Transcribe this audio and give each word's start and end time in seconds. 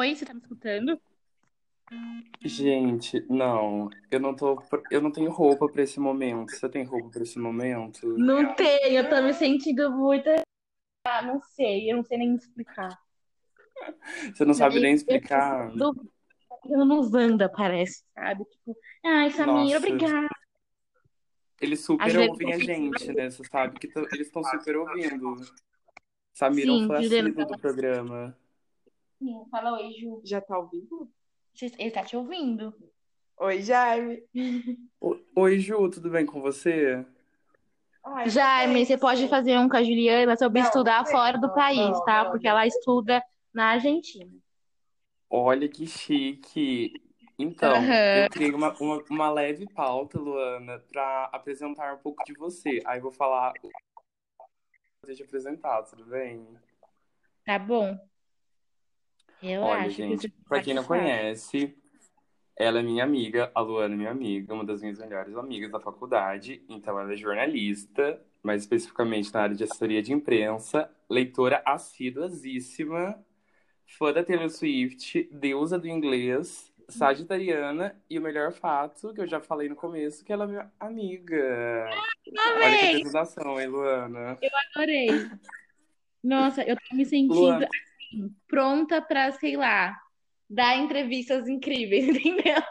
Oi, 0.00 0.16
você 0.16 0.24
tá 0.24 0.32
me 0.32 0.40
escutando? 0.40 0.98
Gente, 2.42 3.20
não, 3.28 3.90
eu 4.10 4.18
não 4.18 4.34
tô, 4.34 4.62
eu 4.90 5.02
não 5.02 5.12
tenho 5.12 5.30
roupa 5.30 5.68
pra 5.68 5.82
esse 5.82 6.00
momento. 6.00 6.52
Você 6.52 6.70
tem 6.70 6.84
roupa 6.84 7.10
pra 7.10 7.22
esse 7.22 7.38
momento? 7.38 8.06
Não 8.16 8.54
tenho, 8.54 8.96
eu 8.96 9.10
tô 9.10 9.20
me 9.20 9.34
sentindo 9.34 9.90
muito. 9.90 10.30
Ah, 11.04 11.20
não 11.20 11.38
sei, 11.42 11.92
eu 11.92 11.98
não 11.98 12.02
sei 12.04 12.16
nem 12.16 12.34
explicar. 12.34 12.98
Você 14.34 14.42
não 14.46 14.54
sabe 14.54 14.76
Eu- 14.76 14.82
nem 14.82 14.92
eu 14.92 14.96
explicar? 14.96 15.70
tô 15.76 15.94
Eu 16.64 16.86
não 16.86 17.00
Wanda, 17.10 17.46
parece, 17.50 18.02
sabe? 18.14 18.42
Tipo, 18.46 18.74
ai, 19.04 19.30
Nossa, 19.44 19.76
obrigada. 19.76 20.28
eles 21.60 21.80
super 21.84 22.16
ouvem 22.18 22.48
a 22.54 22.56
eu 22.56 22.60
gente, 22.64 23.12
né? 23.12 23.30
Você 23.30 23.44
sabe 23.44 23.78
que 23.78 23.86
eles 24.14 24.28
estão 24.28 24.42
super 24.42 24.78
ouvindo. 24.78 25.36
Samira 26.32 26.72
Sim, 26.72 26.86
foi 26.86 26.96
dizendo 26.96 27.28
assíduo 27.28 27.46
do 27.46 27.58
programa. 27.58 28.36
Sim, 29.20 29.44
fala 29.52 29.72
oi, 29.74 29.92
Ju. 29.92 30.20
Já 30.24 30.40
tá 30.40 30.56
ao 30.56 30.68
vivo? 30.68 31.08
Você- 31.54 31.70
Ele 31.78 31.92
tá 31.92 32.04
te 32.04 32.16
ouvindo. 32.16 32.74
Oi, 33.38 33.60
Jaime. 33.62 34.22
O- 35.00 35.18
Oi, 35.36 35.58
Ju, 35.58 35.90
tudo 35.90 36.08
bem 36.10 36.24
com 36.26 36.40
você? 36.40 37.04
Ai, 38.04 38.28
Jaime, 38.30 38.84
você 38.84 38.96
pode 38.98 39.28
fazer 39.28 39.58
um 39.58 39.68
com 39.68 39.76
a 39.76 39.82
Juliana 39.82 40.36
sobre 40.36 40.60
Não, 40.60 40.66
estudar 40.68 41.04
não, 41.04 41.10
fora 41.10 41.38
do 41.38 41.48
não, 41.48 41.54
país, 41.54 41.98
não, 41.98 42.04
tá? 42.04 42.24
não, 42.24 42.30
Porque 42.30 42.46
não. 42.46 42.52
ela 42.52 42.66
estuda 42.66 43.22
na 43.54 43.66
Argentina. 43.72 44.30
Olha 45.30 45.68
que 45.68 45.86
chique. 45.86 46.92
Então, 47.38 47.76
Aham. 47.76 48.26
eu 48.26 48.28
criei 48.30 48.52
uma, 48.52 48.76
uma, 48.78 49.02
uma 49.08 49.30
leve 49.30 49.66
pauta, 49.66 50.18
Luana, 50.18 50.78
pra 50.92 51.24
apresentar 51.32 51.94
um 51.94 51.98
pouco 51.98 52.22
de 52.24 52.34
você. 52.34 52.82
Aí 52.86 52.98
eu 52.98 53.02
vou 53.02 53.12
falar. 53.12 53.54
Deixa 55.04 55.22
eu 55.22 55.26
apresentar, 55.26 55.82
tudo 55.82 56.06
bem? 56.06 56.58
Tá 57.44 57.58
bom? 57.58 57.98
Olha, 59.42 59.50
Relaxa, 59.50 59.88
que 59.88 59.92
gente, 59.96 60.22
você 60.22 60.32
pra 60.48 60.62
quem 60.62 60.74
não 60.74 60.84
conhece, 60.84 61.74
ela 62.56 62.80
é 62.80 62.82
minha 62.82 63.04
amiga, 63.04 63.50
a 63.54 63.60
Luana 63.60 63.94
é 63.94 63.96
minha 63.96 64.10
amiga, 64.10 64.52
uma 64.52 64.64
das 64.64 64.82
minhas 64.82 64.98
melhores 64.98 65.34
amigas 65.36 65.70
da 65.70 65.80
faculdade. 65.80 66.62
Então, 66.68 66.98
ela 66.98 67.12
é 67.12 67.16
jornalista, 67.16 68.22
mais 68.42 68.62
especificamente 68.62 69.32
na 69.32 69.40
área 69.40 69.56
de 69.56 69.64
assessoria 69.64 70.02
de 70.02 70.12
imprensa, 70.12 70.90
leitora 71.08 71.62
assíduasíssima, 71.64 73.18
fã 73.86 74.12
da 74.12 74.22
Taylor 74.22 74.50
Swift, 74.50 75.28
deusa 75.32 75.78
do 75.78 75.88
inglês, 75.88 76.70
sagitariana 76.88 77.98
e 78.10 78.18
o 78.18 78.22
melhor 78.22 78.52
fato, 78.52 79.14
que 79.14 79.20
eu 79.20 79.26
já 79.26 79.40
falei 79.40 79.68
no 79.68 79.76
começo, 79.76 80.24
que 80.24 80.32
ela 80.32 80.44
é 80.44 80.48
minha 80.48 80.72
amiga. 80.78 81.88
Olha 82.62 82.78
que 82.78 82.86
apresentação, 82.86 83.60
hein, 83.60 83.68
Luana? 83.68 84.38
Adorei. 84.74 85.08
Nossa, 86.22 86.62
eu 86.62 86.76
tô 86.76 86.94
me 86.94 87.06
sentindo 87.06 87.40
Luana, 87.40 87.68
pronta 88.46 89.00
pra, 89.00 89.32
sei 89.32 89.56
lá, 89.56 89.96
dar 90.48 90.76
entrevistas 90.76 91.48
incríveis, 91.48 92.08
entendeu? 92.16 92.62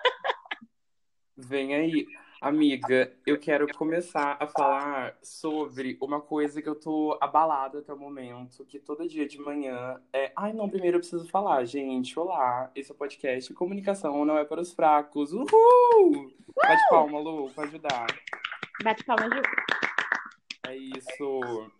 Vem 1.38 1.74
aí, 1.74 2.06
amiga, 2.42 3.14
eu 3.26 3.40
quero 3.40 3.68
começar 3.74 4.38
a 4.40 4.46
falar 4.46 5.18
sobre 5.24 5.98
uma 6.02 6.20
coisa 6.20 6.62
que 6.62 6.68
eu 6.68 6.76
tô 6.76 7.18
abalada 7.22 7.80
até 7.80 7.94
o 7.94 7.98
momento, 7.98 8.66
que 8.66 8.78
todo 8.78 9.08
dia 9.08 9.26
de 9.26 9.40
manhã 9.40 10.02
é. 10.12 10.32
Ai, 10.36 10.52
não, 10.52 10.70
primeiro 10.70 10.98
eu 10.98 11.00
preciso 11.00 11.28
falar, 11.30 11.64
gente. 11.64 12.20
Olá, 12.20 12.70
esse 12.76 12.92
é 12.92 12.94
o 12.94 12.98
podcast 12.98 13.54
Comunicação 13.54 14.26
Não 14.26 14.38
é 14.38 14.44
para 14.44 14.62
os 14.62 14.74
Fracos. 14.74 15.32
Uhul! 15.32 16.34
Bate 16.56 16.90
palma, 16.90 17.20
Lu, 17.20 17.50
pra 17.52 17.64
ajudar. 17.64 18.08
Bate 18.84 19.04
palma, 19.06 19.30
Ju. 19.30 19.42
É 20.68 20.76
isso. 20.76 21.72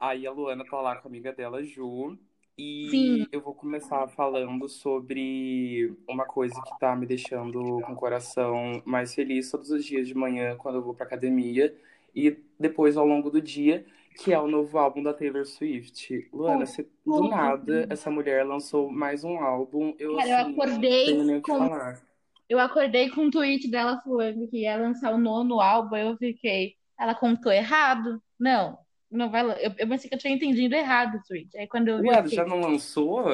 Aí 0.00 0.26
a 0.26 0.32
Luana 0.32 0.64
tá 0.64 0.80
lá 0.80 0.96
com 0.96 1.08
a 1.08 1.10
amiga 1.10 1.32
dela, 1.32 1.62
Ju. 1.62 2.18
E 2.58 2.88
Sim. 2.90 3.26
eu 3.30 3.40
vou 3.40 3.54
começar 3.54 4.08
falando 4.08 4.68
sobre 4.68 5.94
uma 6.08 6.24
coisa 6.24 6.60
que 6.60 6.78
tá 6.80 6.96
me 6.96 7.06
deixando 7.06 7.80
com 7.82 7.92
o 7.92 7.96
coração 7.96 8.82
mais 8.84 9.14
feliz 9.14 9.48
todos 9.48 9.70
os 9.70 9.84
dias 9.84 10.08
de 10.08 10.14
manhã 10.14 10.56
quando 10.56 10.74
eu 10.74 10.82
vou 10.82 10.92
pra 10.92 11.06
academia 11.06 11.72
e 12.12 12.36
depois 12.58 12.96
ao 12.96 13.06
longo 13.06 13.30
do 13.30 13.40
dia, 13.40 13.86
que 14.16 14.32
é 14.32 14.40
o 14.40 14.48
novo 14.48 14.76
álbum 14.76 15.00
da 15.04 15.14
Taylor 15.14 15.46
Swift. 15.46 16.28
Luana, 16.32 16.66
você, 16.66 16.84
do 17.06 17.28
nada, 17.28 17.86
essa 17.88 18.10
mulher 18.10 18.44
lançou 18.44 18.90
mais 18.90 19.22
um 19.22 19.38
álbum. 19.38 19.94
Eu, 19.96 20.16
Cara, 20.16 20.28
eu 20.28 20.36
assim, 20.36 20.44
não 20.44 20.62
acordei 20.64 21.04
tenho 21.06 21.24
nem 21.24 21.36
o 21.36 21.42
que 21.42 21.52
com 21.52 21.58
falar. 21.58 22.02
Eu 22.48 22.58
acordei 22.58 23.08
com 23.10 23.26
um 23.26 23.30
tweet 23.30 23.70
dela 23.70 24.00
falando 24.02 24.48
que 24.48 24.62
ia 24.62 24.76
lançar 24.76 25.14
o 25.14 25.18
nono 25.18 25.60
álbum, 25.60 25.96
eu 25.96 26.16
fiquei, 26.16 26.74
ela 26.98 27.14
contou 27.14 27.52
errado? 27.52 28.20
Não, 28.36 28.76
não 29.10 29.30
vai. 29.30 29.42
lan- 29.42 29.56
Eu, 29.58 29.72
eu 29.78 29.88
pensei 29.88 30.08
que 30.08 30.14
eu 30.14 30.18
tinha 30.18 30.34
entendido 30.34 30.74
errado 30.74 31.22
tweet. 31.26 31.56
Aí 31.56 31.66
quando 31.66 31.88
eu 31.88 32.00
vi, 32.00 32.08
Ué, 32.08 32.26
já 32.26 32.44
não 32.44 32.60
lançou? 32.60 33.24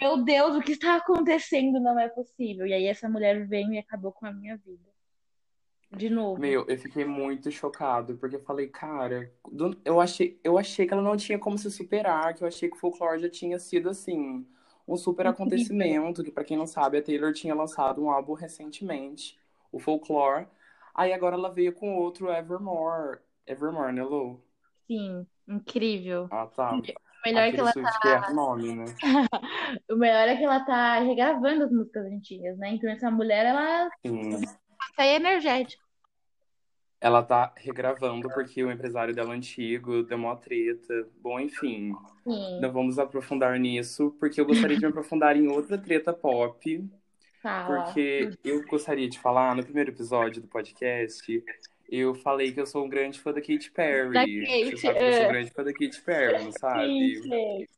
meu 0.00 0.22
Deus, 0.24 0.56
o 0.56 0.60
que 0.60 0.72
está 0.72 0.96
acontecendo? 0.96 1.80
Não 1.80 1.98
é 1.98 2.08
possível. 2.08 2.66
E 2.66 2.72
aí 2.72 2.86
essa 2.86 3.08
mulher 3.08 3.46
veio 3.46 3.72
e 3.72 3.78
acabou 3.78 4.12
com 4.12 4.26
a 4.26 4.32
minha 4.32 4.56
vida. 4.56 4.84
De 5.96 6.10
novo. 6.10 6.40
Meu, 6.40 6.66
eu 6.66 6.78
fiquei 6.78 7.04
muito 7.04 7.50
chocado, 7.50 8.16
porque 8.16 8.36
eu 8.36 8.40
falei, 8.40 8.66
cara, 8.66 9.32
eu 9.84 10.00
achei, 10.00 10.38
eu 10.42 10.58
achei 10.58 10.84
que 10.86 10.92
ela 10.92 11.00
não 11.02 11.16
tinha 11.16 11.38
como 11.38 11.56
se 11.56 11.70
superar, 11.70 12.34
que 12.34 12.42
eu 12.42 12.48
achei 12.48 12.68
que 12.68 12.76
o 12.76 12.78
folclore 12.78 13.20
já 13.20 13.30
tinha 13.30 13.58
sido 13.58 13.88
assim, 13.88 14.44
um 14.86 14.96
super 14.96 15.28
acontecimento, 15.28 16.24
que 16.24 16.30
pra 16.30 16.42
quem 16.44 16.56
não 16.56 16.66
sabe, 16.66 16.98
a 16.98 17.02
Taylor 17.02 17.32
tinha 17.32 17.54
lançado 17.54 18.02
um 18.02 18.10
álbum 18.10 18.34
recentemente, 18.34 19.38
o 19.70 19.78
Folklore. 19.78 20.48
Aí 20.94 21.12
agora 21.12 21.36
ela 21.36 21.50
veio 21.50 21.72
com 21.72 21.96
outro 21.96 22.30
Evermore. 22.32 23.20
Evermore, 23.46 23.92
né, 23.92 24.02
Lu? 24.02 24.42
Sim, 24.86 25.26
incrível. 25.48 26.28
Ah, 26.30 26.46
tá. 26.46 26.72
O 26.74 27.28
melhor 27.28 27.42
é 27.42 27.52
que 27.52 27.60
ela 27.60 27.72
é 27.72 28.30
o 28.30 28.34
nome, 28.34 28.74
né? 28.74 28.84
O 29.90 29.96
melhor 29.96 30.28
é 30.28 30.36
que 30.36 30.44
ela 30.44 30.60
tá 30.60 31.00
regravando 31.00 31.64
as 31.64 31.72
músicas 31.72 32.06
antigas, 32.06 32.56
né? 32.58 32.70
Então 32.70 32.88
essa 32.88 33.10
mulher, 33.10 33.46
ela 33.46 33.90
Sim. 34.04 34.40
sai 34.94 35.16
energética. 35.16 35.84
Ela 37.00 37.22
tá 37.22 37.52
regravando 37.56 38.28
porque 38.30 38.64
o 38.64 38.70
empresário 38.70 39.14
dela 39.14 39.34
antigo 39.34 40.02
deu 40.02 40.16
uma 40.16 40.36
treta. 40.36 41.06
Bom, 41.20 41.38
enfim. 41.38 41.94
Sim, 42.24 42.60
Não 42.60 42.72
vamos 42.72 42.98
aprofundar 42.98 43.58
nisso, 43.58 44.16
porque 44.18 44.40
eu 44.40 44.46
gostaria 44.46 44.76
de 44.76 44.82
me 44.82 44.90
aprofundar 44.90 45.36
em 45.36 45.46
outra 45.48 45.76
treta 45.76 46.12
pop, 46.12 46.88
fala. 47.42 47.84
porque 47.84 48.30
eu 48.42 48.64
gostaria 48.66 49.08
de 49.08 49.18
falar, 49.18 49.54
no 49.54 49.62
primeiro 49.62 49.90
episódio 49.90 50.40
do 50.40 50.48
podcast, 50.48 51.44
eu 51.88 52.14
falei 52.14 52.52
que 52.52 52.60
eu 52.60 52.66
sou 52.66 52.84
um 52.84 52.88
grande 52.88 53.20
fã 53.20 53.32
da 53.32 53.40
Katy 53.40 53.70
Perry. 53.72 54.12
Da 54.12 54.26
Você 54.62 54.76
Kate, 54.76 54.76
sabe 54.78 55.02
que 55.02 55.08
eu 55.08 55.12
sou 55.12 55.26
um 55.26 55.28
é. 55.28 55.32
grande 55.32 55.50
fã 55.52 55.64
da 55.64 55.72
Katy 55.72 56.02
Perry, 56.02 56.42
não 56.42 56.52
Sim, 56.72 57.14
sabe? 57.14 57.20
sei. 57.28 57.68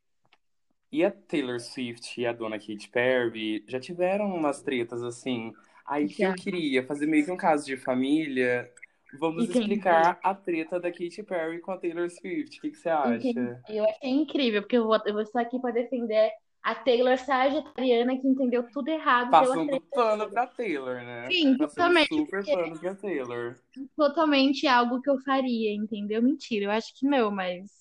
E 0.91 1.05
a 1.05 1.11
Taylor 1.11 1.61
Swift 1.61 2.19
e 2.21 2.27
a 2.27 2.33
dona 2.33 2.59
Katy 2.59 2.89
Perry 2.91 3.65
já 3.69 3.79
tiveram 3.79 4.27
umas 4.35 4.63
tretas 4.63 5.03
assim. 5.03 5.53
Aí 5.87 6.09
que 6.09 6.23
eu 6.23 6.35
queria 6.35 6.87
fazer 6.87 7.07
meio 7.07 7.25
que 7.25 7.31
um 7.31 7.37
caso 7.37 7.67
de 7.67 7.77
família. 7.77 8.71
Vamos 9.13 9.49
Entendi. 9.49 9.49
explicar 9.49 10.19
a 10.23 10.35
treta 10.35 10.81
da 10.81 10.91
Katy 10.91 11.23
Perry 11.23 11.61
com 11.61 11.73
a 11.73 11.79
Taylor 11.79 12.11
Swift. 12.11 12.59
O 12.59 12.61
que 12.63 12.71
que 12.71 12.79
você 12.79 12.89
Entendi. 13.03 13.53
acha? 13.53 13.63
Eu 13.69 13.85
achei 13.85 14.11
incrível, 14.11 14.63
porque 14.63 14.77
eu 14.77 14.85
vou, 14.87 14.97
eu 15.07 15.13
vou 15.15 15.23
estar 15.23 15.41
aqui 15.41 15.59
para 15.61 15.73
defender 15.75 16.31
a 16.71 16.75
Taylor 16.75 17.17
sagitariana 17.19 18.19
que 18.19 18.27
entendeu 18.27 18.63
tudo 18.71 18.89
errado 18.89 19.31
Passando 19.31 19.67
treta. 19.67 19.87
pano 19.93 20.31
pra 20.31 20.47
Taylor, 20.47 20.97
né? 20.97 21.29
Sim, 21.31 21.57
Passando 21.57 21.71
totalmente, 21.71 22.09
super 22.15 22.45
pano 22.45 22.79
pra 22.79 22.95
Taylor. 22.95 23.57
é 23.77 23.81
totalmente 23.97 24.67
algo 24.67 25.01
que 25.01 25.09
eu 25.11 25.19
faria, 25.21 25.75
entendeu? 25.75 26.23
Mentira, 26.23 26.67
eu 26.67 26.71
acho 26.71 26.95
que 26.99 27.07
não, 27.07 27.31
mas. 27.31 27.79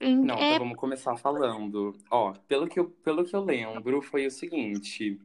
Não, 0.00 0.34
É, 0.36 0.54
então 0.54 0.58
vamos 0.58 0.76
começar 0.76 1.16
falando. 1.16 1.94
Ó, 2.10 2.32
pelo 2.46 2.66
que 2.68 2.78
eu, 2.78 2.90
pelo 2.90 3.24
que 3.24 3.34
eu 3.34 3.42
lembro, 3.42 4.02
foi 4.02 4.26
o 4.26 4.30
seguinte. 4.30 5.18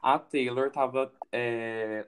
A 0.00 0.18
Taylor 0.18 0.70
tava. 0.70 1.12
é, 1.32 2.06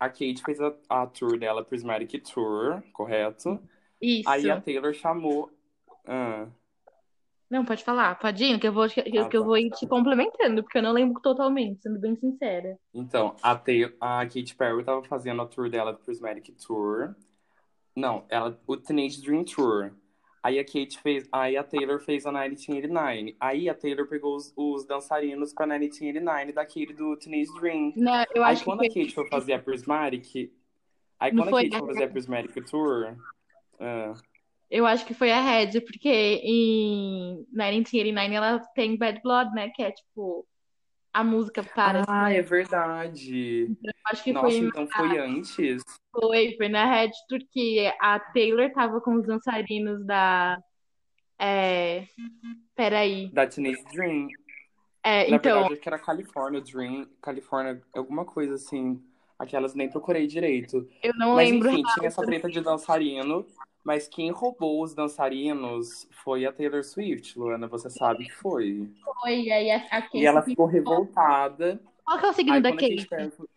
A 0.00 0.08
Kate 0.08 0.42
fez 0.44 0.60
a, 0.60 0.74
a 0.88 1.06
tour 1.06 1.38
dela, 1.38 1.64
Prismatic 1.64 2.20
Tour, 2.24 2.82
correto? 2.92 3.60
Aí 4.02 4.22
a 4.26 4.36
isso. 4.56 4.60
Taylor 4.62 4.92
chamou. 4.92 5.50
Ah, 6.04 6.48
Não, 7.52 7.66
pode 7.66 7.84
falar, 7.84 8.18
ir, 8.18 8.58
que 8.58 8.66
eu 8.66 8.72
vou, 8.72 8.88
que, 8.88 9.00
ah, 9.00 9.28
que 9.28 9.36
eu 9.36 9.42
tá. 9.42 9.46
vou 9.46 9.58
ir 9.58 9.68
te 9.72 9.86
complementando, 9.86 10.62
porque 10.62 10.78
eu 10.78 10.82
não 10.82 10.90
lembro 10.90 11.20
totalmente, 11.20 11.82
sendo 11.82 12.00
bem 12.00 12.16
sincera. 12.16 12.78
Então, 12.94 13.36
a, 13.42 13.54
Taylor, 13.54 13.92
a 14.00 14.24
Katy 14.24 14.56
Perry 14.56 14.82
tava 14.82 15.02
fazendo 15.04 15.42
a 15.42 15.46
tour 15.46 15.68
dela, 15.68 15.92
Prismatic 15.92 16.56
Tour. 16.66 17.14
Não, 17.94 18.24
ela, 18.30 18.58
o 18.66 18.74
Teenage 18.74 19.20
Dream 19.20 19.44
Tour. 19.44 19.92
Aí 20.42 20.58
a 20.58 20.64
Kate 20.64 20.98
fez, 20.98 21.28
aí 21.30 21.58
a 21.58 21.62
Taylor 21.62 22.00
fez 22.00 22.24
a 22.24 22.32
1989. 22.32 23.36
Aí 23.38 23.68
a 23.68 23.74
Taylor 23.74 24.08
pegou 24.08 24.34
os, 24.34 24.50
os 24.56 24.86
dançarinos 24.86 25.52
pra 25.52 25.66
1989 25.66 26.52
daquele 26.54 26.94
do 26.94 27.18
Teenage 27.18 27.52
Dream. 27.60 27.92
Não, 27.96 28.24
eu 28.34 28.42
Aí 28.44 28.52
acho 28.52 28.60
que 28.60 28.64
quando 28.64 28.80
a 28.80 28.90
foi. 28.90 28.94
Kate 28.94 29.14
foi 29.14 29.28
fazer 29.28 29.52
a 29.52 29.58
Prismatic, 29.58 30.50
aí 31.20 31.30
Não 31.30 31.44
quando 31.44 31.58
a 31.58 31.60
Kate 31.60 31.78
foi 31.78 31.86
fazer 31.88 32.04
a 32.04 32.08
Prismatic 32.08 32.64
Tour, 32.64 33.14
ah, 33.78 34.14
Eu 34.72 34.86
acho 34.86 35.04
que 35.04 35.12
foi 35.12 35.30
a 35.30 35.38
Red, 35.38 35.82
porque 35.82 36.08
em 36.42 37.46
1989 37.52 38.34
ela 38.34 38.58
tem 38.74 38.96
Bad 38.96 39.20
Blood, 39.22 39.52
né? 39.54 39.68
Que 39.68 39.82
é 39.82 39.90
tipo 39.90 40.46
a 41.12 41.22
música 41.22 41.62
para. 41.62 42.04
Ah, 42.08 42.32
é 42.32 42.40
verdade. 42.40 43.66
Eu 43.84 43.92
acho 44.06 44.24
que 44.24 44.32
Nossa, 44.32 44.46
foi, 44.48 44.56
então 44.56 44.88
foi 44.88 45.18
antes. 45.18 45.82
foi, 46.10 46.54
foi 46.56 46.68
na 46.70 46.90
Red 46.90 47.10
Tour 47.28 47.40
que 47.52 47.86
a 48.00 48.18
Taylor 48.18 48.72
tava 48.72 48.98
com 49.02 49.16
os 49.16 49.26
dançarinos 49.26 50.06
da. 50.06 50.58
É... 51.38 52.06
Peraí. 52.74 53.28
Da 53.30 53.46
Teenage 53.46 53.84
Dream. 53.92 54.28
É, 55.04 55.28
Na 55.28 55.36
então, 55.36 55.52
verdade, 55.52 55.72
acho 55.74 55.82
que 55.82 55.88
era 55.88 55.98
California 55.98 56.60
Dream, 56.62 57.06
California, 57.20 57.82
alguma 57.94 58.24
coisa 58.24 58.54
assim. 58.54 59.02
Aquelas 59.38 59.74
nem 59.74 59.90
procurei 59.90 60.26
direito. 60.26 60.88
eu 61.02 61.12
não 61.16 61.34
Mas 61.34 61.50
lembro. 61.50 61.68
enfim, 61.68 61.82
tinha 61.94 62.06
essa 62.06 62.24
treta 62.24 62.48
de 62.48 62.60
dançarino, 62.60 63.44
mas 63.84 64.06
quem 64.08 64.30
roubou 64.30 64.82
os 64.82 64.94
dançarinos 64.94 66.06
foi 66.10 66.46
a 66.46 66.52
Taylor 66.52 66.84
Swift, 66.84 67.38
Luana, 67.38 67.66
você 67.66 67.90
sabe 67.90 68.24
que 68.24 68.32
foi. 68.32 68.88
Foi, 69.20 69.40
e 69.42 69.52
aí 69.52 69.70
a, 69.70 69.76
a 69.90 69.98
E 69.98 70.02
Kate 70.02 70.24
ela 70.26 70.42
ficou- 70.42 70.66
revoltada. 70.66 71.80
Qual 72.04 72.18
que 72.18 72.26
é 72.26 72.28
o 72.28 72.32
signo 72.32 72.52
Aí 72.54 72.60
da 72.60 72.70
Kate? 72.72 73.08
Foi- 73.08 73.48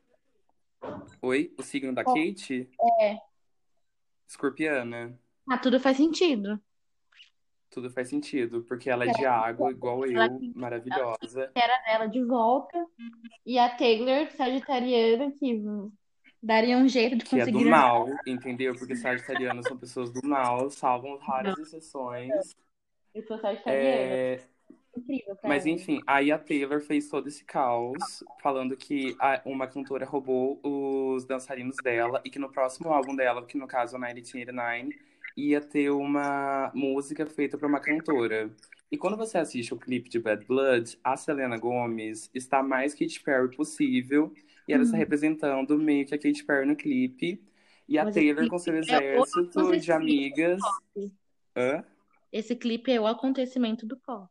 Oi? 1.22 1.54
O 1.58 1.64
signo 1.64 1.94
da 1.94 2.04
Qual? 2.04 2.16
Kate? 2.16 2.70
É. 3.02 3.18
Escorpiana. 4.28 5.18
Ah, 5.50 5.58
tudo 5.58 5.80
faz 5.80 5.98
sentido. 5.98 6.60
Tudo 7.70 7.90
faz 7.90 8.08
sentido, 8.10 8.64
porque 8.64 8.90
ela 8.90 9.04
é 9.04 9.12
de 9.12 9.26
água, 9.26 9.70
igual 9.72 10.06
Ela 10.06 10.28
eu, 10.28 10.52
maravilhosa. 10.56 11.52
era 11.54 11.78
dela 11.86 12.06
de 12.08 12.24
volta. 12.24 12.78
E 13.46 13.60
a 13.60 13.70
Taylor, 13.76 14.32
sagitariana, 14.32 15.32
que 15.32 15.62
daria 16.46 16.78
um 16.78 16.88
jeito 16.88 17.16
de 17.18 17.26
Que 17.26 17.40
é 17.40 17.46
do 17.46 17.52
conseguir. 17.52 17.70
mal, 17.70 18.08
entendeu? 18.26 18.76
Porque 18.76 18.96
sagitarianos 18.96 19.66
são 19.68 19.78
pessoas 19.78 20.12
do 20.12 20.26
mal, 20.28 20.70
salvam 20.70 21.18
raras 21.18 21.58
exceções. 21.58 22.56
Eu 23.14 23.24
sou 23.24 23.38
sagitariana. 23.40 23.86
É, 23.88 24.40
Incrível, 24.98 25.36
cara. 25.36 25.48
Mas 25.50 25.66
enfim, 25.66 26.02
aí 26.08 26.32
a 26.32 26.38
Taylor 26.38 26.80
fez 26.80 27.10
todo 27.10 27.28
esse 27.28 27.44
caos, 27.44 28.24
falando 28.42 28.78
que 28.78 29.14
a- 29.20 29.42
uma 29.46 29.68
cantora 29.68 30.06
roubou 30.06 30.60
os 30.64 31.26
dançarinos 31.26 31.76
dela 31.84 32.22
e 32.24 32.30
que 32.30 32.40
no 32.40 32.50
próximo 32.50 32.90
álbum 32.94 33.14
dela, 33.16 33.46
que 33.46 33.58
no 33.58 33.68
caso 33.68 33.96
é 33.96 33.98
o 33.98 34.02
1989, 34.02 34.98
ia 35.36 35.60
ter 35.60 35.90
uma 35.90 36.72
música 36.74 37.26
feita 37.26 37.58
por 37.58 37.68
uma 37.68 37.82
cantora. 37.82 38.50
E 38.90 38.98
quando 38.98 39.18
você 39.18 39.38
assiste 39.38 39.74
o 39.74 39.78
clipe 39.78 40.08
de 40.10 40.18
Bad 40.20 40.46
Blood, 40.46 40.98
a 41.04 41.18
Selena 41.18 41.58
Gomez 41.58 42.30
está 42.34 42.64
mais 42.64 42.94
Katy 42.94 43.20
Perry 43.22 43.54
possível 43.54 44.32
e 44.68 44.74
ela 44.74 44.84
está 44.84 44.96
Hum. 44.96 45.00
representando 45.00 45.78
meio 45.78 46.06
que 46.06 46.16
a 46.16 46.18
Katy 46.18 46.44
Perry 46.44 46.66
no 46.66 46.76
clipe. 46.76 47.42
E 47.88 48.00
a 48.00 48.06
Mas 48.06 48.16
Taylor 48.16 48.48
com 48.48 48.58
seu 48.58 48.74
é 48.76 48.80
exército 48.80 49.42
de 49.52 49.60
acontecimento 49.60 49.92
amigas. 49.92 50.62
Hã? 51.56 51.84
Esse 52.32 52.56
clipe 52.56 52.92
é 52.92 53.00
o 53.00 53.06
acontecimento 53.06 53.86
do 53.86 53.96
pop. 53.98 54.28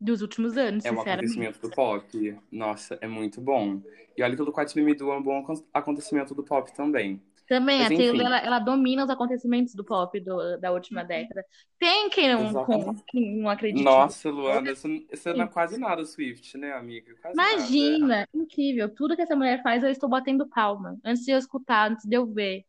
Dos 0.00 0.22
últimos 0.22 0.56
anos, 0.56 0.84
É 0.84 0.90
um 0.90 0.96
sinceramente. 0.96 1.24
acontecimento 1.32 1.60
do 1.60 1.70
pop. 1.70 2.36
Nossa, 2.50 2.96
é 3.00 3.06
muito 3.06 3.40
bom. 3.40 3.82
E 4.16 4.22
olha 4.22 4.34
que 4.34 4.42
o 4.42 4.44
do 4.44 4.52
Do 4.52 5.10
é 5.12 5.16
um 5.18 5.22
bom 5.22 5.38
acon- 5.40 5.64
acontecimento 5.74 6.34
do 6.34 6.42
pop 6.42 6.72
também. 6.74 7.20
Também, 7.48 7.78
Mas 7.78 7.92
a 7.92 7.96
Taylor, 7.96 8.26
ela, 8.26 8.38
ela 8.38 8.58
domina 8.58 9.04
os 9.04 9.10
acontecimentos 9.10 9.74
do 9.74 9.82
pop 9.82 10.20
do- 10.20 10.58
da 10.58 10.70
última 10.70 11.02
década. 11.02 11.42
Tem 11.78 12.10
quem 12.10 12.28
não, 12.28 12.52
com- 12.64 12.94
quem 13.06 13.40
não 13.40 13.48
acredite 13.48 13.82
Nossa, 13.82 14.28
Luana, 14.30 14.70
isso, 14.70 14.86
isso 15.10 15.32
não 15.32 15.44
é 15.44 15.48
quase 15.48 15.78
nada 15.78 16.04
Swift, 16.04 16.58
né, 16.58 16.72
amiga? 16.74 17.14
Quase 17.22 17.34
nada. 17.36 17.52
Imagina, 17.54 18.28
incrível. 18.34 18.94
Tudo 18.94 19.16
que 19.16 19.22
essa 19.22 19.34
mulher 19.34 19.62
faz, 19.62 19.82
eu 19.82 19.88
estou 19.90 20.10
batendo 20.10 20.46
palma. 20.46 20.98
Antes 21.02 21.24
de 21.24 21.30
eu 21.30 21.38
escutar, 21.38 21.90
antes 21.90 22.04
de 22.04 22.14
eu 22.16 22.26
ver. 22.26 22.64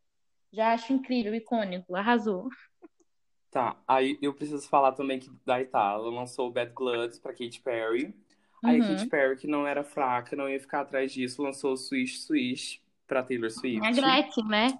Já 0.50 0.72
acho 0.72 0.92
incrível, 0.94 1.34
icônico, 1.34 1.94
arrasou. 1.94 2.48
Tá, 3.50 3.76
aí 3.86 4.16
eu 4.22 4.32
preciso 4.32 4.66
falar 4.68 4.92
também 4.92 5.18
que 5.18 5.30
da 5.44 5.60
Itália 5.60 6.06
lançou 6.08 6.48
o 6.48 6.52
Bad 6.52 6.72
Bloods 6.72 7.18
pra 7.18 7.32
Katy 7.32 7.60
Perry. 7.62 8.14
Aí 8.64 8.80
a 8.80 8.82
Uhum. 8.84 8.96
Katy 8.96 9.08
Perry, 9.08 9.36
que 9.36 9.46
não 9.46 9.66
era 9.66 9.82
fraca, 9.82 10.36
não 10.36 10.48
ia 10.48 10.60
ficar 10.60 10.80
atrás 10.80 11.12
disso, 11.12 11.42
lançou 11.42 11.72
o 11.72 11.76
Swish 11.76 12.20
Swish 12.22 12.80
pra 13.10 13.24
Taylor 13.24 13.50
Swift. 13.50 13.84
A 13.84 13.90
Gretchen, 13.90 14.44
né? 14.48 14.78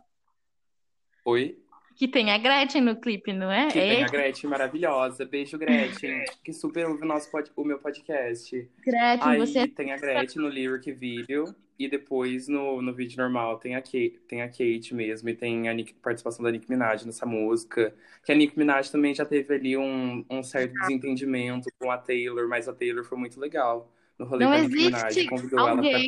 Oi? 1.24 1.58
Que 1.96 2.06
tem 2.08 2.30
a 2.30 2.38
Gretchen 2.38 2.80
no 2.80 2.96
clipe, 2.96 3.32
não 3.32 3.50
é? 3.50 3.68
Que 3.68 3.78
É 3.78 3.94
tem 3.96 4.04
a 4.04 4.06
Gretchen 4.06 4.48
maravilhosa. 4.48 5.26
Beijo, 5.26 5.58
Gretchen, 5.58 6.24
que 6.42 6.52
super 6.52 6.86
ouve 6.86 7.02
o, 7.02 7.06
nosso 7.06 7.30
pod- 7.30 7.50
o 7.56 7.64
meu 7.64 7.78
podcast. 7.78 8.70
Gretchen, 8.86 9.28
Aí 9.28 9.38
você 9.38 9.66
tem 9.68 9.92
a 9.92 9.96
Gretchen 9.98 10.40
no 10.42 10.48
lyric 10.48 10.90
video 10.92 11.54
e 11.78 11.88
depois 11.88 12.46
no, 12.48 12.80
no 12.80 12.94
vídeo 12.94 13.18
normal 13.18 13.58
tem 13.58 13.74
a, 13.74 13.82
Kate, 13.82 14.18
tem 14.28 14.40
a 14.42 14.48
Kate 14.48 14.94
mesmo 14.94 15.28
e 15.28 15.34
tem 15.34 15.68
a 15.68 15.74
Nick- 15.74 15.92
participação 15.94 16.42
da 16.44 16.50
Nicki 16.52 16.70
Minaj 16.70 17.04
nessa 17.04 17.26
música. 17.26 17.92
Que 18.24 18.32
a 18.32 18.34
Nicki 18.34 18.56
Minaj 18.58 18.88
também 18.90 19.12
já 19.14 19.26
teve 19.26 19.52
ali 19.54 19.76
um, 19.76 20.24
um 20.30 20.42
certo 20.42 20.72
desentendimento 20.72 21.68
com 21.78 21.90
a 21.90 21.98
Taylor, 21.98 22.48
mas 22.48 22.66
a 22.68 22.72
Taylor 22.72 23.04
foi 23.04 23.18
muito 23.18 23.38
legal 23.40 23.92
no 24.20 24.26
rolê 24.26 24.44
Não 24.44 24.50
Minaj. 24.68 25.06
existe 25.16 25.30
alguém 25.56 26.06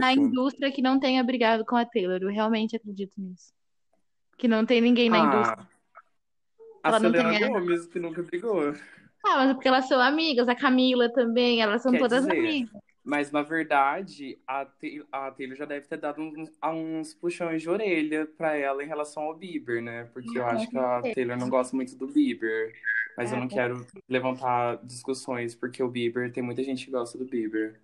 na 0.00 0.12
indústria 0.12 0.72
que 0.72 0.80
não 0.80 0.98
tenha 0.98 1.22
brigado 1.22 1.64
com 1.66 1.76
a 1.76 1.84
Taylor. 1.84 2.18
Eu 2.22 2.30
realmente 2.30 2.74
acredito 2.74 3.12
nisso. 3.18 3.52
Que 4.38 4.48
não 4.48 4.64
tem 4.64 4.80
ninguém 4.80 5.10
na 5.10 5.18
indústria. 5.18 5.58
Ah, 5.58 5.66
a 6.82 6.88
Ela 6.88 7.00
não 7.00 7.10
Selena 7.10 7.38
tem- 7.38 7.52
Gomez, 7.52 7.86
que 7.86 7.98
nunca 7.98 8.22
brigou. 8.22 8.72
Ah, 9.24 9.36
mas 9.38 9.50
é 9.50 9.54
porque 9.54 9.68
elas 9.68 9.86
são 9.88 10.00
amigas. 10.00 10.48
A 10.48 10.54
Camila 10.54 11.12
também, 11.12 11.60
elas 11.60 11.82
são 11.82 11.92
Quer 11.92 11.98
todas 11.98 12.24
dizer, 12.26 12.38
amigas. 12.38 12.80
Mas, 13.06 13.30
na 13.30 13.40
verdade, 13.40 14.36
a, 14.44 14.64
Ta- 14.64 15.06
a 15.12 15.30
Taylor 15.30 15.56
já 15.56 15.64
deve 15.64 15.86
ter 15.86 15.96
dado 15.96 16.20
uns, 16.20 16.50
uns 16.60 17.14
puxões 17.14 17.62
de 17.62 17.70
orelha 17.70 18.26
pra 18.26 18.56
ela 18.56 18.82
em 18.82 18.88
relação 18.88 19.22
ao 19.22 19.36
Bieber, 19.36 19.80
né? 19.80 20.10
Porque 20.12 20.36
eu 20.36 20.44
acho 20.44 20.68
que 20.68 20.76
a. 20.76 21.02
Taylor 21.14 21.38
não 21.38 21.48
gosta 21.48 21.76
muito 21.76 21.94
do 21.96 22.08
Bieber. 22.08 22.74
Mas 23.16 23.30
eu 23.30 23.38
Ah, 23.38 23.40
não 23.42 23.46
quero 23.48 23.86
levantar 24.08 24.84
discussões, 24.84 25.54
porque 25.54 25.80
o 25.80 25.88
Bieber, 25.88 26.32
tem 26.32 26.42
muita 26.42 26.64
gente 26.64 26.84
que 26.84 26.90
gosta 26.90 27.16
do 27.16 27.24
Bieber. 27.24 27.80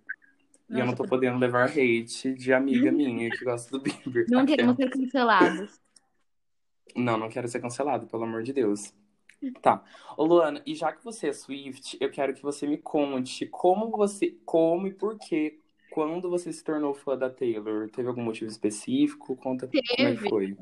E 0.69 0.73
eu 0.73 0.79
não 0.79 0.87
Nossa, 0.87 0.97
tô 0.97 1.05
podendo 1.07 1.39
levar 1.39 1.69
hate 1.69 2.33
de 2.33 2.51
amiga 2.51 2.91
minha 2.91 3.29
que 3.29 3.45
gosta 3.45 3.71
do 3.71 3.81
Bieber. 3.81 4.25
Não 4.27 4.45
queremos 4.45 4.75
ser 4.75 4.89
cancelados. 4.89 5.79
Não, 6.97 7.17
não 7.17 7.29
quero 7.29 7.47
ser 7.47 7.61
cancelado, 7.61 8.07
pelo 8.07 8.23
amor 8.23 8.43
de 8.43 8.51
Deus. 8.51 8.93
Tá. 9.61 9.83
Ô, 10.17 10.23
Luana, 10.25 10.61
e 10.65 10.75
já 10.75 10.91
que 10.91 11.03
você 11.03 11.29
é 11.29 11.33
Swift, 11.33 11.97
eu 11.99 12.09
quero 12.09 12.33
que 12.33 12.41
você 12.41 12.67
me 12.67 12.77
conte 12.77 13.45
como 13.47 13.89
você, 13.89 14.37
como 14.45 14.87
e 14.87 14.93
por 14.93 15.17
que, 15.17 15.59
quando 15.91 16.29
você 16.29 16.51
se 16.51 16.63
tornou 16.63 16.93
fã 16.93 17.17
da 17.17 17.29
Taylor? 17.29 17.89
Teve 17.89 18.07
algum 18.07 18.23
motivo 18.23 18.49
específico? 18.49 19.35
Conta 19.35 19.67
como 19.67 19.79
é 19.79 19.81
que 19.81 19.95
Teve. 19.95 20.29
foi. 20.29 20.57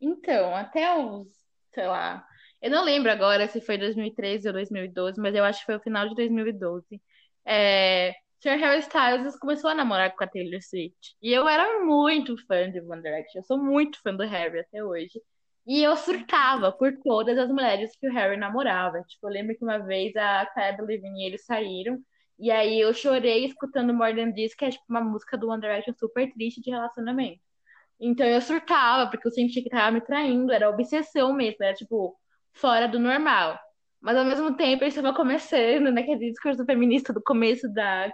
Então, 0.00 0.54
até 0.54 0.94
os, 0.98 1.28
sei 1.72 1.86
lá, 1.86 2.26
eu 2.60 2.70
não 2.70 2.84
lembro 2.84 3.10
agora 3.10 3.46
se 3.48 3.60
foi 3.60 3.76
2013 3.76 4.48
ou 4.48 4.54
2012, 4.54 5.20
mas 5.20 5.34
eu 5.34 5.44
acho 5.44 5.60
que 5.60 5.66
foi 5.66 5.76
o 5.76 5.80
final 5.80 6.08
de 6.08 6.14
2012. 6.14 7.00
É, 7.44 8.14
Sr. 8.40 8.58
Harry 8.58 8.80
Styles 8.80 9.38
começou 9.38 9.70
a 9.70 9.74
namorar 9.74 10.14
com 10.14 10.22
a 10.22 10.26
Taylor 10.26 10.62
Swift. 10.62 11.16
E 11.22 11.32
eu 11.32 11.48
era 11.48 11.82
muito 11.84 12.36
fã 12.46 12.70
de 12.70 12.80
One 12.80 13.00
Direction. 13.02 13.40
Eu 13.40 13.44
sou 13.44 13.58
muito 13.58 14.00
fã 14.02 14.14
do 14.14 14.22
Harry 14.24 14.60
até 14.60 14.84
hoje. 14.84 15.20
E 15.66 15.82
eu 15.82 15.96
surtava 15.96 16.70
por 16.72 16.92
todas 17.02 17.38
as 17.38 17.48
mulheres 17.48 17.96
que 17.96 18.06
o 18.08 18.12
Harry 18.12 18.36
namorava. 18.36 19.02
Tipo, 19.04 19.28
eu 19.28 19.32
lembro 19.32 19.56
que 19.56 19.64
uma 19.64 19.78
vez 19.78 20.14
a 20.16 20.46
Cara 20.54 20.72
Delevingne 20.76 21.22
e 21.24 21.26
eles 21.26 21.44
saíram. 21.46 21.98
E 22.38 22.50
aí 22.50 22.80
eu 22.80 22.92
chorei 22.92 23.46
escutando 23.46 23.94
More 23.94 24.14
Than 24.14 24.32
This, 24.32 24.54
que 24.54 24.64
é 24.64 24.70
tipo 24.70 24.84
uma 24.88 25.00
música 25.00 25.38
do 25.38 25.48
One 25.48 25.62
super 25.98 26.30
triste 26.32 26.60
de 26.60 26.70
relacionamento. 26.70 27.40
Então 28.00 28.26
eu 28.26 28.40
surtava, 28.40 29.10
porque 29.10 29.26
eu 29.28 29.32
sentia 29.32 29.62
que 29.62 29.70
tava 29.70 29.92
me 29.92 30.00
traindo, 30.00 30.52
era 30.52 30.68
obsessão 30.70 31.32
mesmo, 31.32 31.64
era 31.64 31.74
tipo, 31.74 32.16
fora 32.52 32.88
do 32.88 32.98
normal. 32.98 33.58
Mas 34.00 34.16
ao 34.16 34.24
mesmo 34.24 34.56
tempo 34.56 34.84
eu 34.84 34.88
estava 34.88 35.14
começando 35.14 35.90
naquele 35.92 36.30
discurso 36.30 36.64
feminista 36.66 37.12
do 37.12 37.22
começo 37.22 37.72
da, 37.72 38.08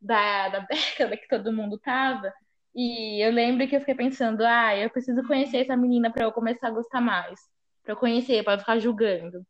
da, 0.00 0.48
da 0.50 0.58
década 0.70 1.16
que 1.16 1.28
todo 1.28 1.52
mundo 1.52 1.78
tava. 1.78 2.32
E 2.74 3.24
eu 3.24 3.30
lembro 3.30 3.68
que 3.68 3.76
eu 3.76 3.80
fiquei 3.80 3.94
pensando, 3.94 4.42
ah, 4.42 4.76
eu 4.76 4.88
preciso 4.88 5.22
conhecer 5.26 5.58
essa 5.58 5.76
menina 5.76 6.10
pra 6.10 6.24
eu 6.24 6.32
começar 6.32 6.68
a 6.68 6.72
gostar 6.72 7.00
mais. 7.00 7.40
Pra 7.82 7.92
eu 7.92 7.96
conhecer, 7.96 8.42
pra 8.42 8.54
eu 8.54 8.58
ficar 8.58 8.78
julgando. 8.78 9.44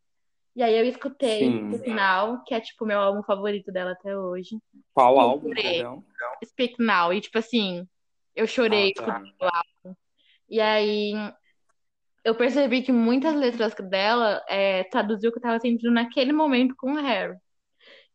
E 0.55 0.61
aí 0.61 0.77
eu 0.77 0.85
escutei 0.85 1.39
Sim. 1.39 1.73
o 1.73 1.79
final, 1.79 2.43
que 2.43 2.53
é 2.53 2.59
tipo 2.59 2.83
o 2.83 2.87
meu 2.87 2.99
álbum 2.99 3.23
favorito 3.23 3.71
dela 3.71 3.91
até 3.91 4.17
hoje. 4.17 4.57
Qual 4.93 5.19
álbum, 5.19 5.53
perdão? 5.53 6.03
Speak 6.45 6.83
Now. 6.83 7.13
E 7.13 7.21
tipo 7.21 7.37
assim, 7.37 7.87
eu 8.35 8.45
chorei 8.45 8.89
Ah, 8.89 8.93
tá. 8.93 9.01
escutando 9.01 9.33
o 9.41 9.45
álbum. 9.45 9.97
E 10.49 10.59
aí 10.59 11.13
eu 12.23 12.35
percebi 12.35 12.81
que 12.81 12.91
muitas 12.91 13.35
letras 13.35 13.73
dela 13.89 14.43
é, 14.47 14.83
traduziu 14.85 15.29
o 15.29 15.33
que 15.33 15.39
eu 15.39 15.43
tava 15.43 15.59
sentindo 15.59 15.91
naquele 15.91 16.31
momento 16.31 16.75
com 16.75 16.93
o 16.93 17.01
Harry. 17.01 17.37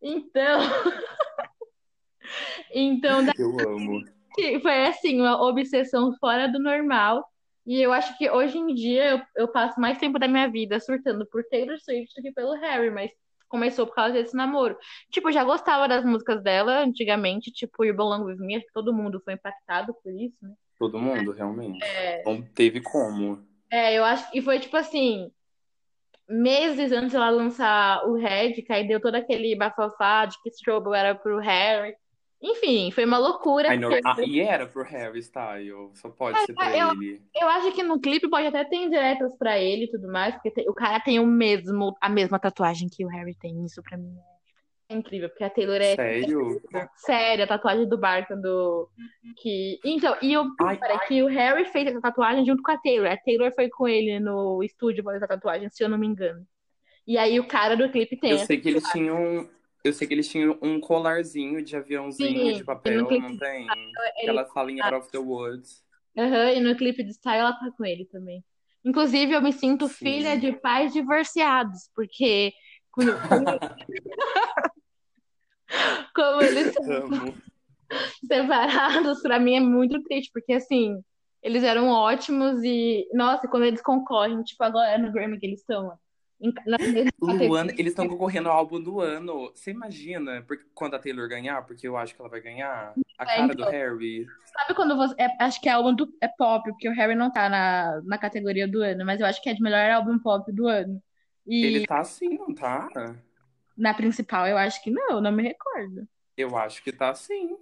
Então, 0.00 0.61
então 2.73 3.21
Eu 3.37 3.69
amo. 3.69 4.18
Daí 4.42 4.61
foi 4.61 4.87
assim, 4.87 5.21
uma 5.21 5.40
obsessão 5.42 6.12
fora 6.18 6.49
do 6.49 6.59
normal. 6.59 7.25
E 7.66 7.83
eu 7.83 7.92
acho 7.92 8.16
que 8.16 8.30
hoje 8.30 8.57
em 8.57 8.75
dia 8.75 9.11
eu, 9.11 9.21
eu 9.37 9.49
passo 9.49 9.78
mais 9.80 9.99
tempo 9.99 10.18
da 10.18 10.26
minha 10.26 10.49
vida 10.49 10.80
surtando 10.80 11.26
por 11.26 11.45
Taylor 11.45 11.78
Swift 11.78 12.14
do 12.16 12.23
que 12.23 12.33
pelo 12.33 12.54
Harry, 12.54 12.90
mas 12.90 13.11
começou 13.49 13.87
por 13.87 13.95
causa 13.95 14.14
desse 14.14 14.37
namoro. 14.37 14.76
Tipo, 15.11 15.28
eu 15.28 15.33
já 15.33 15.45
gostava 15.45 15.88
das 15.88 16.04
músicas 16.04 16.42
dela 16.42 16.83
antigamente, 16.83 17.52
tipo 17.52 17.85
You 17.85 17.95
Belong 17.95 18.25
With 18.25 18.37
Me, 18.38 18.57
acho 18.57 18.66
que 18.66 18.73
todo 18.73 18.95
mundo 18.95 19.21
foi 19.25 19.35
impactado 19.35 19.95
por 20.02 20.12
isso, 20.12 20.37
né? 20.42 20.54
Todo 20.78 20.99
mundo, 20.99 21.33
realmente. 21.33 21.83
É. 21.85 22.23
Não 22.25 22.40
teve 22.40 22.80
como. 22.80 23.45
É, 23.71 23.95
eu 23.95 24.04
acho 24.04 24.30
que 24.30 24.40
foi 24.40 24.61
tipo 24.61 24.76
assim, 24.76 25.30
meses 26.28 26.92
antes 26.92 27.12
dela 27.12 27.30
lançar 27.30 28.07
o 28.07 28.14
Red, 28.14 28.62
que 28.62 28.73
aí 28.73 28.87
deu 28.87 29.00
todo 29.00 29.16
aquele 29.16 29.57
bafafá 29.57 30.26
de 30.26 30.40
que 30.42 30.50
Trouble 30.62 30.95
era 30.95 31.14
pro 31.14 31.38
Harry. 31.38 31.95
Enfim, 32.40 32.90
foi 32.92 33.04
uma 33.04 33.18
loucura. 33.18 33.75
I 33.75 33.78
know- 33.78 33.90
porque- 33.90 34.23
Ah, 34.23 34.25
e 34.25 34.38
era 34.40 34.64
pro 34.66 34.85
Harry 34.85 35.18
Styles, 35.18 35.99
só 35.99 36.09
pode 36.09 36.38
ser 36.47 36.54
pra 36.54 36.76
eu- 36.76 36.92
ele. 36.92 37.21
Eu 37.35 37.49
acho 37.49 37.73
que 37.73 37.83
no 37.83 38.00
clipe 38.00 38.28
pode 38.30 38.47
até 38.47 38.64
ter 38.64 38.76
indiretas 38.76 39.37
pra 39.37 39.59
ele 39.59 39.87
e 39.87 39.90
tudo 39.90 40.07
mais, 40.07 40.35
porque 40.35 40.50
tem- 40.52 40.68
o 40.68 40.75
cara 40.75 41.00
tem 41.00 41.18
o 41.18 41.26
mesmo, 41.26 41.97
a 42.00 42.09
mesma 42.09 42.38
tatuagem 42.38 42.88
que 42.88 43.04
o 43.04 43.09
Harry 43.09 43.35
tem. 43.35 43.64
Isso 43.64 43.83
pra 43.83 43.99
mim 43.99 44.14
é 44.90 44.95
incrível, 44.95 45.28
porque 45.28 45.45
a 45.45 45.50
Taylor 45.50 45.76
é 45.80 45.97
Sério? 45.97 46.62
séria, 46.97 47.45
a 47.45 47.49
tatuagem 47.49 47.88
do 47.88 47.99
barco 47.99 48.35
do. 48.37 48.88
Que... 49.37 49.78
Então, 49.85 50.16
e 50.23 50.37
o 50.37 50.47
Ai, 50.62 50.76
pior 50.78 50.90
é 50.92 50.99
que 51.07 51.23
o 51.23 51.26
Harry 51.26 51.64
fez 51.66 51.88
essa 51.88 52.00
tatuagem 52.00 52.47
junto 52.47 52.62
com 52.62 52.71
a 52.71 52.78
Taylor. 52.78 53.11
A 53.11 53.16
Taylor 53.16 53.52
foi 53.52 53.68
com 53.68 53.87
ele 53.88 54.21
no 54.21 54.62
estúdio 54.62 55.02
fazer 55.02 55.16
essa 55.18 55.26
tatuagem, 55.28 55.68
se 55.71 55.83
eu 55.83 55.88
não 55.88 55.99
me 55.99 56.07
engano. 56.07 56.47
E 57.07 57.18
aí 57.18 57.40
o 57.40 57.47
cara 57.49 57.75
do 57.76 57.90
clipe 57.90 58.16
tem 58.16 58.30
Eu 58.30 58.38
sei 58.38 58.61
que 58.61 58.68
eles 58.68 58.85
tinham. 58.92 59.49
Eu 59.88 59.92
sei 59.95 60.07
que 60.07 60.12
eles 60.12 60.28
tinham 60.28 60.59
um 60.61 60.78
colarzinho 60.78 61.64
de 61.64 61.75
aviãozinho 61.75 62.52
Sim, 62.52 62.59
de 62.59 62.64
papel, 62.64 63.07
clipe 63.07 63.23
não 63.23 63.38
tem? 63.38 63.66
Que 63.66 63.73
ele- 64.21 64.30
ela 64.30 64.45
fala 64.45 64.71
em 64.71 64.83
Out 64.83 64.95
of 64.97 65.11
the 65.11 65.16
Woods. 65.18 65.83
Aham, 66.16 66.50
e 66.52 66.61
no 66.61 66.76
clipe 66.76 67.02
de 67.02 67.14
Style 67.14 67.38
ela 67.40 67.52
tá 67.54 67.71
com 67.76 67.85
ele 67.87 68.04
também. 68.04 68.45
Inclusive, 68.85 69.33
eu 69.33 69.40
me 69.40 69.50
sinto 69.52 69.88
Sim. 69.88 69.95
filha 69.95 70.37
de 70.37 70.52
pais 70.61 70.92
divorciados, 70.92 71.90
porque 71.95 72.52
como, 76.14 76.42
eles 76.42 76.75
são 76.75 77.35
separados, 78.26 79.23
pra 79.23 79.40
mim 79.40 79.54
é 79.57 79.61
muito 79.61 80.02
triste, 80.02 80.30
porque 80.33 80.52
assim, 80.52 81.02
eles 81.42 81.62
eram 81.62 81.88
ótimos 81.88 82.62
e, 82.62 83.09
nossa, 83.14 83.49
quando 83.49 83.64
eles 83.64 83.80
concorrem, 83.80 84.42
tipo 84.42 84.62
agora 84.64 84.99
no 84.99 85.11
Grammy 85.12 85.38
que 85.38 85.47
eles 85.47 85.61
estão, 85.61 85.92
em- 86.40 86.52
na 86.66 86.78
mesma 86.78 87.11
Luana, 87.21 87.73
eles 87.73 87.88
estão 87.92 88.09
concorrendo 88.09 88.49
ao 88.49 88.57
álbum 88.59 88.80
do 88.80 89.00
ano. 89.00 89.50
Você 89.54 89.71
imagina 89.73 90.42
porque, 90.47 90.64
quando 90.75 90.95
a 90.95 90.99
Taylor 90.99 91.28
ganhar? 91.28 91.62
Porque 91.66 91.87
eu 91.87 91.97
acho 91.97 92.14
que 92.14 92.21
ela 92.21 92.30
vai 92.30 92.40
ganhar. 92.40 92.95
A 93.18 93.26
cara 93.26 93.49
do 93.54 93.62
então. 93.62 93.71
Harry. 93.71 94.26
Sabe 94.45 94.75
quando 94.75 94.97
você. 94.97 95.14
é- 95.18 95.37
acho 95.42 95.61
que 95.61 95.68
é 95.68 95.73
álbum 95.73 95.95
do, 95.95 96.09
é 96.21 96.28
pop, 96.28 96.71
porque 96.71 96.88
o 96.88 96.95
Harry 96.95 97.14
não 97.14 97.33
tá 97.33 97.49
na, 97.49 98.00
na 98.04 98.18
categoria 98.18 98.68
do 98.68 98.80
ano, 98.83 99.04
mas 99.04 99.21
eu 99.21 99.26
acho 99.26 99.42
que 99.42 99.49
é 99.49 99.54
de 99.54 99.62
melhor 99.62 99.90
álbum 99.90 100.18
pop 100.18 100.50
do 100.52 100.66
ano. 100.68 101.02
E 101.47 101.64
Ele 101.64 101.87
tá 101.87 102.00
assim, 102.00 102.37
não 102.38 102.54
tá? 102.54 102.88
na 103.76 103.95
principal 103.95 104.47
eu 104.47 104.59
acho 104.59 104.83
que 104.83 104.90
não, 104.90 105.21
não 105.21 105.33
me 105.33 105.42
recordo. 105.42 106.07
Eu 106.37 106.57
acho 106.57 106.83
que 106.83 106.92
tá 106.92 107.11
assim. 107.11 107.57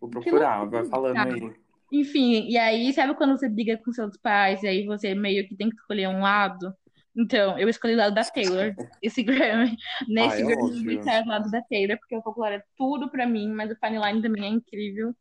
Vou 0.00 0.08
procurar, 0.08 0.64
vai 0.64 0.84
falando 0.86 1.14
Tá. 1.14 1.24
aí. 1.24 1.52
Enfim, 1.92 2.48
e 2.48 2.58
aí, 2.58 2.92
sabe 2.92 3.14
quando 3.14 3.38
você 3.38 3.48
briga 3.48 3.76
com 3.78 3.92
seus 3.92 4.16
pais 4.16 4.62
e 4.62 4.66
aí 4.68 4.86
você 4.86 5.14
meio 5.14 5.46
que 5.48 5.54
tem 5.56 5.70
que 5.70 5.76
escolher 5.76 6.08
um 6.08 6.20
lado? 6.20 6.74
Então, 7.16 7.58
eu 7.58 7.68
escolhi 7.68 7.94
o 7.94 7.96
lado 7.96 8.14
da 8.14 8.24
Taylor, 8.24 8.74
esse 9.02 9.22
Grammy. 9.22 9.76
Nesse 10.06 10.36
Ah, 10.36 10.40
é 10.40 10.54
Grammy, 10.54 10.94
eu 10.94 10.98
estar 11.00 11.22
do 11.22 11.28
lado 11.28 11.50
da 11.50 11.62
Taylor, 11.62 11.98
porque 11.98 12.16
o 12.16 12.22
Popular 12.22 12.52
é 12.52 12.62
tudo 12.76 13.10
pra 13.10 13.26
mim, 13.26 13.48
mas 13.48 13.70
o 13.70 13.76
Fine 13.76 13.98
Line 13.98 14.22
também 14.22 14.44
é 14.44 14.48
incrível. 14.48 15.14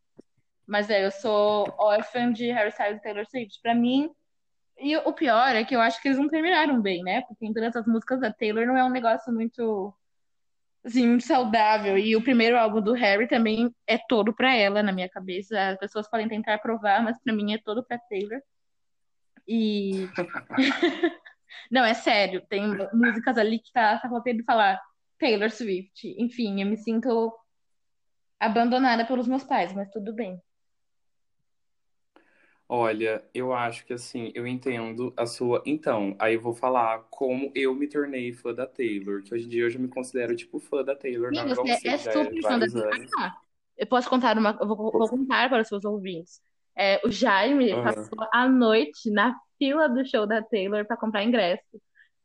Mas 0.67 0.89
é, 0.89 1.05
eu 1.05 1.11
sou 1.11 1.73
órfã 1.77 2.33
de 2.33 2.51
Harry 2.51 2.69
Styles 2.69 2.97
e 2.97 3.01
Taylor 3.01 3.25
Swift. 3.29 3.61
Pra 3.61 3.73
mim, 3.73 4.09
e 4.77 4.97
o 4.97 5.13
pior 5.13 5.55
é 5.55 5.63
que 5.63 5.75
eu 5.75 5.79
acho 5.79 6.01
que 6.01 6.07
eles 6.07 6.17
não 6.17 6.27
terminaram 6.27 6.81
bem, 6.81 7.01
né? 7.01 7.21
Porque 7.21 7.45
em 7.45 7.53
todas 7.53 7.75
as 7.75 7.87
músicas 7.87 8.19
da 8.19 8.33
Taylor 8.33 8.65
não 8.65 8.77
é 8.77 8.83
um 8.83 8.89
negócio 8.89 9.31
muito, 9.31 9.93
assim, 10.83 11.07
muito 11.07 11.23
saudável. 11.25 11.97
E 11.97 12.15
o 12.15 12.21
primeiro 12.21 12.57
álbum 12.57 12.81
do 12.81 12.93
Harry 12.93 13.27
também 13.27 13.73
é 13.87 13.97
todo 13.97 14.33
pra 14.33 14.53
ela, 14.53 14.83
na 14.83 14.91
minha 14.91 15.07
cabeça. 15.07 15.69
As 15.69 15.77
pessoas 15.77 16.09
podem 16.09 16.27
tentar 16.27 16.57
provar, 16.57 17.01
mas 17.01 17.17
pra 17.23 17.31
mim 17.31 17.53
é 17.53 17.57
todo 17.57 17.85
pra 17.85 17.99
Taylor. 18.09 18.41
E. 19.47 20.09
Não, 21.71 21.83
é 21.85 21.93
sério, 21.93 22.45
tem 22.50 22.63
músicas 22.93 23.38
ali 23.38 23.59
que 23.59 23.71
tá 23.71 24.00
só 24.00 24.09
faltando 24.09 24.43
falar 24.43 24.79
Taylor 25.19 25.50
Swift. 25.51 26.07
Enfim, 26.19 26.62
eu 26.62 26.67
me 26.67 26.77
sinto 26.77 27.33
abandonada 28.39 29.05
pelos 29.05 29.27
meus 29.27 29.43
pais, 29.43 29.74
mas 29.74 29.89
tudo 29.91 30.13
bem. 30.15 30.41
Olha, 32.67 33.24
eu 33.33 33.53
acho 33.53 33.85
que 33.85 33.93
assim, 33.93 34.31
eu 34.33 34.47
entendo 34.47 35.13
a 35.15 35.25
sua. 35.27 35.62
Então, 35.67 36.15
aí 36.19 36.33
eu 36.33 36.41
vou 36.41 36.53
falar 36.53 37.00
como 37.12 37.51
eu 37.53 37.75
me 37.75 37.88
tornei 37.88 38.33
fã 38.33 38.53
da 38.53 38.65
Taylor, 38.65 39.21
que 39.24 39.33
hoje 39.35 39.45
em 39.45 39.50
dia 39.50 39.63
eu 39.63 39.69
já 39.69 39.77
me 39.79 39.88
considero 39.88 40.35
tipo 40.35 40.59
fã 40.59 40.83
da 40.83 40.95
Taylor, 40.95 41.31
Sim, 41.33 41.45
não 41.47 41.55
você 41.55 41.62
você, 41.67 41.89
é 41.89 41.97
já 41.97 42.12
super 42.12 42.31
é 42.31 42.41
fã 42.41 42.57
da 42.59 42.67
Taylor. 42.67 42.93
Ah, 43.19 43.35
eu 43.77 43.88
posso 43.88 44.09
contar 44.09 44.38
uma. 44.38 44.57
Eu 44.62 44.67
vou, 44.67 44.77
vou 44.97 45.09
contar 45.09 45.50
para 45.50 45.62
os 45.62 45.67
seus 45.67 45.83
ouvintes. 45.85 46.41
É, 46.75 47.01
o 47.05 47.12
Jaime 47.12 47.75
Aham. 47.75 47.81
passou 47.81 48.27
a 48.33 48.47
noite 48.50 49.09
na 49.09 49.35
fila 49.57 49.88
do 49.89 50.05
show 50.05 50.25
da 50.27 50.41
Taylor 50.41 50.85
para 50.85 50.97
comprar 50.97 51.24
ingresso. 51.24 51.63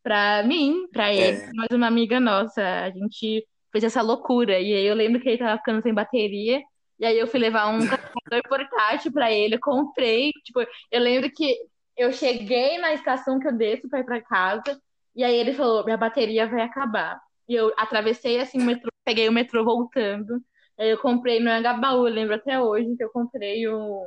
Pra 0.03 0.43
mim, 0.43 0.89
pra 0.93 1.13
ele, 1.13 1.39
É. 1.39 1.53
mais 1.53 1.69
uma 1.73 1.87
amiga 1.87 2.19
nossa. 2.19 2.63
A 2.85 2.91
gente 2.91 3.47
fez 3.71 3.85
essa 3.85 4.01
loucura. 4.03 4.59
E 4.59 4.73
aí 4.75 4.87
eu 4.87 4.95
lembro 4.95 5.21
que 5.21 5.29
ele 5.29 5.39
tava 5.39 5.59
ficando 5.59 5.83
sem 5.83 5.93
bateria. 5.93 6.61
E 6.99 7.05
aí 7.05 7.19
eu 7.19 7.27
fui 7.27 7.41
levar 7.41 7.69
um 7.69 7.81
carregador 7.87 8.49
portátil 8.49 9.13
pra 9.13 9.31
ele. 9.33 9.57
Eu 9.57 9.61
comprei. 9.61 10.33
Tipo, 10.45 10.61
eu 10.91 11.01
lembro 11.01 11.31
que 11.31 11.55
eu 11.97 12.13
cheguei 12.13 12.79
na 12.79 12.95
estação 12.95 13.39
que 13.39 13.47
eu 13.49 13.53
desço 13.57 13.89
pra 13.89 14.01
ir 14.01 14.05
pra 14.05 14.23
casa. 14.23 14.81
E 15.15 15.23
aí 15.25 15.35
ele 15.35 15.53
falou: 15.53 15.85
minha 15.85 15.97
bateria 15.99 16.47
vai 16.47 16.63
acabar. 16.63 17.21
E 17.49 17.55
eu 17.55 17.73
atravessei 17.77 18.39
assim 18.41 18.59
o 18.61 18.65
metrô, 18.65 18.91
peguei 19.05 19.29
o 19.29 19.33
metrô 19.33 19.65
voltando. 19.65 20.41
Aí 20.79 20.89
eu 20.89 20.99
comprei 20.99 21.41
no 21.41 21.51
Angabaú, 21.51 22.07
eu 22.07 22.15
lembro 22.15 22.35
até 22.37 22.59
hoje 22.61 22.97
que 22.97 23.05
eu 23.05 23.11
comprei 23.11 23.69
um, 23.69 24.03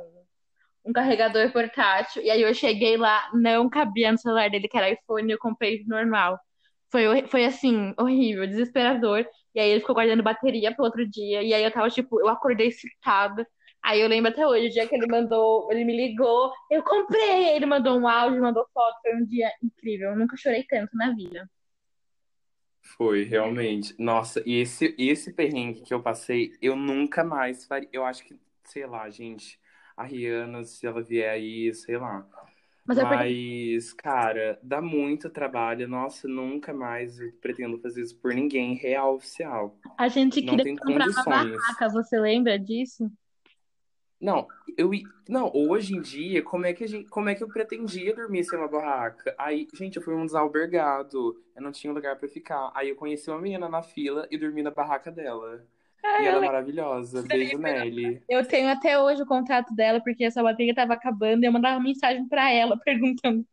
um 0.84 0.92
carregador 0.92 1.50
portátil. 1.52 2.22
E 2.22 2.30
aí 2.30 2.42
eu 2.42 2.54
cheguei 2.54 2.96
lá, 2.96 3.30
não 3.32 3.68
cabia 3.68 4.12
no 4.12 4.18
celular 4.18 4.50
dele, 4.50 4.68
que 4.68 4.76
era 4.76 4.90
iPhone, 4.90 5.30
eu 5.32 5.38
comprei 5.38 5.84
normal. 5.86 6.38
Foi, 6.90 7.26
foi 7.26 7.44
assim, 7.44 7.94
horrível, 7.98 8.46
desesperador. 8.46 9.26
E 9.54 9.60
aí 9.60 9.70
ele 9.70 9.80
ficou 9.80 9.94
guardando 9.94 10.22
bateria 10.22 10.74
pro 10.74 10.84
outro 10.84 11.08
dia. 11.08 11.42
E 11.42 11.54
aí 11.54 11.64
eu 11.64 11.70
tava, 11.70 11.88
tipo, 11.90 12.20
eu 12.20 12.28
acordei 12.28 12.68
excitada. 12.68 13.46
Aí 13.82 14.00
eu 14.00 14.08
lembro 14.08 14.30
até 14.30 14.46
hoje, 14.46 14.68
o 14.68 14.70
dia 14.70 14.86
que 14.88 14.94
ele 14.94 15.06
mandou, 15.06 15.70
ele 15.70 15.84
me 15.84 15.94
ligou, 15.94 16.52
eu 16.70 16.82
comprei! 16.82 17.54
Ele 17.54 17.66
mandou 17.66 17.98
um 17.98 18.08
áudio, 18.08 18.40
mandou 18.40 18.66
foto, 18.72 18.96
foi 19.02 19.14
um 19.14 19.24
dia 19.26 19.50
incrível. 19.62 20.10
Eu 20.10 20.16
nunca 20.16 20.36
chorei 20.36 20.64
tanto 20.64 20.96
na 20.96 21.14
vida. 21.14 21.48
Foi, 22.96 23.24
realmente. 23.24 23.94
Nossa, 23.98 24.42
e 24.46 24.60
esse, 24.60 24.94
esse 24.98 25.32
perrengue 25.32 25.82
que 25.82 25.92
eu 25.92 26.02
passei, 26.02 26.52
eu 26.62 26.76
nunca 26.76 27.24
mais 27.24 27.64
faria. 27.66 27.88
Eu 27.92 28.04
acho 28.04 28.24
que, 28.24 28.38
sei 28.64 28.86
lá, 28.86 29.08
gente, 29.10 29.58
a 29.96 30.04
Rihanna, 30.04 30.64
se 30.64 30.86
ela 30.86 31.02
vier 31.02 31.30
aí, 31.30 31.72
sei 31.74 31.96
lá. 31.96 32.26
Mas 32.86 32.98
perdi 32.98 33.74
Mas, 33.74 33.92
cara, 33.94 34.58
dá 34.62 34.80
muito 34.80 35.30
trabalho. 35.30 35.88
Nossa, 35.88 36.28
nunca 36.28 36.72
mais 36.74 37.18
eu 37.18 37.32
pretendo 37.40 37.78
fazer 37.78 38.02
isso 38.02 38.18
por 38.18 38.34
ninguém, 38.34 38.74
real 38.74 39.14
oficial. 39.14 39.78
A 39.96 40.08
gente 40.08 40.42
Não 40.42 40.56
queria 40.56 40.76
comprar 40.76 40.94
uma 40.94 41.24
condições. 41.24 41.56
barraca, 41.56 41.88
você 41.88 42.20
lembra 42.20 42.58
disso? 42.58 43.10
Não, 44.20 44.46
eu 44.76 44.90
não, 45.28 45.50
hoje 45.54 45.94
em 45.94 46.00
dia, 46.00 46.42
como 46.42 46.64
é 46.66 46.72
que 46.72 46.84
a 46.84 46.86
gente, 46.86 47.08
como 47.08 47.28
é 47.28 47.34
que 47.34 47.42
eu 47.42 47.48
pretendia 47.48 48.14
dormir 48.14 48.44
sem 48.44 48.58
uma 48.58 48.68
barraca? 48.68 49.34
Aí, 49.38 49.66
gente, 49.74 49.96
eu 49.96 50.02
fui 50.02 50.14
um 50.14 50.24
desalbergado, 50.24 51.42
eu 51.54 51.62
não 51.62 51.72
tinha 51.72 51.92
lugar 51.92 52.16
pra 52.16 52.28
ficar. 52.28 52.70
Aí 52.74 52.88
eu 52.88 52.96
conheci 52.96 53.28
uma 53.30 53.40
menina 53.40 53.68
na 53.68 53.82
fila 53.82 54.26
e 54.30 54.38
dormi 54.38 54.62
na 54.62 54.70
barraca 54.70 55.10
dela. 55.10 55.66
Ah, 56.04 56.22
E 56.22 56.26
eu 56.26 56.32
ela 56.32 56.44
é 56.44 56.46
maravilhosa. 56.46 57.22
Beijo, 57.22 57.58
Nelly. 57.58 58.22
Eu 58.28 58.46
tenho 58.46 58.68
até 58.68 58.98
hoje 59.00 59.22
o 59.22 59.26
contato 59.26 59.74
dela, 59.74 60.00
porque 60.02 60.24
essa 60.24 60.42
bateria 60.42 60.74
tava 60.74 60.92
acabando 60.92 61.42
e 61.42 61.46
eu 61.46 61.52
mandava 61.52 61.80
mensagem 61.80 62.28
pra 62.28 62.52
ela 62.52 62.78
perguntando. 62.84 63.46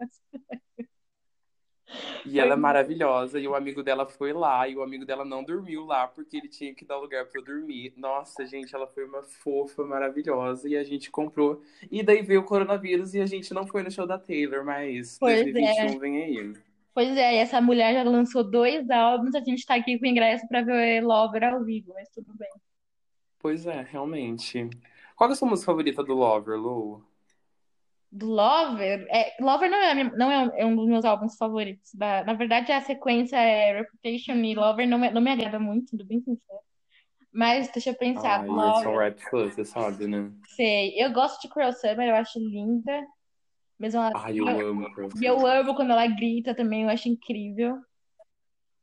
E 2.25 2.39
ela 2.39 2.53
é 2.53 2.55
maravilhosa. 2.58 3.39
E 3.39 3.48
o 3.48 3.55
amigo 3.55 3.81
dela 3.81 4.05
foi 4.05 4.34
lá. 4.34 4.67
E 4.67 4.75
o 4.75 4.84
amigo 4.84 5.05
dela 5.05 5.25
não 5.25 5.43
dormiu 5.43 5.86
lá 5.86 6.08
porque 6.08 6.38
ele 6.38 6.48
tinha 6.48 6.74
que 6.74 6.86
dar 6.86 6.98
lugar 6.98 7.25
pra 7.25 7.39
eu 7.39 7.43
dormir. 7.43 7.93
Nossa, 7.98 8.46
gente, 8.46 8.75
ela 8.75 8.88
foi 8.88 9.05
uma 9.05 9.24
fofa, 9.24 9.84
maravilhosa. 9.86 10.67
E 10.67 10.75
a 10.75 10.84
gente 10.84 11.10
comprou. 11.10 11.62
E 11.89 12.03
daí 12.03 12.22
veio 12.22 12.41
o 12.41 12.46
coronavírus 12.46 13.13
e 13.13 13.22
a 13.22 13.25
gente 13.25 13.53
não 13.53 13.65
foi 13.65 13.84
no 13.84 13.91
show 13.91 14.05
da 14.05 14.17
Taylor, 14.17 14.63
mas 14.65 15.17
Pois 15.20 15.39
é. 15.39 15.43
2021 15.51 16.00
vem 16.00 16.24
aí. 16.24 16.53
Pois 16.93 17.15
é, 17.15 17.36
e 17.36 17.38
essa 17.38 17.62
mulher 17.62 17.93
já 17.93 18.03
lançou 18.03 18.43
dois 18.43 18.89
álbuns, 18.89 19.33
a 19.33 19.39
gente 19.39 19.65
tá 19.65 19.75
aqui 19.75 19.98
com 19.98 20.05
ingresso 20.05 20.45
pra 20.48 20.62
ver 20.62 21.01
Lover 21.03 21.43
ao 21.43 21.63
vivo, 21.63 21.93
mas 21.93 22.10
tudo 22.10 22.33
bem. 22.36 22.50
Pois 23.39 23.65
é, 23.65 23.81
realmente. 23.81 24.69
Qual 25.15 25.29
é 25.29 25.33
a 25.33 25.36
sua 25.36 25.48
música 25.48 25.71
favorita 25.71 26.03
do 26.03 26.13
Lover, 26.13 26.57
Lu? 26.60 27.03
Do 28.12 28.27
Lover, 28.27 29.07
é, 29.10 29.36
Lover 29.41 29.69
não 29.71 29.77
é, 29.77 29.93
minha- 29.93 30.12
não 30.17 30.31
é 30.31 30.39
um, 30.39 30.55
é 30.57 30.65
um 30.65 30.75
dos 30.75 30.86
meus 30.88 31.05
álbuns 31.05 31.38
favoritos. 31.38 31.93
Da, 31.95 32.25
na 32.25 32.33
verdade, 32.33 32.71
a 32.71 32.81
sequência 32.81 33.38
é 33.38 33.77
Reputation 33.79 34.33
e 34.33 34.53
Lover 34.53 34.86
não, 34.88 35.00
me- 35.00 35.12
não 35.12 35.21
me 35.21 35.31
agrada 35.31 35.57
muito, 35.60 35.89
sendo 35.91 36.03
bem 36.05 36.19
sincero. 36.19 36.60
Mas 37.31 37.71
deixa 37.71 37.91
eu 37.91 37.95
pensar, 37.95 38.41
It's 38.41 38.53
Lover, 38.53 38.88
Alright 38.89 39.29
Plus, 39.29 39.53
você 39.53 39.63
sabe, 39.63 40.07
né? 40.07 40.29
sei. 40.50 40.93
Eu 41.01 41.13
gosto 41.13 41.41
de 41.41 41.48
Cruel 41.48 41.71
Summer, 41.71 42.10
eu 42.10 42.15
acho 42.15 42.38
linda. 42.38 43.07
Mesmo 43.81 44.00
ela, 44.00 44.11
Ai, 44.13 44.39
eu 44.39 44.47
amo 44.47 44.93
Cruel 44.93 45.09
e 45.19 45.25
eu 45.25 45.43
amo 45.43 45.73
quando 45.73 45.89
ela 45.89 46.05
grita 46.05 46.53
também, 46.53 46.83
eu 46.83 46.89
acho 46.89 47.09
incrível. 47.09 47.81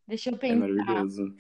Deixa 0.09 0.31
eu 0.31 0.35
É 0.35 0.39
pensar. 0.39 0.57
maravilhoso. 0.57 1.37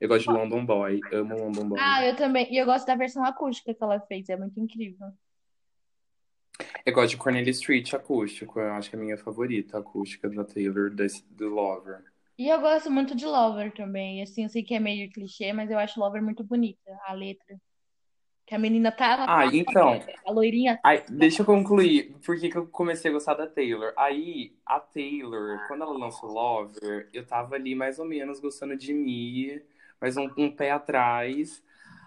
Eu 0.00 0.08
gosto 0.08 0.28
de 0.28 0.30
London 0.32 0.64
Boy. 0.64 1.00
Amo 1.12 1.34
London 1.34 1.68
Boy. 1.70 1.80
Ah, 1.80 2.06
eu 2.06 2.14
também. 2.14 2.52
E 2.52 2.56
eu 2.56 2.64
gosto 2.64 2.86
da 2.86 2.94
versão 2.94 3.24
acústica 3.24 3.74
que 3.74 3.82
ela 3.82 3.98
fez, 3.98 4.28
é 4.28 4.36
muito 4.36 4.60
incrível. 4.60 5.08
Eu 6.84 6.92
gosto 6.92 7.10
de 7.10 7.16
Cornelia 7.16 7.50
Street 7.50 7.92
acústico. 7.94 8.60
Eu 8.60 8.74
acho 8.74 8.90
que 8.90 8.94
é 8.94 8.98
a 8.98 9.02
minha 9.02 9.18
favorita, 9.18 9.78
a 9.78 9.80
acústica 9.80 10.28
da 10.30 10.44
Taylor, 10.44 10.88
desse, 10.88 11.26
do 11.28 11.48
Lover. 11.48 12.04
E 12.38 12.48
eu 12.48 12.60
gosto 12.60 12.92
muito 12.92 13.16
de 13.16 13.26
Lover 13.26 13.74
também. 13.74 14.22
Assim, 14.22 14.44
eu 14.44 14.48
sei 14.48 14.62
que 14.62 14.72
é 14.72 14.78
meio 14.78 15.10
clichê, 15.10 15.52
mas 15.52 15.68
eu 15.68 15.80
acho 15.80 15.98
Lover 15.98 16.22
muito 16.22 16.44
bonita, 16.44 16.96
a 17.08 17.12
letra. 17.12 17.58
Que 18.46 18.54
a 18.54 18.58
menina 18.58 18.92
tá, 18.92 19.24
Ah, 19.24 19.26
tá, 19.26 19.46
então. 19.52 20.00
a 20.24 20.30
loirinha. 20.30 20.78
Aí, 20.84 21.02
deixa 21.10 21.42
eu 21.42 21.46
concluir. 21.46 22.14
Por 22.24 22.38
que 22.38 22.48
que 22.48 22.56
eu 22.56 22.66
comecei 22.68 23.10
a 23.10 23.14
gostar 23.14 23.34
da 23.34 23.46
Taylor? 23.46 23.92
Aí, 23.96 24.52
a 24.64 24.78
Taylor, 24.78 25.58
quando 25.66 25.82
ela 25.82 25.98
lançou 25.98 26.30
Lover, 26.30 27.08
eu 27.12 27.26
tava 27.26 27.56
ali 27.56 27.74
mais 27.74 27.98
ou 27.98 28.04
menos 28.04 28.38
gostando 28.38 28.76
de 28.76 28.94
Me, 28.94 29.60
mas 30.00 30.16
um, 30.16 30.30
um 30.36 30.50
pé 30.50 30.70
atrás. 30.70 31.60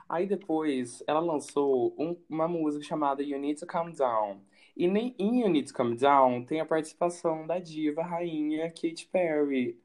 Aí 0.08 0.26
depois 0.26 1.04
ela 1.06 1.20
lançou 1.20 1.94
um- 1.98 2.16
uma 2.30 2.48
música 2.48 2.84
chamada 2.86 3.22
You 3.22 3.38
Need 3.38 3.60
to 3.60 3.66
Calm 3.68 3.92
Down. 3.92 4.40
E 4.78 4.88
nem 4.88 5.14
em 5.20 5.42
You 5.42 5.50
Need 5.50 5.68
to 5.68 5.74
Calm 5.74 5.94
Down 5.94 6.46
tem 6.46 6.62
a 6.62 6.66
participação 6.66 7.46
da 7.46 7.60
diva 7.60 8.02
rainha 8.02 8.70
Katy 8.70 9.10
Perry. 9.12 9.78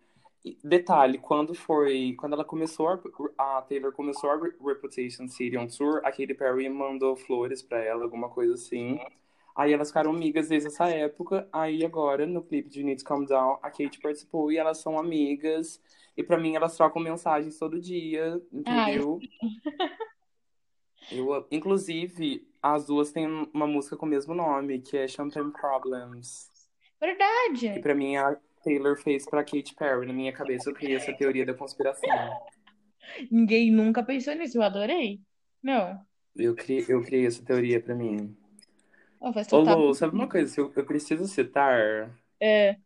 E 0.44 0.58
detalhe, 0.62 1.16
quando 1.18 1.54
foi, 1.54 2.14
quando 2.18 2.34
ela 2.34 2.44
começou 2.44 2.88
a, 2.88 3.00
a 3.38 3.62
Taylor 3.62 3.92
começou 3.92 4.28
a 4.30 4.36
Re- 4.36 4.52
Reputation 4.62 5.26
City 5.26 5.56
on 5.56 5.66
Tour, 5.68 6.02
a 6.04 6.10
Katy 6.10 6.34
Perry 6.34 6.68
mandou 6.68 7.16
flores 7.16 7.62
pra 7.62 7.78
ela, 7.82 8.04
alguma 8.04 8.28
coisa 8.28 8.52
assim. 8.54 9.00
Aí 9.56 9.72
elas 9.72 9.88
ficaram 9.88 10.10
amigas 10.10 10.48
desde 10.48 10.68
essa 10.68 10.86
época. 10.88 11.48
Aí 11.52 11.84
agora, 11.84 12.26
no 12.26 12.42
clipe 12.42 12.68
de 12.68 12.82
Need 12.82 13.02
to 13.02 13.08
Calm 13.08 13.24
Down, 13.24 13.58
a 13.62 13.70
Katy 13.70 14.00
participou 14.02 14.52
e 14.52 14.58
elas 14.58 14.78
são 14.78 14.98
amigas. 14.98 15.80
E 16.16 16.22
pra 16.22 16.36
mim 16.36 16.54
elas 16.54 16.76
trocam 16.76 17.00
mensagens 17.00 17.58
todo 17.58 17.80
dia, 17.80 18.40
entendeu? 18.52 19.18
Eu, 21.10 21.46
inclusive, 21.50 22.46
as 22.62 22.86
duas 22.86 23.12
têm 23.12 23.26
uma 23.52 23.66
música 23.66 23.96
com 23.96 24.06
o 24.06 24.08
mesmo 24.08 24.34
nome, 24.34 24.80
que 24.80 24.96
é 24.96 25.06
Champagne 25.08 25.52
Problems. 25.52 26.50
Verdade. 27.00 27.80
pra 27.80 27.94
mim 27.94 28.16
a 28.16 28.36
Taylor 28.64 28.97
fez 28.97 29.25
pra 29.26 29.44
Katy 29.44 29.75
Perry. 29.76 30.06
Na 30.06 30.12
minha 30.12 30.33
cabeça 30.33 30.71
eu 30.71 30.75
criei 30.75 30.97
essa 30.97 31.12
teoria 31.12 31.44
da 31.47 31.54
conspiração. 31.54 32.09
Ninguém 33.30 33.71
nunca 33.71 34.02
pensou 34.02 34.35
nisso, 34.35 34.59
eu 34.59 34.62
adorei. 34.62 35.21
Não, 35.62 36.04
Eu 36.37 36.54
criei, 36.54 36.85
eu 36.88 37.02
criei 37.02 37.26
essa 37.26 37.44
teoria 37.44 37.80
pra 37.80 37.94
mim. 37.94 38.37
oh, 39.21 39.33
Ô, 39.52 39.94
sabe 39.94 40.14
uma 40.14 40.28
coisa 40.28 40.61
eu, 40.61 40.73
eu 40.75 40.85
preciso 40.85 41.26
citar? 41.26 42.11
É, 42.40 42.76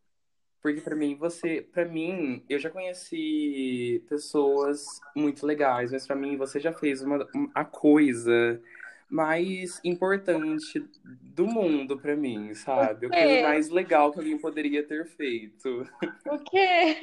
Porque 0.60 0.80
pra 0.80 0.94
mim, 0.96 1.14
você, 1.16 1.62
para 1.62 1.84
mim, 1.84 2.44
eu 2.48 2.58
já 2.58 2.68
conheci 2.68 4.04
pessoas 4.08 4.84
muito 5.16 5.46
legais, 5.46 5.92
mas 5.92 6.06
pra 6.06 6.16
mim 6.16 6.36
você 6.36 6.60
já 6.60 6.72
fez 6.72 7.00
uma, 7.02 7.26
a 7.54 7.64
coisa 7.64 8.60
mais 9.10 9.80
importante 9.84 10.84
do 11.22 11.46
mundo 11.46 11.98
pra 11.98 12.14
mim, 12.16 12.54
sabe? 12.54 13.06
A 13.06 13.10
coisa 13.10 13.24
é. 13.24 13.42
mais 13.42 13.68
legal 13.70 14.12
que 14.12 14.18
alguém 14.18 14.38
poderia 14.38 14.86
ter 14.86 15.06
feito. 15.06 15.88
O 16.26 16.38
quê? 16.50 17.00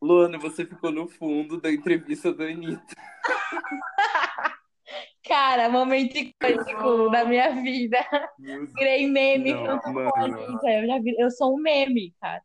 Luana, 0.00 0.38
você 0.38 0.64
ficou 0.64 0.90
no 0.90 1.08
fundo 1.08 1.60
da 1.60 1.70
entrevista 1.72 2.32
da 2.34 2.44
Anitta. 2.44 2.94
Cara, 5.26 5.68
momento 5.68 6.16
icônico 6.16 7.08
da 7.10 7.24
minha 7.24 7.50
vida. 7.62 7.98
Virei 8.76 9.06
meme 9.06 9.52
Não, 9.54 9.64
junto 9.66 9.92
com 9.92 9.98
a. 10.00 10.10
Anitta. 10.24 10.68
Eu, 10.70 10.86
já 10.86 10.98
vi- 10.98 11.16
eu 11.18 11.30
sou 11.30 11.54
um 11.54 11.58
meme, 11.60 12.12
cara. 12.20 12.42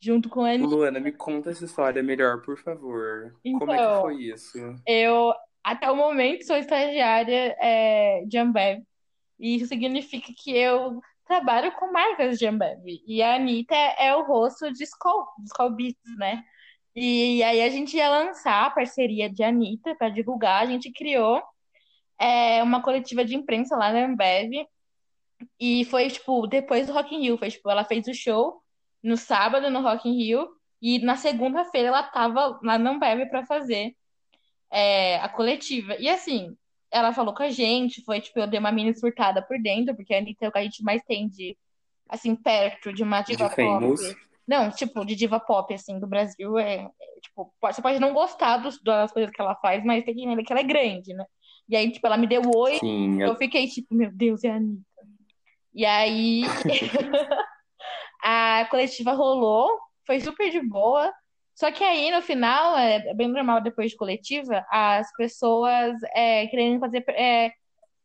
Junto 0.00 0.28
com 0.28 0.42
a 0.44 0.50
Anitta. 0.50 0.68
Luana, 0.68 1.00
me 1.00 1.10
conta 1.10 1.50
essa 1.50 1.64
história 1.64 2.00
melhor, 2.02 2.40
por 2.42 2.56
favor. 2.56 3.34
Como 3.58 3.72
é 3.72 3.76
que 3.76 3.82
Então, 3.82 4.00
foi 4.02 4.14
isso? 4.22 4.58
eu, 4.86 5.32
até 5.72 5.90
o 5.90 5.96
momento, 5.96 6.46
sou 6.46 6.56
estagiária 6.56 7.56
é, 7.60 8.24
de 8.26 8.38
Ambev. 8.38 8.82
E 9.38 9.56
isso 9.56 9.66
significa 9.66 10.32
que 10.36 10.56
eu 10.56 11.00
trabalho 11.26 11.70
com 11.72 11.92
marcas 11.92 12.38
de 12.38 12.46
Ambev. 12.46 12.82
E 13.06 13.22
a 13.22 13.36
Anitta 13.36 13.74
é 13.74 14.14
o 14.16 14.24
rosto 14.24 14.72
de 14.72 14.84
Skol, 14.84 15.26
Skol 15.44 15.70
Beats, 15.70 16.16
né? 16.16 16.42
E 16.94 17.42
aí 17.42 17.62
a 17.62 17.68
gente 17.68 17.96
ia 17.96 18.08
lançar 18.08 18.64
a 18.66 18.70
parceria 18.70 19.30
de 19.30 19.42
Anitta 19.42 19.94
para 19.94 20.08
divulgar. 20.08 20.62
A 20.62 20.66
gente 20.66 20.90
criou 20.90 21.42
é, 22.18 22.62
uma 22.62 22.82
coletiva 22.82 23.24
de 23.24 23.36
imprensa 23.36 23.76
lá 23.76 23.92
na 23.92 24.06
Ambev. 24.06 24.66
E 25.60 25.84
foi, 25.84 26.08
tipo, 26.10 26.46
depois 26.46 26.86
do 26.86 26.92
Rock 26.92 27.14
in 27.14 27.20
Rio. 27.20 27.38
Foi, 27.38 27.50
tipo, 27.50 27.70
ela 27.70 27.84
fez 27.84 28.08
o 28.08 28.14
show 28.14 28.62
no 29.02 29.16
sábado 29.16 29.70
no 29.70 29.82
Rock 29.82 30.08
in 30.08 30.16
Rio. 30.16 30.48
E 30.80 30.98
na 31.00 31.16
segunda-feira 31.16 31.88
ela 31.88 32.02
tava 32.02 32.58
lá 32.62 32.78
na 32.78 32.90
Ambev 32.90 33.28
para 33.28 33.44
fazer 33.46 33.94
é, 34.70 35.16
a 35.20 35.28
coletiva. 35.28 35.96
E 35.98 36.08
assim, 36.08 36.56
ela 36.90 37.12
falou 37.12 37.34
com 37.34 37.42
a 37.42 37.50
gente, 37.50 38.02
foi 38.04 38.20
tipo, 38.20 38.38
eu 38.38 38.46
dei 38.46 38.58
uma 38.60 38.72
mini 38.72 38.94
surtada 38.96 39.42
por 39.42 39.60
dentro, 39.60 39.94
porque 39.94 40.14
a 40.14 40.18
Anitta 40.18 40.46
é 40.46 40.48
o 40.48 40.52
que 40.52 40.58
a 40.58 40.62
gente 40.62 40.82
mais 40.82 41.02
tem 41.04 41.28
de, 41.28 41.56
assim, 42.08 42.34
perto 42.34 42.92
de 42.92 43.02
uma 43.02 43.20
De 43.22 43.32
diva 43.36 43.48
pop. 43.48 43.56
famous? 43.56 44.00
Não, 44.46 44.70
tipo, 44.70 45.04
de 45.04 45.14
diva 45.14 45.38
pop, 45.38 45.72
assim, 45.74 46.00
do 46.00 46.06
Brasil, 46.06 46.56
é, 46.58 46.76
é, 46.76 47.20
tipo, 47.22 47.52
pode- 47.60 47.76
você 47.76 47.82
pode 47.82 47.98
não 48.00 48.14
gostar 48.14 48.56
dos- 48.58 48.82
das 48.82 49.12
coisas 49.12 49.30
que 49.30 49.40
ela 49.40 49.54
faz, 49.56 49.84
mas 49.84 50.04
tem 50.04 50.14
que 50.14 50.22
entender 50.24 50.42
que 50.42 50.52
ela 50.52 50.60
é 50.60 50.64
grande, 50.64 51.12
né? 51.12 51.24
E 51.68 51.76
aí, 51.76 51.90
tipo, 51.92 52.06
ela 52.06 52.16
me 52.16 52.26
deu 52.26 52.42
oi, 52.54 52.78
Sim, 52.78 53.20
eu 53.20 53.36
fiquei 53.36 53.66
tipo, 53.68 53.94
meu 53.94 54.10
Deus, 54.10 54.42
é 54.44 54.50
a 54.50 54.54
Anitta. 54.56 54.82
E 55.74 55.84
aí, 55.84 56.44
a 58.22 58.66
coletiva 58.70 59.12
rolou, 59.12 59.68
foi 60.06 60.20
super 60.20 60.50
de 60.50 60.60
boa. 60.66 61.12
Só 61.58 61.72
que 61.72 61.82
aí, 61.82 62.12
no 62.12 62.22
final, 62.22 62.78
é 62.78 63.12
bem 63.14 63.26
normal 63.26 63.60
depois 63.60 63.90
de 63.90 63.96
coletiva, 63.96 64.64
as 64.70 65.10
pessoas 65.16 65.96
é, 66.14 66.46
querendo 66.46 66.78
fazer 66.78 67.04
é, 67.08 67.50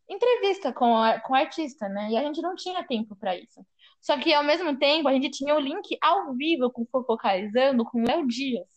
entrevista 0.10 0.74
com, 0.74 0.98
a, 0.98 1.20
com 1.20 1.34
o 1.34 1.36
artista, 1.36 1.88
né? 1.88 2.10
E 2.10 2.18
a 2.18 2.24
gente 2.24 2.42
não 2.42 2.56
tinha 2.56 2.84
tempo 2.84 3.16
para 3.16 3.38
isso. 3.38 3.63
Só 4.02 4.18
que, 4.18 4.34
ao 4.34 4.44
mesmo 4.44 4.76
tempo, 4.80 5.08
a 5.08 5.13
gente 5.13 5.30
tinha 5.30 5.54
o 5.54 5.60
link 5.60 5.96
ao 6.02 6.34
vivo 6.34 6.72
com 6.72 6.82
o 6.82 6.88
Fofocalizando 6.92 7.86
com 7.86 8.02
o 8.02 8.08
Léo 8.08 8.26
Dias. 8.26 8.68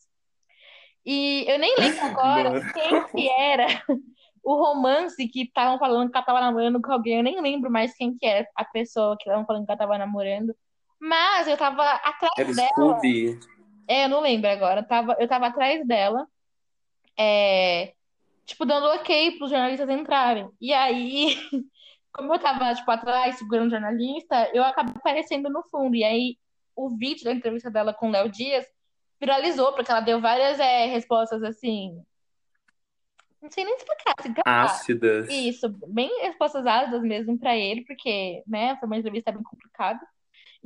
E 1.07 1.47
eu 1.49 1.59
nem 1.59 1.75
lembro 1.79 2.05
agora 2.05 2.51
mano. 2.51 2.73
quem 2.75 3.05
que 3.07 3.31
era 3.31 3.67
o 4.45 4.63
romance 4.63 5.27
que 5.27 5.45
estavam 5.45 5.79
falando 5.79 6.11
que 6.11 6.19
ela 6.19 6.27
tava 6.27 6.41
namorando 6.43 6.83
com 6.83 6.93
alguém. 6.93 7.17
Eu 7.17 7.23
nem 7.23 7.41
lembro 7.41 7.71
mais 7.71 7.97
quem 7.97 8.15
que 8.15 8.27
era 8.27 8.47
a 8.55 8.65
pessoa 8.67 9.17
que 9.17 9.23
estavam 9.23 9.47
falando 9.47 9.65
que 9.65 9.73
ela 9.73 9.79
tava 9.79 9.97
namorando. 9.97 10.55
Mas 11.01 11.49
eu 11.49 11.57
tava 11.57 11.83
atrás 11.83 12.33
Era 12.37 12.53
dela. 12.53 12.69
Scooby. 12.75 13.56
É, 13.89 14.05
eu 14.05 14.09
não 14.09 14.21
lembro 14.21 14.51
agora. 14.51 14.81
Eu 14.81 14.87
tava, 14.87 15.17
eu 15.19 15.29
tava 15.29 15.47
atrás 15.47 15.87
dela, 15.87 16.27
é, 17.17 17.95
tipo, 18.45 18.65
dando 18.65 18.87
ok 18.87 19.39
pros 19.39 19.51
jornalistas 19.51 19.89
entrarem. 19.89 20.49
E 20.61 20.73
aí, 20.73 21.37
como 22.13 22.35
eu 22.35 22.39
tava, 22.39 22.75
tipo, 22.75 22.91
atrás, 22.91 23.39
segurando 23.39 23.69
o 23.69 23.71
jornalista, 23.71 24.51
eu 24.53 24.63
acabei 24.65 24.95
aparecendo 24.97 25.49
no 25.51 25.63
fundo. 25.65 25.95
E 25.97 26.05
aí, 26.05 26.39
o 26.75 26.91
vídeo 26.91 27.25
da 27.25 27.33
entrevista 27.33 27.71
dela 27.71 27.95
com 27.95 28.09
o 28.09 28.13
Léo 28.13 28.29
Dias 28.29 28.67
viralizou, 29.21 29.73
porque 29.73 29.91
ela 29.91 30.01
deu 30.01 30.21
várias 30.21 30.61
é, 30.61 30.87
respostas, 30.87 31.43
assim... 31.43 32.03
Não 33.41 33.51
sei 33.51 33.65
nem 33.65 33.77
explicar, 33.77 34.15
assim. 34.19 34.35
Ácidas. 34.45 35.29
Isso, 35.29 35.69
bem 35.87 36.11
respostas 36.23 36.67
ácidas 36.67 37.03
mesmo 37.03 37.39
pra 37.39 37.57
ele, 37.57 37.85
porque, 37.85 38.43
né, 38.47 38.77
foi 38.77 38.87
uma 38.89 38.97
entrevista 38.97 39.31
bem 39.31 39.43
complicada. 39.43 40.01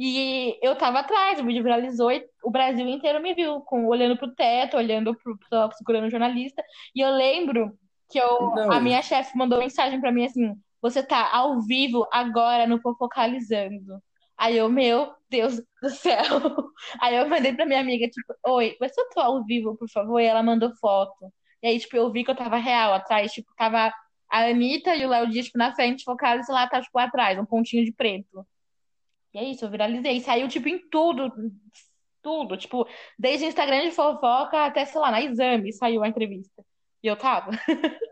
E 0.02 0.58
eu 0.62 0.74
tava 0.76 1.00
atrás, 1.00 1.38
o 1.38 1.44
vídeo 1.44 1.62
viralizou 1.62 2.10
e 2.10 2.26
o 2.42 2.50
Brasil 2.50 2.88
inteiro 2.88 3.20
me 3.20 3.34
viu, 3.34 3.60
com, 3.60 3.86
olhando 3.86 4.16
pro 4.16 4.34
teto, 4.34 4.78
olhando 4.78 5.14
pro, 5.14 5.36
pro 5.36 5.72
segurando 5.76 6.06
o 6.06 6.10
jornalista. 6.10 6.64
E 6.94 7.02
eu 7.02 7.10
lembro 7.10 7.78
que 8.08 8.18
eu, 8.18 8.54
a 8.72 8.80
minha 8.80 9.02
chefe 9.02 9.36
mandou 9.36 9.58
mensagem 9.58 10.00
pra 10.00 10.10
mim 10.10 10.24
assim: 10.24 10.54
você 10.80 11.02
tá 11.02 11.30
ao 11.30 11.60
vivo 11.60 12.08
agora 12.10 12.66
no 12.66 12.80
Fofocalizando. 12.80 14.02
Aí 14.38 14.56
eu, 14.56 14.70
meu 14.70 15.12
Deus 15.28 15.60
do 15.82 15.90
céu. 15.90 16.16
Aí 16.98 17.16
eu 17.16 17.28
mandei 17.28 17.52
pra 17.52 17.66
minha 17.66 17.80
amiga, 17.80 18.08
tipo, 18.08 18.34
oi, 18.48 18.74
se 18.88 18.98
eu 18.98 19.08
tô 19.10 19.20
ao 19.20 19.44
vivo, 19.44 19.76
por 19.76 19.90
favor. 19.90 20.18
E 20.18 20.24
ela 20.24 20.42
mandou 20.42 20.74
foto. 20.76 21.30
E 21.62 21.66
aí, 21.68 21.78
tipo, 21.78 21.94
eu 21.94 22.10
vi 22.10 22.24
que 22.24 22.30
eu 22.30 22.34
tava 22.34 22.56
real 22.56 22.94
atrás, 22.94 23.30
tipo, 23.32 23.52
tava 23.54 23.92
a 24.30 24.44
Anitta 24.46 24.96
e 24.96 25.04
o 25.04 25.10
Léo 25.10 25.28
Dias, 25.28 25.44
tipo, 25.44 25.58
na 25.58 25.74
frente, 25.74 26.04
focados, 26.04 26.48
e 26.48 26.52
lá 26.52 26.66
tá, 26.66 26.80
tipo, 26.80 26.98
atrás, 26.98 27.38
um 27.38 27.44
pontinho 27.44 27.84
de 27.84 27.92
preto. 27.92 28.46
E 29.33 29.38
é 29.38 29.45
isso, 29.45 29.64
eu 29.64 29.71
viralizei. 29.71 30.21
Saiu, 30.21 30.49
tipo, 30.49 30.69
em 30.69 30.79
tudo, 30.90 31.33
tudo. 32.23 32.57
Tipo, 32.57 32.87
desde 33.19 33.47
Instagram 33.47 33.83
de 33.83 33.93
fofoca 33.93 34.64
até, 34.64 34.85
sei 34.85 35.01
lá, 35.01 35.11
na 35.11 35.23
exame 35.23 35.73
saiu 35.73 36.03
a 36.03 36.09
entrevista. 36.09 36.64
E 37.03 37.07
eu 37.07 37.16
tava. 37.16 37.51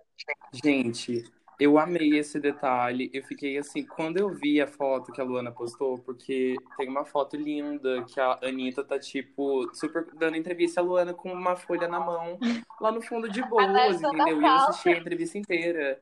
Gente, 0.53 1.25
eu 1.59 1.79
amei 1.79 2.17
esse 2.17 2.39
detalhe. 2.39 3.11
Eu 3.13 3.23
fiquei 3.25 3.59
assim, 3.59 3.85
quando 3.85 4.17
eu 4.17 4.31
vi 4.31 4.61
a 4.61 4.67
foto 4.67 5.13
que 5.13 5.21
a 5.21 5.25
Luana 5.25 5.51
postou, 5.51 5.99
porque 5.99 6.57
tem 6.77 6.89
uma 6.89 7.05
foto 7.05 7.37
linda 7.37 8.05
que 8.05 8.21
a 8.21 8.39
Anitta 8.43 8.85
tá, 8.85 8.99
tipo, 8.99 9.69
super 9.75 10.07
dando 10.15 10.37
entrevista 10.37 10.81
a 10.81 10.85
Luana 10.85 11.13
com 11.13 11.33
uma 11.33 11.57
folha 11.57 11.89
na 11.89 11.99
mão, 11.99 12.39
lá 12.81 12.93
no 12.93 13.03
fundo 13.03 13.29
de 13.29 13.43
boas, 13.49 14.01
entendeu? 14.01 14.41
E 14.41 14.45
eu 14.45 14.47
assisti 14.47 14.89
a 14.91 14.99
entrevista 14.99 15.37
inteira. 15.37 16.01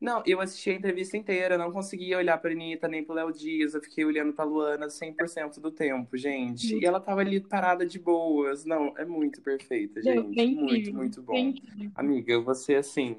Não, 0.00 0.22
eu 0.24 0.40
assisti 0.40 0.70
a 0.70 0.74
entrevista 0.74 1.16
inteira, 1.16 1.58
não 1.58 1.72
conseguia 1.72 2.18
olhar 2.18 2.38
pra 2.38 2.52
Anitta 2.52 2.86
nem 2.86 3.02
pro 3.02 3.14
Léo 3.14 3.32
Dias, 3.32 3.74
eu 3.74 3.82
fiquei 3.82 4.04
olhando 4.04 4.32
pra 4.32 4.44
Luana 4.44 4.88
100% 4.88 5.60
do 5.60 5.72
tempo, 5.72 6.16
gente. 6.16 6.76
E 6.76 6.84
ela 6.84 7.00
tava 7.00 7.20
ali 7.20 7.40
parada 7.40 7.84
de 7.84 7.98
boas. 7.98 8.64
Não, 8.64 8.94
é 8.96 9.04
muito 9.04 9.42
perfeita, 9.42 10.00
gente. 10.00 10.36
bem 10.36 10.54
Muito, 10.54 10.72
incrível. 10.72 10.94
muito 10.94 11.22
bom. 11.22 11.32
Bem. 11.32 11.62
Amiga, 11.96 12.40
você, 12.40 12.76
assim, 12.76 13.16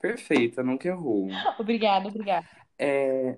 perfeita, 0.00 0.62
nunca 0.62 0.86
errou. 0.86 1.28
Obrigada, 1.58 2.08
obrigada. 2.08 2.46
É, 2.78 3.36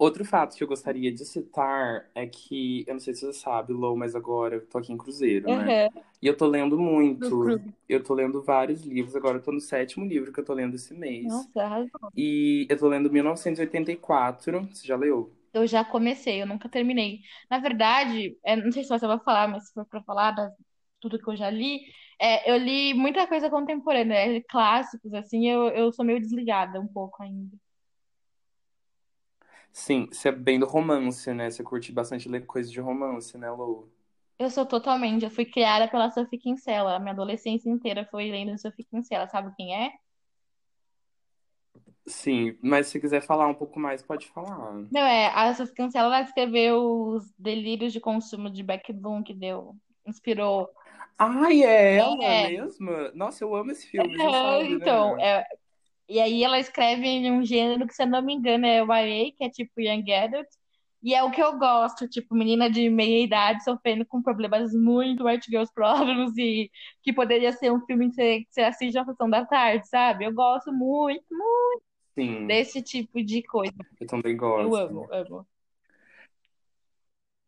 Outro 0.00 0.24
fato 0.24 0.56
que 0.56 0.64
eu 0.64 0.68
gostaria 0.68 1.12
de 1.12 1.24
citar 1.26 2.10
é 2.14 2.26
que, 2.26 2.84
eu 2.88 2.94
não 2.94 3.00
sei 3.00 3.14
se 3.14 3.20
você 3.26 3.34
sabe, 3.34 3.72
Lou, 3.74 3.96
mas 3.96 4.14
agora 4.16 4.56
eu 4.56 4.66
tô 4.66 4.78
aqui 4.78 4.92
em 4.92 4.98
Cruzeiro, 4.98 5.52
né? 5.52 5.76
Uhum. 5.84 6.04
E 6.22 6.26
eu 6.26 6.36
tô 6.36 6.46
lendo 6.46 6.78
muito. 6.78 7.62
Eu 7.88 8.02
tô 8.02 8.14
lendo 8.14 8.42
vários 8.42 8.82
livros, 8.82 9.14
agora 9.16 9.38
eu 9.38 9.42
tô 9.42 9.52
no 9.52 9.60
sétimo 9.60 10.06
livro 10.06 10.32
que 10.32 10.40
eu 10.40 10.44
tô 10.44 10.54
lendo 10.54 10.76
esse 10.76 10.94
mês. 10.94 11.50
Nossa, 11.52 11.62
arrasou. 11.62 12.12
E 12.16 12.66
eu 12.70 12.78
tô 12.78 12.88
lendo 12.88 13.10
1984. 13.12 14.62
Você 14.72 14.86
já 14.86 14.96
leu? 14.96 15.32
Eu 15.52 15.66
já 15.66 15.84
comecei, 15.84 16.40
eu 16.42 16.46
nunca 16.46 16.68
terminei. 16.68 17.20
Na 17.50 17.58
verdade, 17.58 18.38
é, 18.44 18.54
não 18.56 18.70
sei 18.72 18.84
se 18.84 18.88
você 18.88 19.06
vai 19.06 19.18
falar, 19.20 19.48
mas 19.48 19.66
se 19.68 19.74
for 19.74 19.84
pra 19.86 20.02
falar 20.04 20.30
das 20.32 20.52
tudo 21.00 21.18
que 21.18 21.28
eu 21.30 21.36
já 21.36 21.48
li, 21.50 21.80
É, 22.20 22.50
eu 22.50 22.56
li 22.58 22.92
muita 22.94 23.26
coisa 23.26 23.48
contemporânea, 23.50 24.34
né? 24.34 24.40
clássicos, 24.48 25.12
assim, 25.14 25.48
eu, 25.48 25.68
eu 25.70 25.92
sou 25.92 26.04
meio 26.04 26.20
desligada 26.20 26.78
um 26.80 26.86
pouco 26.86 27.22
ainda. 27.22 27.56
Sim, 29.72 30.06
você 30.12 30.28
é 30.28 30.32
bem 30.32 30.58
do 30.60 30.66
romance, 30.66 31.32
né? 31.34 31.50
Você 31.50 31.62
curte 31.64 31.90
bastante 31.92 32.28
ler 32.28 32.46
coisas 32.46 32.70
de 32.70 32.80
romance, 32.80 33.36
né, 33.38 33.50
Lou? 33.50 33.88
Eu 34.40 34.50
sou 34.50 34.66
totalmente, 34.66 35.24
eu 35.24 35.30
fui 35.30 35.44
criada 35.44 35.86
pela 35.88 36.10
Sophie 36.10 36.36
Kinsella, 36.38 36.98
minha 36.98 37.12
adolescência 37.12 37.70
inteira 37.70 38.04
foi 38.10 38.28
lendo 38.28 38.58
Sophie 38.58 38.84
Kinsella, 38.84 39.28
sabe 39.28 39.54
quem 39.56 39.72
é? 39.86 39.92
Sim, 42.06 42.58
mas 42.62 42.88
se 42.88 43.00
quiser 43.00 43.22
falar 43.22 43.46
um 43.46 43.54
pouco 43.54 43.78
mais, 43.78 44.02
pode 44.02 44.26
falar. 44.28 44.86
Não, 44.90 45.02
é, 45.02 45.28
a 45.34 45.54
Sophie 45.54 45.74
Kinsella 45.74 46.06
ela 46.16 46.22
escreveu 46.22 46.82
os 47.08 47.32
Delírios 47.38 47.92
de 47.92 48.00
Consumo 48.00 48.50
de 48.50 48.62
Beck 48.62 48.92
Bloom, 48.92 49.22
que 49.22 49.34
deu, 49.34 49.76
inspirou. 50.06 50.68
Ai, 51.18 51.62
é 51.62 51.96
ela 51.98 52.16
É, 52.22 52.30
mesma? 52.34 53.10
Nossa, 53.12 53.44
eu 53.44 53.54
amo 53.54 53.70
esse 53.72 53.86
filme, 53.86 54.18
você 54.18 54.32
aham, 54.32 54.64
sabe, 54.72 54.76
então, 54.76 55.16
né? 55.16 55.20
é, 55.20 55.44
e 56.10 56.20
aí 56.20 56.44
ela 56.44 56.58
escreve 56.58 57.06
em 57.06 57.30
um 57.32 57.44
gênero 57.44 57.86
que, 57.86 57.94
se 57.94 58.02
eu 58.02 58.06
não 58.08 58.22
me 58.22 58.34
engano, 58.34 58.66
é 58.66 58.78
YA, 58.80 59.32
que 59.36 59.44
é 59.44 59.50
tipo 59.50 59.80
Young 59.80 60.12
Adult, 60.12 60.48
e 61.02 61.14
é 61.14 61.22
o 61.24 61.30
que 61.30 61.42
eu 61.42 61.58
gosto, 61.58 62.08
tipo, 62.08 62.34
menina 62.34 62.70
de 62.70 62.90
meia 62.90 63.24
idade 63.24 63.64
sofrendo 63.64 64.04
com 64.06 64.22
problemas 64.22 64.74
muito 64.74 65.24
white 65.24 65.46
girls 65.50 65.72
problems 65.74 66.36
e 66.38 66.70
que 67.02 67.12
poderia 67.12 67.52
ser 67.52 67.72
um 67.72 67.80
filme 67.86 68.08
que 68.10 68.14
você, 68.16 68.40
que 68.44 68.48
você 68.52 68.62
assiste 68.62 68.94
na 68.96 69.04
sessão 69.06 69.30
da 69.30 69.46
tarde, 69.46 69.88
sabe? 69.88 70.26
Eu 70.26 70.34
gosto 70.34 70.72
muito, 70.72 71.24
muito 71.30 71.82
Sim, 72.16 72.46
desse 72.46 72.82
tipo 72.82 73.22
de 73.24 73.42
coisa. 73.42 73.74
eu 74.00 74.06
também 74.06 74.36
Eu 74.56 74.74
gosto. 74.74 74.76
amo, 74.76 75.08
amo. 75.12 75.46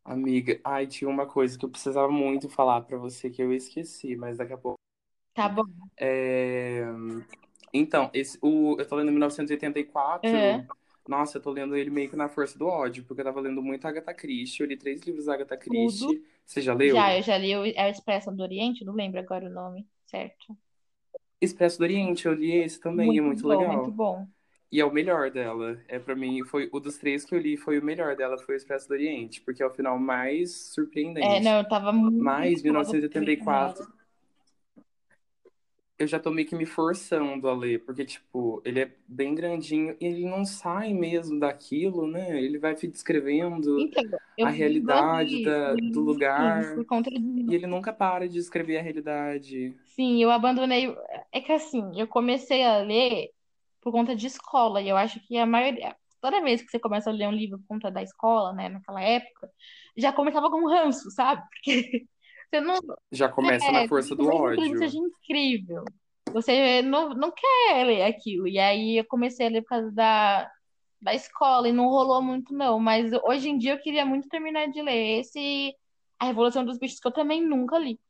Amiga, 0.05 0.61
ai, 0.65 0.87
tinha 0.87 1.09
uma 1.11 1.27
coisa 1.27 1.59
que 1.59 1.65
eu 1.65 1.71
precisava 1.71 2.11
muito 2.11 2.49
falar 2.49 2.83
pra 2.83 2.97
você 2.99 3.31
que 3.31 3.43
eu 3.43 3.53
esqueci, 3.53 4.15
mas 4.17 4.37
daqui 4.39 4.53
a 4.53 4.59
pouco. 4.59 4.79
Tá 5.35 5.49
bom. 5.49 5.65
É... 5.97 6.83
Então, 7.73 8.11
esse, 8.15 8.39
o, 8.43 8.77
eu 8.79 8.87
tô 8.87 8.97
lendo 8.97 9.11
Aham. 10.25 10.63
1984. 10.67 10.67
Nossa, 11.09 11.39
eu 11.39 11.43
tô 11.43 11.51
lendo 11.51 11.75
ele 11.77 11.91
meio 11.91 12.09
que 12.11 12.17
na 12.17 12.29
força 12.29 12.59
do 12.59 12.67
ódio, 12.67 13.05
porque 13.05 13.21
eu 13.23 13.25
tava 13.25 13.41
lendo 13.41 13.63
muito 13.63 13.87
Agatha 13.87 14.15
Christie. 14.15 14.63
Eu 14.63 14.69
li 14.69 14.77
três 14.77 15.01
livros 15.03 15.27
da 15.27 15.35
Agatha 15.35 15.57
Tudo. 15.67 16.17
Christie. 16.17 16.25
Você 16.47 16.61
já 16.63 16.75
Já, 16.83 17.15
leu? 17.15 17.17
eu 17.17 17.23
já 17.23 17.39
li 17.39 17.57
o 17.57 17.65
é 17.67 17.91
Expresso 17.91 18.33
do 18.33 18.43
Oriente, 18.45 18.85
não 18.85 18.95
lembro 18.95 19.21
agora 19.21 19.47
o 19.47 19.51
nome, 19.51 19.89
certo? 20.07 20.57
Expresso 21.41 21.79
do 21.79 21.83
Oriente, 21.85 22.27
eu 22.27 22.33
li 22.35 22.53
esse 22.53 22.81
também, 22.81 23.19
é 23.19 23.21
Muito 23.21 23.23
muito 23.23 23.47
bom, 23.47 23.67
muito 23.67 23.91
legal. 23.91 23.93
bom. 23.93 24.29
E 24.73 24.81
é 24.81 24.85
o 24.87 24.93
melhor 24.93 25.31
dela. 25.31 25.83
É 25.89 25.99
para 25.99 26.17
mim, 26.17 26.45
foi 26.45 26.69
o 26.73 26.81
dos 26.81 26.99
três 26.99 27.25
que 27.25 27.35
eu 27.35 27.41
li, 27.41 27.57
foi 27.57 27.79
o 27.79 27.85
melhor 27.85 28.17
dela, 28.17 28.39
foi 28.39 28.57
o 28.57 28.59
Expresso 28.59 28.89
do 28.89 28.95
Oriente, 28.95 29.41
porque 29.43 29.63
é 29.63 29.67
o 29.67 29.75
final 29.75 29.99
mais 29.99 30.73
É, 31.21 31.41
surpreendente. 31.41 31.41
não, 31.41 31.59
eu 31.59 31.69
tava 31.69 31.93
muito 31.93 32.51
o 32.51 32.51
1984, 32.63 33.29
final. 33.31 33.89
Eu 36.03 36.07
já 36.09 36.19
tô 36.21 36.31
meio 36.31 36.49
que 36.49 36.57
me 36.57 36.67
forçando 36.67 37.49
a 37.49 37.55
ler, 37.55 37.85
porque, 37.85 38.05
tipo, 38.05 38.63
ele 38.65 38.81
é 38.81 38.93
bem 39.09 39.35
grandinho 39.35 39.97
e 40.01 40.07
ele 40.07 40.25
não 40.27 40.45
sai 40.45 40.93
mesmo 40.95 41.39
daquilo, 41.41 42.07
né? 42.07 42.41
Ele 42.43 42.59
vai 42.59 42.75
descrevendo 42.75 43.89
Então, 43.89 44.03
a 44.41 44.51
realidade 44.51 45.39
da, 45.41 45.77
do 45.77 46.01
sim, 46.01 46.03
lugar 46.03 46.85
e 47.49 47.55
ele 47.55 47.67
nunca 47.67 47.93
para 47.93 48.29
de 48.29 48.35
descrever 48.35 48.79
a 48.79 48.83
realidade. 48.83 49.75
Sim, 49.85 50.23
eu 50.23 50.31
abandonei. 50.31 50.95
É 51.33 51.41
que 51.41 51.53
assim, 51.53 51.83
eu 52.01 52.09
comecei 52.09 52.65
a 52.65 52.79
ler 52.79 53.31
por 53.81 53.93
conta 53.93 54.15
de 54.17 54.27
escola, 54.27 54.81
e 54.81 54.89
eu 54.89 54.97
acho 54.97 55.21
que 55.27 55.37
a 55.37 55.47
maioria. 55.47 55.97
Toda 56.21 56.41
vez 56.43 56.63
que 56.63 56.71
você 56.71 56.79
começa 56.79 57.11
a 57.11 57.13
ler 57.13 57.27
um 57.29 57.33
livro 57.33 57.59
por 57.59 57.67
conta 57.67 57.91
da 57.91 58.03
escola, 58.03 58.53
né, 58.53 58.69
naquela 58.69 59.03
época, 59.03 59.51
já 59.97 60.13
começava 60.13 60.49
com 60.51 60.67
ranço, 60.69 61.11
sabe? 61.11 61.43
Porque 61.51 62.07
você 62.53 62.61
não. 62.61 62.81
Já 63.13 63.29
começa 63.29 63.71
na 63.71 63.85
É, 63.85 63.87
força 63.87 64.17
do 64.17 64.27
mesmo 64.27 64.51
que 64.53 64.61
o 64.61 64.63
livro 64.65 64.79
seja 64.79 64.99
ódio. 64.99 64.99
incrível, 64.99 65.85
você 66.33 66.83
não, 66.83 67.11
não 67.11 67.33
quer 67.33 67.85
ler 67.87 68.03
aquilo. 68.05 68.49
E 68.49 68.59
aí 68.59 68.99
eu 68.99 69.05
comecei 69.07 69.47
a 69.47 69.51
ler 69.51 69.63
por 69.63 69.69
causa 69.71 69.91
da, 69.93 70.51
da 71.01 71.15
escola 71.15 71.69
e 71.69 71.73
não 71.73 71.89
rolou 71.89 72.23
muito, 72.23 72.55
não. 72.55 72.79
Mas 72.81 73.13
hoje 73.25 73.49
em 73.51 73.59
dia 73.59 73.75
eu 73.75 73.81
queria 73.83 74.07
muito 74.07 74.29
terminar 74.29 74.69
de 74.69 74.83
ler 74.83 75.21
esse 75.21 75.75
A 76.19 76.27
Revolução 76.27 76.65
dos 76.65 76.79
Bichos, 76.79 77.01
que 77.01 77.09
eu 77.09 77.13
também 77.13 77.43
nunca 77.47 77.79
li. 77.79 78.01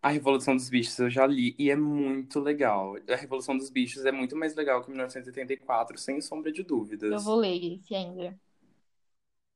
A 0.00 0.10
Revolução 0.10 0.54
dos 0.54 0.68
Bichos 0.70 0.96
eu 1.00 1.10
já 1.10 1.26
li 1.26 1.56
e 1.58 1.68
é 1.70 1.74
muito 1.76 2.38
legal. 2.38 2.94
A 3.08 3.16
Revolução 3.16 3.56
dos 3.56 3.70
Bichos 3.70 4.04
é 4.04 4.12
muito 4.12 4.36
mais 4.36 4.54
legal 4.54 4.82
que 4.84 4.88
1984, 4.90 5.98
sem 5.98 6.20
sombra 6.20 6.52
de 6.52 6.62
Eu 7.08 7.20
dúvidas. 7.20 7.22
vou 7.22 7.36
ler 7.36 7.76
esse 7.76 7.94
ainda. 7.94 8.38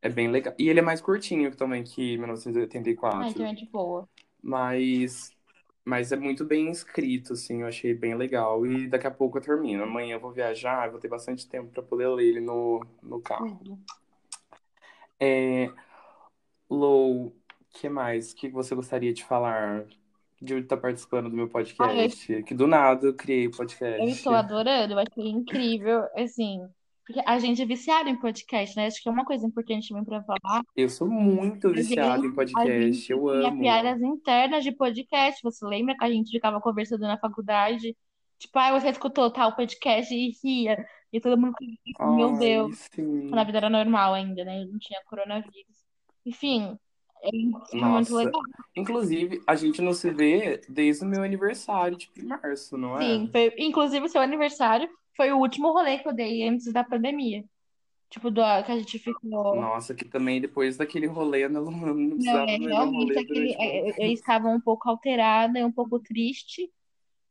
É 0.00 0.08
bem 0.08 0.28
legal. 0.30 0.54
E 0.58 0.68
ele 0.68 0.78
é 0.80 0.82
mais 0.82 1.00
curtinho 1.00 1.54
também 1.56 1.82
que 1.84 2.16
Ah, 3.10 3.28
então 3.28 3.44
1984. 3.44 3.44
é 3.46 3.52
de 3.54 3.66
boa. 3.66 4.08
Mas, 4.42 5.32
mas 5.84 6.12
é 6.12 6.16
muito 6.16 6.44
bem 6.44 6.70
escrito, 6.70 7.32
assim, 7.34 7.62
eu 7.62 7.66
achei 7.68 7.94
bem 7.94 8.14
legal. 8.16 8.66
E 8.66 8.88
daqui 8.88 9.06
a 9.06 9.10
pouco 9.10 9.38
eu 9.38 9.42
termino. 9.42 9.82
Amanhã 9.84 10.16
eu 10.16 10.20
vou 10.20 10.32
viajar, 10.32 10.86
eu 10.86 10.92
vou 10.92 11.00
ter 11.00 11.08
bastante 11.08 11.48
tempo 11.48 11.70
para 11.72 11.82
poder 11.82 12.08
ler 12.08 12.26
ele 12.26 12.40
no, 12.40 12.80
no 13.02 13.20
carro. 13.20 13.58
Tudo. 13.58 13.78
É, 15.20 15.70
Lou, 16.70 17.26
o 17.28 17.32
que 17.70 17.88
mais? 17.88 18.32
O 18.32 18.36
que 18.36 18.48
você 18.48 18.74
gostaria 18.74 19.12
de 19.12 19.24
falar? 19.24 19.86
De 20.40 20.54
estar 20.58 20.76
participando 20.76 21.28
do 21.30 21.36
meu 21.36 21.48
Ah, 21.78 21.94
eu, 21.94 22.10
podcast? 22.12 22.42
Que 22.44 22.54
do 22.54 22.66
nada 22.66 23.06
eu 23.08 23.14
criei 23.14 23.48
o 23.48 23.52
eu 23.96 24.08
estou 24.08 24.32
podcast. 24.32 24.34
adorando, 24.34 24.94
eu 24.94 24.98
achei 24.98 25.28
incrível, 25.28 26.04
assim, 26.16 26.66
porque 27.08 27.22
a 27.24 27.38
gente 27.38 27.62
é 27.62 27.64
viciado 27.64 28.10
em 28.10 28.16
podcast, 28.16 28.76
né? 28.76 28.86
Acho 28.86 29.02
que 29.02 29.08
é 29.08 29.12
uma 29.12 29.24
coisa 29.24 29.46
importante 29.46 29.88
também 29.88 30.04
para 30.04 30.22
falar. 30.24 30.62
Eu 30.76 30.90
sou 30.90 31.08
muito 31.08 31.70
viciado 31.72 32.26
em 32.26 32.34
podcast, 32.34 33.10
eu 33.10 33.30
amo. 33.30 33.60
piadas 33.60 34.02
internas 34.02 34.62
de 34.62 34.72
podcast. 34.72 35.42
Você 35.42 35.64
lembra 35.64 35.96
que 35.96 36.04
a 36.04 36.10
gente 36.10 36.30
ficava 36.30 36.60
conversando 36.60 37.00
na 37.00 37.16
faculdade? 37.16 37.96
Tipo, 38.38 38.58
ah, 38.58 38.78
você 38.78 38.90
escutou 38.90 39.32
tal 39.32 39.56
podcast 39.56 40.14
e 40.14 40.32
ria. 40.44 40.86
E 41.10 41.18
todo 41.18 41.40
mundo 41.40 41.54
meu 42.14 42.34
Ai, 42.34 42.38
Deus. 42.38 42.88
Quando 42.94 43.34
a 43.34 43.40
sim. 43.40 43.46
vida 43.46 43.58
era 43.58 43.70
normal 43.70 44.12
ainda, 44.12 44.44
né? 44.44 44.66
Não 44.70 44.78
tinha 44.78 45.00
coronavírus. 45.06 45.78
Enfim, 46.26 46.76
é, 47.22 47.30
muito 47.32 48.14
legal. 48.14 48.42
Inclusive, 48.76 49.40
a 49.46 49.54
gente 49.54 49.80
não 49.80 49.94
se 49.94 50.10
vê 50.10 50.60
desde 50.68 51.06
o 51.06 51.08
meu 51.08 51.22
aniversário, 51.22 51.96
tipo, 51.96 52.20
em 52.20 52.24
março, 52.24 52.76
não 52.76 53.00
é? 53.00 53.00
Sim, 53.00 53.30
foi, 53.32 53.54
inclusive 53.56 54.04
o 54.04 54.10
seu 54.10 54.20
aniversário 54.20 54.90
foi 55.18 55.32
o 55.32 55.38
último 55.40 55.72
rolê 55.74 55.98
que 56.00 56.08
eu 56.08 56.14
dei 56.14 56.48
antes 56.48 56.72
da 56.72 56.84
pandemia. 56.84 57.44
Tipo, 58.10 58.30
do, 58.30 58.42
que 58.64 58.72
a 58.72 58.78
gente 58.78 58.98
ficou. 59.00 59.54
Nossa, 59.54 59.94
que 59.94 60.04
também 60.04 60.40
depois 60.40 60.76
daquele 60.76 61.06
rolê, 61.06 61.44
eu 61.44 61.50
não, 61.50 61.64
não 61.96 62.16
Não, 62.16 62.18
precisava 62.18 62.50
é 62.50 62.58
realmente 62.58 63.18
aquele. 63.18 63.24
durante 63.26 63.58
é, 63.58 63.90
Eu, 63.90 63.94
eu 63.98 64.12
estava 64.12 64.48
um 64.48 64.60
pouco 64.60 64.88
alterada 64.88 65.58
e 65.58 65.64
um 65.64 65.72
pouco 65.72 65.98
triste. 66.00 66.70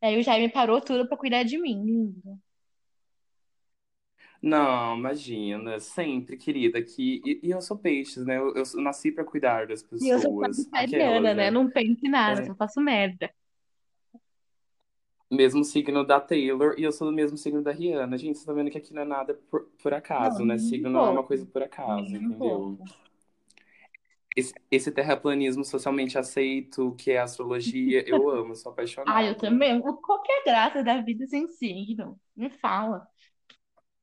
Aí 0.02 0.20
o 0.20 0.24
Jaime 0.24 0.50
parou 0.52 0.82
tudo 0.82 1.08
pra 1.08 1.18
cuidar 1.18 1.44
de 1.44 1.58
mim, 1.60 1.84
lindo. 1.86 2.40
Não, 4.42 4.98
imagina, 4.98 5.80
sempre, 5.80 6.38
querida, 6.38 6.82
que 6.84 7.22
e, 7.26 7.40
e 7.48 7.52
eu 7.52 7.62
sou 7.62 7.78
peixes, 7.78 8.26
né? 8.26 8.38
Eu, 8.38 8.54
eu 8.56 8.64
nasci 8.82 9.12
pra 9.12 9.24
cuidar 9.26 9.68
das 9.68 9.82
E 10.00 10.10
eu 10.14 10.20
sou 10.20 10.32
pessoas, 10.32 10.70
aquelas, 10.72 11.34
né? 11.34 11.34
né? 11.36 11.52
Não 11.52 11.70
penso 11.72 12.06
em 12.06 12.10
nada, 12.10 12.42
É, 12.42 12.44
só 12.44 12.56
faço 12.56 12.80
merda. 12.82 13.32
Mesmo 15.32 15.64
signo 15.64 16.06
da 16.06 16.20
Taylor 16.22 16.76
e 16.78 16.84
eu 16.84 16.92
sou 16.92 17.08
do 17.10 17.14
mesmo 17.14 17.38
signo 17.38 17.62
da 17.64 17.72
Rihanna. 17.72 18.18
Gente, 18.18 18.40
você 18.40 18.46
tá 18.46 18.54
vendo 18.54 18.72
que 18.72 18.78
aqui 18.78 18.94
não 18.94 19.02
é 19.04 19.06
nada 19.06 19.34
por, 19.50 19.66
por 19.82 19.94
Não, 20.18 20.30
acaso, 20.34 20.46
né? 20.46 20.58
nem 20.58 20.82
um 20.82 20.86
Signo 20.86 20.90
não 20.90 21.06
é 21.06 21.10
uma 21.10 21.24
coisa 21.24 21.46
por 21.46 21.62
acaso, 21.64 22.16
Nem 22.18 22.18
entendeu? 22.18 22.68
Esse, 24.36 24.54
esse 24.72 24.92
terraplanismo 24.92 25.66
socialmente 25.66 26.18
aceito, 26.18 26.94
que 26.96 27.12
é 27.12 27.18
astrologia, 27.20 28.08
eu 28.08 28.30
amo, 28.30 28.56
sou 28.56 28.72
Ah, 29.06 29.24
eu 29.24 29.38
também. 29.40 29.82
Qual 29.82 30.22
que 30.22 30.32
é 30.32 30.42
a 30.42 30.44
graça 30.46 30.84
da 30.84 31.02
vida 31.02 31.28
sem 31.28 31.48
signo? 31.50 32.20
Me 32.36 32.50
fala. 32.50 33.08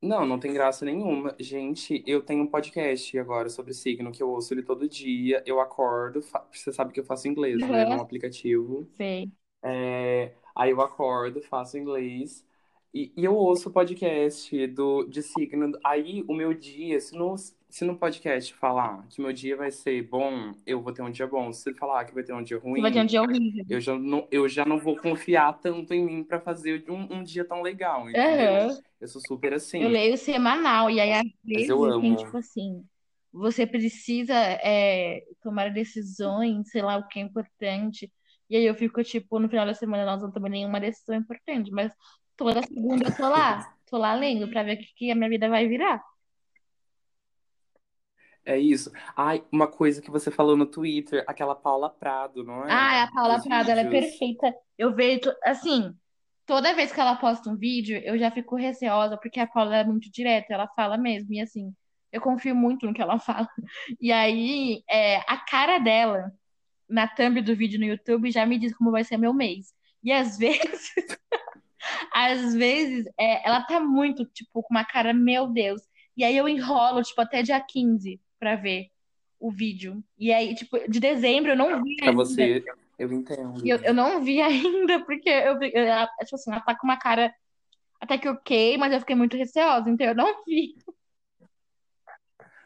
Não, 0.02 0.26
não 0.26 0.38
tem 0.38 0.52
graça 0.52 0.84
nenhuma. 0.84 1.34
Gente, 1.40 2.04
eu 2.06 2.22
tenho 2.22 2.42
um 2.44 2.46
podcast 2.46 3.18
agora 3.18 3.48
sobre 3.48 3.72
signo 3.72 4.12
que 4.12 4.22
eu 4.22 4.28
ouço 4.30 4.52
ele 4.52 4.62
todo 4.62 4.86
dia. 4.88 5.42
Eu 5.46 5.60
acordo, 5.60 6.20
fa- 6.22 6.46
você 6.52 6.72
sabe 6.72 6.92
que 6.92 7.00
eu 7.00 7.04
faço 7.04 7.26
inglês, 7.26 7.66
né? 7.66 7.84
Aham, 7.84 8.02
aplicativo. 8.02 8.86
sei. 8.96 9.32
É, 9.62 10.34
aí 10.54 10.70
eu 10.70 10.80
acordo, 10.80 11.42
faço 11.42 11.78
inglês 11.78 12.44
e, 12.92 13.12
e 13.16 13.24
eu 13.24 13.34
ouço 13.34 13.68
o 13.68 13.72
podcast 13.72 14.66
do, 14.68 15.04
de 15.04 15.22
signo. 15.22 15.72
Aí 15.84 16.24
o 16.28 16.34
meu 16.34 16.54
dia, 16.54 17.00
se 17.00 17.14
no, 17.16 17.36
se 17.36 17.84
no 17.84 17.96
podcast 17.98 18.54
falar 18.54 19.06
que 19.08 19.20
meu 19.20 19.32
dia 19.32 19.56
vai 19.56 19.70
ser 19.70 20.02
bom, 20.02 20.52
eu 20.66 20.80
vou 20.82 20.92
ter 20.92 21.02
um 21.02 21.10
dia 21.10 21.26
bom. 21.26 21.52
Se 21.52 21.74
falar 21.74 22.04
que 22.04 22.14
vai 22.14 22.22
ter 22.22 22.32
um 22.32 22.42
dia 22.42 22.58
Você 22.74 22.80
vai 22.82 22.92
ter 22.92 23.00
um 23.00 23.06
ruim, 23.06 23.06
dia 23.06 23.22
horrível. 23.22 23.64
eu 23.68 23.80
já 23.80 23.98
não, 23.98 24.28
eu 24.30 24.48
já 24.48 24.64
não 24.64 24.78
vou 24.78 24.96
confiar 24.96 25.52
tanto 25.60 25.92
em 25.94 26.04
mim 26.04 26.24
pra 26.24 26.40
fazer 26.40 26.84
um, 26.90 27.18
um 27.18 27.22
dia 27.24 27.44
tão 27.44 27.62
legal, 27.62 28.08
entendeu? 28.10 28.60
Aham. 28.60 28.82
Eu 29.00 29.08
sou 29.08 29.20
super 29.20 29.52
Eu 29.78 29.88
assim, 29.88 29.88
leio 29.88 30.16
semanal, 30.16 30.90
e 30.90 31.00
aí 31.00 31.12
às 31.12 31.24
mas 31.52 31.68
eu 31.68 31.82
vezes 31.82 31.96
tem 32.00 32.14
amo. 32.14 32.16
tipo 32.16 32.36
assim, 32.36 32.86
você 33.32 33.66
precisa 33.66 34.34
é, 34.34 35.22
tomar 35.42 35.70
decisões, 35.72 36.70
sei 36.70 36.82
lá 36.82 36.96
o 36.96 37.08
que 37.08 37.18
é 37.18 37.22
importante. 37.22 38.12
E 38.50 38.56
aí 38.56 38.64
eu 38.64 38.74
fico 38.74 39.02
tipo, 39.02 39.38
no 39.38 39.48
final 39.48 39.66
da 39.66 39.74
semana 39.74 40.04
nós 40.04 40.22
não 40.22 40.30
tomamos 40.30 40.52
nenhuma 40.52 40.80
decisão 40.80 41.16
importante, 41.16 41.70
mas 41.70 41.92
toda 42.36 42.62
segunda 42.62 43.08
eu 43.08 43.16
tô 43.16 43.28
lá, 43.28 43.74
tô 43.86 43.98
lá 43.98 44.14
lendo 44.14 44.48
pra 44.50 44.62
ver 44.62 44.74
o 44.76 44.78
que, 44.78 44.86
que 44.96 45.10
a 45.10 45.14
minha 45.14 45.28
vida 45.30 45.48
vai 45.48 45.66
virar. 45.68 46.02
É 48.44 48.58
isso. 48.58 48.90
Ai, 49.16 49.42
uma 49.50 49.66
coisa 49.66 50.02
que 50.02 50.10
você 50.10 50.30
falou 50.30 50.56
no 50.56 50.66
Twitter, 50.66 51.24
aquela 51.26 51.54
Paula 51.54 51.88
Prado, 51.88 52.44
não 52.44 52.64
é? 52.66 52.70
Ah, 52.70 53.04
a 53.04 53.12
Paula 53.12 53.36
Os 53.38 53.44
Prado, 53.44 53.70
ela 53.70 53.80
é 53.82 53.84
vídeos. 53.84 54.10
perfeita. 54.10 54.54
Eu 54.78 54.94
vejo, 54.94 55.32
assim, 55.44 55.92
toda 56.46 56.74
vez 56.74 56.92
que 56.92 57.00
ela 57.00 57.16
posta 57.16 57.48
um 57.50 57.56
vídeo, 57.56 57.98
eu 58.04 58.18
já 58.18 58.30
fico 58.30 58.56
receosa, 58.56 59.16
porque 59.18 59.40
a 59.40 59.46
Paula 59.46 59.76
é 59.76 59.84
muito 59.84 60.10
direta, 60.10 60.52
ela 60.54 60.68
fala 60.76 60.96
mesmo, 60.98 61.32
e 61.32 61.40
assim, 61.40 61.74
eu 62.12 62.20
confio 62.20 62.54
muito 62.54 62.86
no 62.86 62.94
que 62.94 63.02
ela 63.02 63.18
fala. 63.20 63.48
E 64.00 64.12
aí, 64.12 64.82
é, 64.88 65.18
a 65.30 65.38
cara 65.38 65.78
dela 65.78 66.32
na 66.88 67.08
thumb 67.08 67.40
do 67.42 67.56
vídeo 67.56 67.78
no 67.80 67.86
YouTube 67.86 68.30
já 68.30 68.44
me 68.46 68.58
diz 68.58 68.76
como 68.76 68.90
vai 68.90 69.04
ser 69.04 69.16
meu 69.16 69.32
mês. 69.34 69.74
E 70.02 70.12
às 70.12 70.36
vezes, 70.38 70.92
às 72.12 72.54
vezes, 72.54 73.06
é, 73.18 73.46
ela 73.46 73.62
tá 73.62 73.80
muito, 73.80 74.24
tipo, 74.26 74.62
com 74.62 74.74
uma 74.74 74.84
cara, 74.84 75.12
meu 75.12 75.46
Deus. 75.48 75.82
E 76.16 76.24
aí 76.24 76.36
eu 76.36 76.48
enrolo, 76.48 77.02
tipo, 77.02 77.20
até 77.20 77.42
dia 77.42 77.60
15 77.60 78.20
pra 78.38 78.56
ver 78.56 78.88
o 79.40 79.50
vídeo. 79.50 80.02
E 80.18 80.32
aí, 80.32 80.54
tipo, 80.54 80.78
de 80.88 81.00
dezembro 81.00 81.50
eu 81.52 81.56
não 81.56 81.82
vi 81.82 81.96
Pra 81.96 82.08
ainda. 82.10 82.24
você, 82.24 82.64
eu 82.98 83.12
entendo. 83.12 83.66
eu, 83.66 83.78
eu 83.78 83.94
não 83.94 84.22
vi 84.22 84.40
ainda, 84.42 85.04
porque 85.04 85.28
eu, 85.28 85.60
eu, 85.62 85.82
ela, 85.82 86.06
tipo 86.24 86.34
assim, 86.36 86.50
ela 86.52 86.60
tá 86.60 86.74
com 86.76 86.86
uma 86.86 86.96
cara 86.98 87.34
até 88.00 88.18
que 88.18 88.28
ok, 88.28 88.76
mas 88.78 88.92
eu 88.92 89.00
fiquei 89.00 89.16
muito 89.16 89.36
receosa, 89.36 89.88
então 89.90 90.06
eu 90.06 90.14
não 90.14 90.44
vi. 90.46 90.74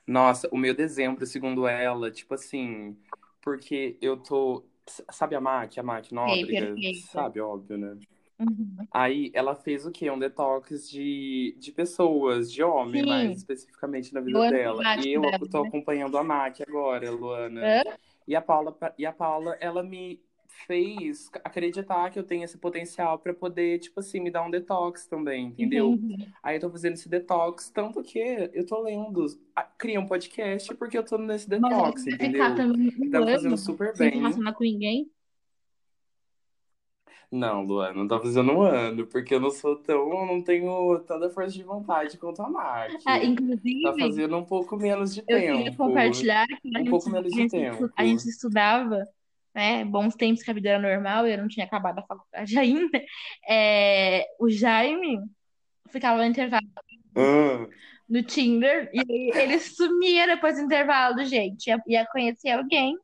Nossa, 0.07 0.49
o 0.51 0.57
meu 0.57 0.75
dezembro, 0.75 1.27
segundo 1.27 1.67
ela, 1.69 2.11
tipo 2.11 2.35
assim, 2.35 2.97
porque 3.41 3.97
eu 4.01 4.17
tô. 4.17 4.65
Sabe 5.11 5.35
a 5.35 5.41
Mac, 5.41 5.77
a 5.77 5.83
Mac 5.83 6.07
Sei, 6.07 6.15
Nóbrega? 6.15 6.75
Sabe, 7.13 7.41
óbvio, 7.41 7.77
né? 7.77 7.97
Uhum. 8.39 8.87
Aí 8.91 9.31
ela 9.35 9.55
fez 9.55 9.85
o 9.85 9.91
quê? 9.91 10.11
Um 10.11 10.19
detox 10.19 10.89
de, 10.89 11.57
de 11.59 11.73
pessoas, 11.73 12.51
de 12.51 12.63
homem, 12.63 13.05
mais 13.05 13.31
Sim, 13.31 13.37
especificamente 13.37 14.15
na 14.15 14.21
vida 14.21 14.49
dela. 14.49 14.83
E 15.05 15.13
eu 15.13 15.23
tô 15.51 15.63
né? 15.63 15.69
acompanhando 15.69 16.17
a 16.17 16.25
Mac 16.25 16.61
agora, 16.67 17.11
Luana. 17.11 17.61
Hã? 17.67 17.83
E 18.27 18.37
a 18.37 18.43
Paula, 18.43 18.77
e 18.97 19.05
a 19.05 19.13
Paula, 19.13 19.57
ela 19.61 19.83
me 19.83 20.23
fez 20.67 21.31
acreditar 21.45 22.11
que 22.11 22.19
eu 22.19 22.23
tenho 22.25 22.45
esse 22.45 22.59
potencial 22.59 23.19
pra 23.19 23.33
poder, 23.35 23.79
tipo 23.79 24.01
assim, 24.01 24.21
me 24.21 24.31
dar 24.31 24.43
um 24.45 24.51
detox 24.51 25.07
também, 25.07 25.47
entendeu? 25.49 25.99
Aí 26.43 26.57
eu 26.57 26.61
tô 26.61 26.71
fazendo 26.71 26.95
esse 26.95 27.09
detox, 27.09 27.71
tanto 27.71 28.03
que 28.03 28.19
eu 28.53 28.67
tô 28.67 28.81
lendo, 28.83 29.27
ah, 29.55 29.63
cria 29.65 30.01
um 30.01 30.07
podcast 30.07 30.75
porque 30.77 30.99
eu 30.99 31.05
tô 31.05 31.19
nesse 31.19 31.49
Mas 31.49 31.61
detox, 31.61 32.03
ficar 32.05 32.15
entendeu? 32.27 32.45
Que 32.55 33.07
um 33.07 33.11
tá 33.11 33.21
me 33.21 33.33
fazendo 33.33 33.57
super 33.59 33.95
sem 33.97 34.11
bem. 34.11 34.21
relacionar 34.21 34.53
com 34.55 34.65
ninguém? 34.65 35.11
Não, 37.31 37.63
Luana, 37.63 37.93
não 37.95 38.09
tá 38.09 38.19
fazendo 38.19 38.53
um 38.53 38.63
ano, 38.63 39.07
porque 39.07 39.35
eu 39.35 39.41
não 39.41 39.51
sou 39.51 39.77
tão, 39.77 40.27
não 40.27 40.43
tenho 40.43 40.99
tanta 41.01 41.29
força 41.29 41.51
de 41.53 41.63
vontade 41.63 42.17
quanto 42.17 42.41
a 42.43 42.49
Mac. 42.49 42.91
Ah, 43.05 43.19
Tá 43.19 43.25
inclusive, 43.25 43.99
fazendo 43.99 44.37
um 44.39 44.45
pouco 44.45 44.77
menos 44.77 45.15
de 45.15 45.23
eu 45.29 45.45
queria 45.45 45.65
tempo. 45.65 45.77
compartilhar 45.77 46.47
que 46.47 46.75
a 46.75 46.81
Um 46.81 46.85
gente, 46.85 46.91
pouco 46.91 47.11
menos 47.11 47.33
a 47.33 47.37
de 47.37 47.41
estu- 47.45 47.57
tempo. 47.57 47.91
a 47.97 48.05
gente 48.05 48.29
estudava, 48.29 49.05
né? 49.59 49.85
Bons 49.85 50.15
tempos 50.15 50.43
que 50.43 50.51
a 50.51 50.55
vida 50.55 50.69
era 50.71 50.79
normal, 50.81 51.27
eu 51.27 51.37
não 51.39 51.49
tinha 51.49 51.67
acabado 51.67 51.99
a 51.99 52.03
faculdade 52.07 52.57
ainda. 52.59 53.03
É, 53.49 54.25
o 54.39 54.49
Jaime 54.49 55.19
ficava 55.91 56.19
no 56.19 56.25
intervalo 56.25 56.63
Ah, 57.17 57.67
no 58.09 58.23
Tinder 58.23 58.91
e 58.95 59.31
ele 59.37 59.59
sumia 59.59 60.27
depois 60.27 60.57
do 60.57 60.63
intervalo, 60.63 61.25
gente. 61.25 61.67
Ia, 61.69 61.83
ia 61.87 62.07
conhecer 62.07 62.51
alguém 62.51 62.97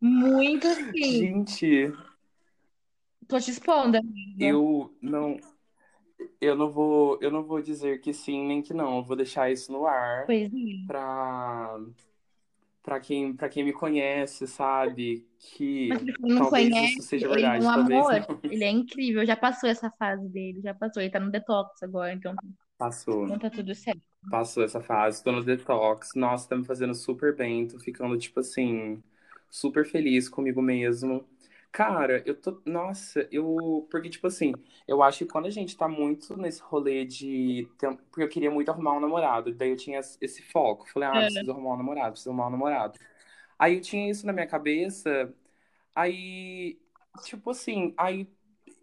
muito 0.00 0.66
assim. 0.68 0.92
gente, 1.18 1.92
Tô 3.26 3.40
te 3.40 3.50
expondo, 3.50 3.96
amiga. 3.96 4.44
eu 4.44 4.94
não, 5.00 5.36
eu 6.40 6.54
não 6.54 6.70
vou, 6.70 7.18
eu 7.20 7.30
não 7.30 7.42
vou 7.42 7.60
dizer 7.60 8.00
que 8.00 8.12
sim 8.12 8.46
nem 8.46 8.62
que 8.62 8.74
não. 8.74 8.98
Eu 8.98 9.04
vou 9.04 9.16
deixar 9.16 9.50
isso 9.50 9.72
no 9.72 9.86
ar 9.86 10.26
Pois 10.26 10.52
é. 10.52 10.86
pra, 10.86 11.78
pra 12.84 13.00
quem, 13.00 13.36
pra 13.36 13.50
quem 13.50 13.64
me 13.64 13.74
conhece, 13.74 14.48
sabe? 14.48 15.28
Que 15.40 15.90
Mas 15.90 16.02
não 16.20 16.38
talvez 16.38 16.46
conhece, 16.46 17.00
isso 17.00 17.02
seja 17.02 17.28
ele 17.28 17.28
verdade, 17.28 17.66
um 17.66 17.70
talvez 17.72 18.08
amor. 18.08 18.10
não. 18.10 18.26
Ele 18.50 18.64
é 18.64 18.70
incrível. 18.70 19.26
Já 19.26 19.36
passou 19.36 19.68
essa 19.68 19.90
fase 19.92 20.28
dele, 20.28 20.60
já 20.62 20.74
passou. 20.74 21.02
Ele 21.02 21.10
tá 21.12 21.20
no 21.20 21.30
detox 21.30 21.82
agora, 21.82 22.12
então, 22.12 22.34
Passou. 22.78 23.26
então 23.26 23.38
tá 23.38 23.50
tudo 23.50 23.74
certo. 23.74 24.02
Passou 24.30 24.64
essa 24.64 24.80
fase, 24.80 25.22
tô 25.22 25.32
no 25.32 25.44
detox. 25.44 26.14
Nossa, 26.14 26.48
tá 26.48 26.56
me 26.56 26.64
fazendo 26.64 26.94
super 26.94 27.36
bem. 27.36 27.68
Tô 27.68 27.78
ficando, 27.78 28.18
tipo 28.18 28.40
assim, 28.40 29.02
super 29.50 29.86
feliz 29.86 30.28
comigo 30.28 30.62
mesmo. 30.62 31.26
Cara, 31.74 32.22
eu 32.24 32.40
tô. 32.40 32.62
Nossa, 32.64 33.28
eu. 33.32 33.86
Porque, 33.90 34.08
tipo 34.08 34.28
assim, 34.28 34.52
eu 34.86 35.02
acho 35.02 35.18
que 35.18 35.26
quando 35.26 35.46
a 35.46 35.50
gente 35.50 35.76
tá 35.76 35.88
muito 35.88 36.36
nesse 36.36 36.62
rolê 36.62 37.04
de. 37.04 37.68
tem- 37.78 37.96
Porque 37.96 38.22
eu 38.22 38.28
queria 38.28 38.48
muito 38.50 38.70
arrumar 38.70 38.92
um 38.96 39.00
namorado. 39.00 39.52
Daí 39.52 39.70
eu 39.70 39.76
tinha 39.76 39.98
esse 39.98 40.40
foco. 40.52 40.88
Falei, 40.88 41.08
ah, 41.08 41.22
É. 41.22 41.24
preciso 41.24 41.50
arrumar 41.50 41.74
um 41.74 41.76
namorado, 41.78 42.12
preciso 42.12 42.30
arrumar 42.30 42.46
um 42.46 42.50
namorado. 42.50 43.00
Aí 43.58 43.74
eu 43.76 43.80
tinha 43.80 44.10
isso 44.10 44.26
na 44.26 44.32
minha 44.32 44.46
cabeça. 44.46 45.34
Aí, 45.94 46.78
tipo 47.24 47.50
assim, 47.50 47.94
aí 47.96 48.28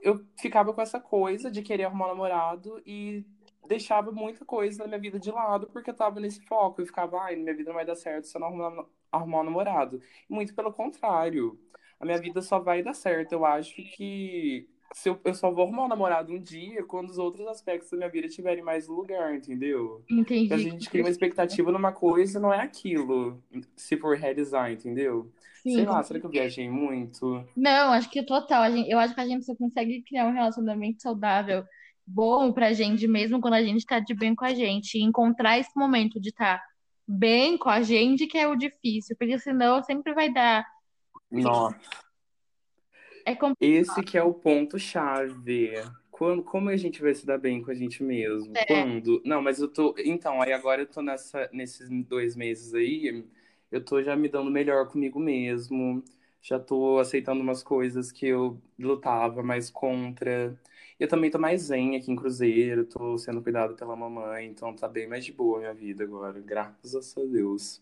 eu 0.02 0.26
ficava 0.40 0.74
com 0.74 0.82
essa 0.82 1.00
coisa 1.00 1.52
de 1.52 1.62
querer 1.62 1.86
arrumar 1.86 2.08
um 2.08 2.10
namorado 2.10 2.82
e 2.86 3.26
deixava 3.68 4.12
muita 4.12 4.46
coisa 4.46 4.80
na 4.84 4.88
minha 4.90 5.00
vida 5.02 5.20
de 5.20 5.32
lado 5.32 5.68
porque 5.68 5.92
eu 5.92 5.96
tava 5.96 6.20
nesse 6.20 6.42
foco. 6.48 6.82
Eu 6.82 6.86
ficava, 6.88 7.22
ai, 7.22 7.36
minha 7.38 7.56
vida 7.56 7.70
não 7.70 7.76
vai 7.78 7.86
dar 7.86 7.96
certo 7.96 8.28
se 8.28 8.38
eu 8.38 8.42
não 8.42 8.48
arrumar, 8.50 8.86
arrumar 9.12 9.42
um 9.42 9.44
namorado. 9.46 10.02
Muito 10.30 10.54
pelo 10.56 10.74
contrário. 10.74 11.60
A 12.02 12.06
minha 12.06 12.20
vida 12.20 12.42
só 12.42 12.60
vai 12.60 12.82
dar 12.82 12.94
certo. 12.94 13.34
Eu 13.34 13.46
acho 13.46 13.76
que 13.76 14.68
se 14.94 15.08
eu, 15.08 15.20
eu 15.24 15.34
só 15.34 15.52
vou 15.52 15.64
arrumar 15.66 15.86
um 15.86 15.88
namorado 15.88 16.34
um 16.34 16.42
dia 16.42 16.84
quando 16.84 17.10
os 17.10 17.18
outros 17.18 17.48
aspectos 17.48 17.92
da 17.92 17.98
minha 17.98 18.10
vida 18.10 18.28
estiverem 18.28 18.64
mais 18.64 18.88
lugar, 18.88 19.36
entendeu? 19.36 20.04
Porque 20.08 20.34
a 20.34 20.58
Entendi. 20.58 20.64
gente 20.64 20.90
cria 20.90 21.04
uma 21.04 21.10
expectativa 21.10 21.72
numa 21.72 21.92
coisa 21.92 22.38
e 22.38 22.42
não 22.42 22.54
é 22.54 22.60
aquilo, 22.60 23.42
se 23.76 23.96
for 23.98 24.18
realizar, 24.18 24.72
entendeu? 24.72 25.32
Sei 25.62 25.74
Sim. 25.74 25.86
lá, 25.86 26.02
será 26.02 26.20
que 26.20 26.26
eu 26.26 26.32
viajei 26.32 26.70
muito? 26.70 27.46
Não, 27.56 27.94
acho 27.94 28.10
que 28.10 28.24
total. 28.24 28.70
Gente, 28.72 28.90
eu 28.90 28.98
acho 28.98 29.14
que 29.14 29.22
a 29.22 29.28
gente 29.28 29.46
só 29.46 29.56
consegue 29.56 30.02
criar 30.02 30.26
um 30.26 30.34
relacionamento 30.34 31.02
saudável, 31.04 31.64
bom 32.06 32.52
pra 32.52 32.74
gente, 32.74 33.08
mesmo 33.08 33.40
quando 33.40 33.54
a 33.54 33.64
gente 33.64 33.86
tá 33.86 34.00
de 34.00 34.16
bem 34.16 34.34
com 34.34 34.44
a 34.44 34.56
gente. 34.56 34.98
E 34.98 35.04
encontrar 35.04 35.60
esse 35.60 35.72
momento 35.76 36.20
de 36.20 36.30
estar 36.30 36.62
bem 37.08 37.58
com 37.58 37.70
a 37.70 37.84
gente 37.84 38.26
que 38.26 38.38
é 38.40 38.48
o 38.48 38.56
difícil, 38.56 39.16
porque 39.20 39.38
senão 39.38 39.84
sempre 39.84 40.14
vai 40.14 40.34
dar. 40.34 40.66
Nossa. 41.32 41.80
É 43.26 43.36
complicado. 43.36 43.56
Esse 43.62 44.04
que 44.04 44.18
é 44.18 44.24
o 44.24 44.34
ponto-chave. 44.34 45.74
Quando, 46.10 46.44
como 46.44 46.70
a 46.70 46.78
gente 46.78 47.02
vai 47.02 47.14
se 47.14 47.26
dar 47.26 47.38
bem 47.38 47.62
com 47.62 47.72
a 47.72 47.74
gente 47.74 48.04
mesmo? 48.04 48.52
É. 48.56 48.66
Quando? 48.66 49.22
Não, 49.26 49.42
mas 49.42 49.60
eu 49.60 49.68
tô. 49.68 49.96
Então, 50.00 50.42
aí 50.42 50.54
agora 50.54 50.82
eu 50.82 50.88
tô 50.88 51.02
nessa, 51.02 51.50
nesses 51.52 51.90
dois 52.06 52.36
meses 52.36 52.74
aí, 52.74 53.26
eu 53.72 53.84
tô 53.84 54.02
já 54.04 54.16
me 54.16 54.28
dando 54.28 54.52
melhor 54.52 54.88
comigo 54.88 55.20
mesmo. 55.20 56.04
Já 56.42 56.60
tô 56.60 56.98
aceitando 57.00 57.42
umas 57.42 57.64
coisas 57.64 58.12
que 58.12 58.28
eu 58.28 58.60
lutava 58.78 59.44
mais 59.44 59.70
contra. 59.70 60.60
Eu 61.00 61.08
também 61.08 61.32
tô 61.32 61.40
mais 61.40 61.64
zen 61.64 61.96
aqui 61.96 62.12
em 62.12 62.16
Cruzeiro, 62.16 62.86
tô 62.86 63.18
sendo 63.18 63.42
cuidado 63.42 63.76
pela 63.76 63.96
mamãe, 63.96 64.48
então 64.48 64.76
tá 64.76 64.88
bem 64.88 65.08
mais 65.08 65.26
de 65.26 65.32
boa 65.32 65.58
a 65.58 65.60
minha 65.62 65.74
vida 65.74 66.04
agora, 66.04 66.40
graças 66.40 67.18
a 67.18 67.22
Deus. 67.22 67.82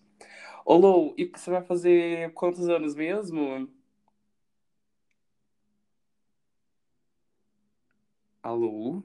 Ô, 0.66 0.76
Lou, 0.76 1.14
e 1.18 1.26
você 1.26 1.50
vai 1.50 1.64
fazer 1.64 2.32
quantos 2.34 2.68
anos 2.70 2.96
mesmo? 2.96 3.68
Alô? 8.44 9.04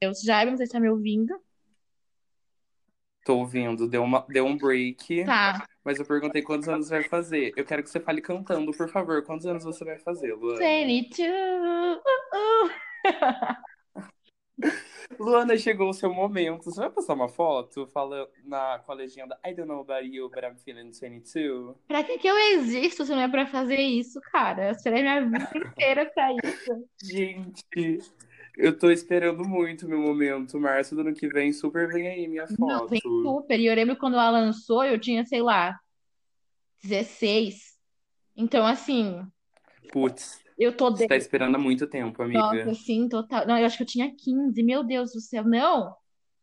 Deus. 0.00 0.20
Já, 0.22 0.44
não 0.44 0.56
sei 0.56 0.66
se 0.66 0.72
tá 0.72 0.80
me 0.80 0.88
ouvindo. 0.88 1.38
Tô 3.24 3.38
ouvindo, 3.38 3.86
deu, 3.88 4.02
uma, 4.02 4.24
deu 4.28 4.46
um 4.46 4.56
break, 4.56 5.24
Tá. 5.26 5.66
mas 5.84 5.98
eu 5.98 6.06
perguntei 6.06 6.40
quantos 6.40 6.66
anos 6.68 6.86
você 6.86 7.00
vai 7.00 7.08
fazer. 7.08 7.52
Eu 7.56 7.64
quero 7.64 7.82
que 7.82 7.90
você 7.90 8.00
fale 8.00 8.22
cantando, 8.22 8.72
por 8.72 8.88
favor. 8.88 9.22
Quantos 9.22 9.44
anos 9.44 9.64
você 9.64 9.84
vai 9.84 9.98
fazer, 9.98 10.32
Luana? 10.32 10.58
22. 10.58 12.00
Luana, 15.18 15.56
chegou 15.56 15.88
o 15.88 15.94
seu 15.94 16.12
momento. 16.12 16.64
Você 16.64 16.80
vai 16.80 16.90
postar 16.90 17.14
uma 17.14 17.28
foto 17.28 17.86
fala, 17.86 18.28
na, 18.44 18.78
com 18.78 18.92
a 18.92 18.94
legenda 18.94 19.38
I 19.44 19.54
don't 19.54 19.68
know 19.68 19.80
about 19.80 20.06
you, 20.06 20.28
but 20.28 20.44
I'm 20.44 20.56
feeling 20.56 20.92
22? 20.92 21.76
Pra 21.86 22.04
que 22.04 22.18
que 22.18 22.28
eu 22.28 22.36
existo 22.36 23.04
se 23.04 23.12
não 23.12 23.20
é 23.20 23.28
pra 23.28 23.46
fazer 23.46 23.80
isso, 23.80 24.20
cara? 24.32 24.68
Eu 24.68 24.72
esperei 24.72 25.02
minha 25.02 25.24
vida 25.24 25.50
inteira 25.56 26.06
pra 26.06 26.32
isso. 26.32 26.88
Gente, 27.02 27.98
eu 28.56 28.76
tô 28.78 28.90
esperando 28.90 29.44
muito 29.44 29.88
meu 29.88 29.98
momento. 29.98 30.60
Março 30.60 30.94
do 30.94 31.00
ano 31.00 31.14
que 31.14 31.28
vem, 31.28 31.52
super 31.52 31.88
vem 31.88 32.06
aí 32.08 32.28
minha 32.28 32.46
Não, 32.58 32.86
vem 32.86 33.00
foto. 33.00 33.22
super. 33.22 33.58
E 33.58 33.66
eu 33.66 33.74
lembro 33.74 33.96
quando 33.96 34.14
ela 34.14 34.30
lançou, 34.30 34.84
eu 34.84 34.98
tinha, 35.00 35.24
sei 35.24 35.42
lá, 35.42 35.78
16. 36.82 37.76
Então, 38.36 38.66
assim, 38.66 39.26
Putz, 39.90 40.40
eu 40.58 40.76
tô 40.76 40.90
você 40.90 41.04
de... 41.04 41.08
tá 41.08 41.16
esperando 41.16 41.54
há 41.54 41.58
muito 41.58 41.86
tempo, 41.86 42.22
Nossa, 42.26 42.48
amiga. 42.48 42.70
assim, 42.70 43.08
total. 43.08 43.46
Não, 43.46 43.56
eu 43.56 43.64
acho 43.64 43.76
que 43.76 43.82
eu 43.84 43.86
tinha 43.86 44.14
15, 44.14 44.62
meu 44.62 44.82
Deus 44.82 45.12
do 45.12 45.20
céu. 45.20 45.44
Não, 45.44 45.94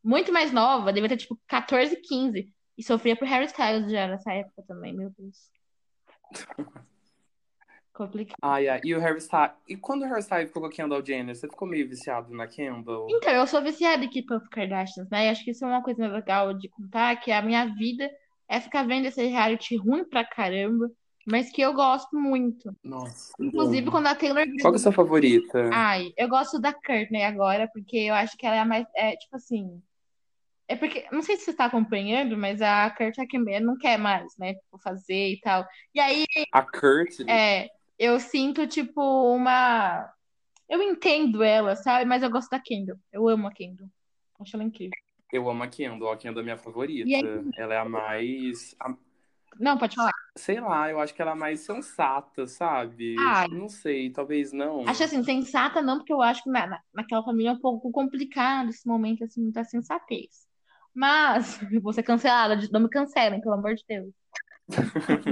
muito 0.04 0.32
mais 0.32 0.51
nova, 0.51 0.93
devia 0.93 1.10
ter 1.10 1.17
tipo 1.17 1.39
14, 1.47 1.95
15. 1.97 2.51
E 2.78 2.84
sofria 2.84 3.15
por 3.15 3.28
Harry 3.28 3.45
Styles 3.45 3.89
já 3.91 4.08
nessa 4.08 4.34
época 4.34 4.63
também, 4.67 4.93
meu 4.93 5.10
Deus. 5.17 5.49
Complicado. 7.95 8.38
Ai, 8.41 8.67
ai. 8.67 8.82
E 8.84 8.93
o 8.93 8.99
Harry 8.99 9.19
Styles. 9.19 9.54
E 9.69 9.78
quando 9.78 10.01
o 10.01 10.06
Harry 10.06 10.19
Styles 10.19 10.49
ficou 10.49 10.63
com 10.63 10.67
a 10.67 10.71
Kendall 10.71 11.06
Jenner, 11.06 11.34
você 11.34 11.47
ficou 11.47 11.65
meio 11.65 11.88
viciado 11.88 12.30
na 12.34 12.45
Kendall? 12.45 13.08
Então, 13.10 13.32
eu 13.32 13.47
sou 13.47 13.62
viciada 13.62 14.04
em 14.04 14.10
Keep 14.10 14.34
Up 14.34 14.49
Kardashians, 14.49 15.10
né? 15.10 15.28
E 15.28 15.30
acho 15.30 15.45
que 15.45 15.51
isso 15.51 15.63
é 15.63 15.67
uma 15.69 15.82
coisa 15.82 16.06
legal 16.06 16.54
de 16.54 16.67
contar, 16.67 17.15
que 17.15 17.32
a 17.32 17.41
minha 17.41 17.65
vida 17.73 18.12
é 18.49 18.60
ficar 18.60 18.84
vendo 18.84 19.06
esse 19.06 19.25
reality 19.25 19.78
ruim 19.78 20.04
pra 20.04 20.25
caramba, 20.25 20.91
mas 21.25 21.51
que 21.51 21.61
eu 21.61 21.73
gosto 21.73 22.15
muito. 22.15 22.75
Nossa. 22.83 23.33
Inclusive, 23.39 23.85
bom. 23.85 23.91
quando 23.91 24.07
a 24.07 24.15
Taylor... 24.15 24.45
Qual 24.61 24.71
que 24.71 24.77
é 24.77 24.79
a 24.79 24.83
sua 24.83 24.91
favorita? 24.91 25.69
Ai, 25.73 26.13
eu 26.15 26.29
gosto 26.29 26.59
da 26.59 26.71
Courtney 26.71 27.23
agora, 27.23 27.69
porque 27.73 27.97
eu 27.97 28.13
acho 28.13 28.38
que 28.38 28.45
ela 28.45 28.55
é 28.55 28.59
a 28.59 28.65
mais... 28.65 28.85
É, 28.95 29.15
tipo 29.15 29.35
assim... 29.35 29.81
É 30.67 30.75
porque... 30.75 31.05
Não 31.11 31.21
sei 31.21 31.38
se 31.38 31.45
você 31.45 31.53
tá 31.53 31.65
acompanhando, 31.65 32.38
mas 32.38 32.61
a 32.61 32.89
Courtney 32.91 33.59
não 33.59 33.77
quer 33.77 33.97
mais, 33.97 34.38
né? 34.38 34.53
Tipo, 34.53 34.77
fazer 34.79 35.31
e 35.31 35.39
tal. 35.39 35.65
E 35.93 35.99
aí, 35.99 36.25
A 36.51 36.61
Kurt? 36.61 37.19
é... 37.27 37.69
Eu 37.97 38.19
sinto, 38.19 38.67
tipo, 38.67 39.01
uma... 39.33 40.11
Eu 40.67 40.81
entendo 40.81 41.41
ela, 41.41 41.75
sabe? 41.75 42.05
Mas 42.05 42.23
eu 42.23 42.29
gosto 42.29 42.49
da 42.49 42.59
Kendall. 42.59 42.97
Eu 43.11 43.27
amo 43.29 43.47
a 43.47 43.51
Kendall. 43.51 43.88
Acho 44.39 44.57
ela 44.57 44.63
incrível. 44.63 44.91
Eu 45.31 45.49
amo 45.49 45.63
a 45.63 45.67
Kendall. 45.67 46.11
A 46.11 46.17
Kendall 46.17 46.41
é 46.41 46.43
minha 46.43 46.57
favorita. 46.57 47.07
Aí? 47.07 47.45
Ela 47.57 47.73
é 47.73 47.77
a 47.77 47.85
mais. 47.85 48.75
a- 48.79 48.95
Não, 49.60 49.78
pode 49.78 49.96
falar. 49.96 50.12
Sei 50.38 50.60
lá, 50.60 50.89
eu 50.89 51.00
acho 51.00 51.13
que 51.13 51.22
ela 51.22 51.32
é 51.32 51.36
mais 51.36 51.62
sensata, 51.62 52.46
sabe? 52.46 53.15
Ai. 53.28 53.48
Não 53.50 53.70
sei, 53.70 54.10
talvez 54.10 54.52
não. 54.52 54.82
Acho 54.86 55.04
assim, 55.04 55.24
sensata 55.24 55.82
não, 55.82 55.98
porque 55.98 56.12
eu 56.13 56.22
acho 56.22 56.44
que 56.44 56.50
na, 56.50 56.68
na- 56.68 56.82
naquela 56.94 57.24
família 57.24 57.50
é 57.50 57.54
um 57.54 57.60
pouco 57.60 57.91
complicado 57.91 58.70
esse 58.70 58.86
momento, 58.88 59.24
assim, 59.24 59.41
muita 59.41 59.63
sensatez. 59.63 60.46
Mas, 60.94 61.62
eu 61.72 61.82
vou 61.82 61.94
ser 61.94 62.04
cancelada, 62.04 62.58
não 62.72 62.82
me 62.82 62.89
cancelem, 62.89 63.41
pelo 63.41 63.56
amor 63.56 63.76
de 63.76 63.84
Deus. 63.88 64.13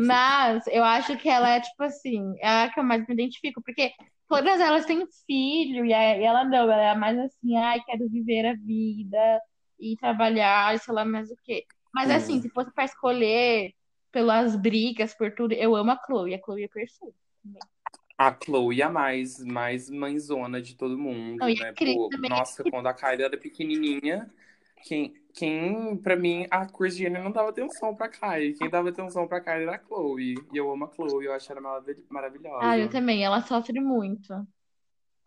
Mas 0.08 0.66
eu 0.68 0.84
acho 0.84 1.18
que 1.18 1.30
ela 1.30 1.50
é, 1.50 1.60
tipo 1.62 1.84
assim, 1.84 2.34
é 2.40 2.64
a 2.64 2.72
que 2.74 2.80
eu 2.80 2.84
mais 2.84 3.06
me 3.08 3.14
identifico, 3.14 3.62
porque 3.64 3.92
todas 4.28 4.60
elas 4.60 4.86
têm 4.86 5.06
filho, 5.26 5.86
e, 5.86 5.90
e 5.90 6.24
ela 6.24 6.44
não, 6.46 6.72
ela 6.72 6.82
é 6.82 6.96
mais 6.96 7.18
assim, 7.20 7.56
ai, 7.58 7.80
quero 7.86 8.10
viver 8.10 8.46
a 8.46 8.54
vida 8.56 9.42
e 9.80 9.96
trabalhar, 9.98 10.74
e 10.76 10.80
sei 10.80 10.94
lá 10.94 11.06
mais 11.06 11.30
o 11.32 11.36
quê. 11.44 11.66
Mas 11.94 12.10
Sim. 12.10 12.16
assim, 12.16 12.42
se 12.42 12.50
fosse 12.50 12.74
pra 12.74 12.86
escolher 12.86 13.72
pelas 14.14 14.56
brigas, 14.56 15.14
por 15.16 15.32
tudo, 15.32 15.54
eu 15.56 15.76
amo 15.76 15.92
a 15.92 16.00
Chloe, 16.06 16.36
a 16.36 16.40
Chloe 16.40 16.64
é 16.64 16.68
perfeita. 16.68 17.16
A 18.16 18.32
Chloe 18.42 18.80
é 18.80 18.86
a 18.86 18.90
mais, 18.90 19.40
mais 19.44 19.90
mãezona 19.90 20.62
de 20.62 20.76
todo 20.76 20.98
mundo, 20.98 21.40
Não, 21.40 21.48
né? 21.48 21.74
Pô, 21.74 22.10
também. 22.10 22.30
nossa, 22.30 22.64
quando 22.64 22.86
a 22.88 22.94
Kylie 22.94 23.24
era 23.24 23.38
pequenininha, 23.38 24.32
quem, 24.84 25.16
quem, 25.34 25.98
pra 25.98 26.16
mim, 26.16 26.46
a 26.52 26.68
Jenner 26.90 27.24
não 27.24 27.32
dava 27.32 27.50
atenção 27.50 27.96
pra 27.96 28.08
Kylie. 28.08 28.54
Quem 28.54 28.70
dava 28.70 28.90
atenção 28.90 29.28
pra 29.28 29.42
Kylie 29.42 29.64
era 29.64 29.76
a 29.78 29.80
Chloe. 29.80 30.36
E 30.54 30.58
eu 30.58 30.72
amo 30.72 30.86
a 30.86 30.92
Chloe, 30.94 31.26
eu 31.26 31.34
acho 31.34 31.52
ela 31.52 31.60
marav- 31.60 31.98
maravilhosa. 32.08 32.60
Ah, 32.62 32.78
eu 32.78 32.90
também. 32.90 33.26
Ela 33.26 33.42
sofre 33.42 33.80
muito. 33.80 34.32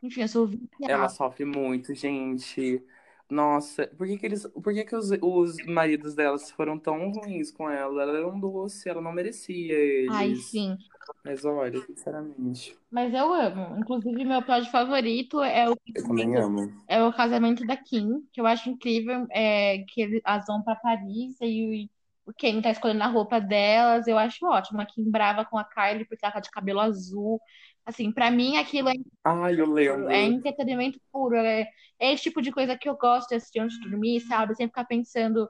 Enfim, 0.00 0.22
eu 0.22 0.28
sou 0.28 0.46
viciada. 0.46 0.70
Ela 0.86 1.08
sofre 1.08 1.44
muito, 1.44 1.92
gente. 1.92 2.80
Nossa, 3.28 3.88
por 3.88 4.06
que 4.06 4.18
que 4.18 4.26
eles, 4.26 4.46
por 4.46 4.72
que 4.72 4.84
que 4.84 4.94
os, 4.94 5.10
os 5.20 5.56
maridos 5.66 6.14
delas 6.14 6.50
foram 6.52 6.78
tão 6.78 7.10
ruins 7.10 7.50
com 7.50 7.68
ela? 7.68 8.02
Ela 8.02 8.18
era 8.18 8.28
um 8.28 8.38
doce, 8.38 8.88
ela 8.88 9.00
não 9.02 9.12
merecia 9.12 9.74
eles. 9.74 10.08
Ai, 10.08 10.34
sim. 10.36 10.76
Mas 11.24 11.44
olha, 11.44 11.80
sinceramente, 11.82 12.78
Mas 12.90 13.12
eu 13.14 13.32
amo. 13.32 13.78
Inclusive, 13.78 14.24
meu 14.24 14.38
episódio 14.38 14.70
favorito 14.70 15.42
é 15.42 15.68
o, 15.70 15.76
eu 15.94 16.04
também 16.04 16.36
amo. 16.36 16.72
é 16.88 17.02
o 17.02 17.12
casamento 17.12 17.64
da 17.66 17.76
Kim, 17.76 18.26
que 18.32 18.40
eu 18.40 18.46
acho 18.46 18.70
incrível, 18.70 19.26
é, 19.30 19.84
que 19.88 20.20
elas 20.24 20.46
vão 20.46 20.62
pra 20.62 20.76
Paris 20.76 21.36
e 21.40 21.90
o, 22.26 22.30
o 22.30 22.34
Ken 22.34 22.60
tá 22.62 22.70
escolhendo 22.70 23.02
a 23.02 23.08
roupa 23.08 23.40
delas. 23.40 24.06
Eu 24.06 24.18
acho 24.18 24.46
ótimo. 24.46 24.80
A 24.80 24.86
Kim 24.86 25.10
brava 25.10 25.44
com 25.44 25.58
a 25.58 25.64
Kylie 25.64 26.06
porque 26.06 26.24
ela 26.24 26.34
tá 26.34 26.40
de 26.40 26.50
cabelo 26.50 26.80
azul. 26.80 27.40
Assim, 27.86 28.10
pra 28.10 28.32
mim 28.32 28.56
aquilo 28.56 28.88
é 28.88 28.94
Ai, 29.24 29.60
eu 29.60 29.72
lembro. 29.72 30.08
É 30.10 30.24
entretenimento 30.24 31.00
puro. 31.12 31.36
É, 31.36 31.68
é 32.00 32.12
esse 32.12 32.24
tipo 32.24 32.42
de 32.42 32.50
coisa 32.50 32.76
que 32.76 32.88
eu 32.88 32.96
gosto 32.96 33.28
de 33.28 33.36
assistir 33.36 33.60
antes 33.60 33.78
de 33.78 33.88
dormir, 33.88 34.20
sabe? 34.22 34.56
Sem 34.56 34.66
ficar 34.66 34.84
pensando 34.84 35.48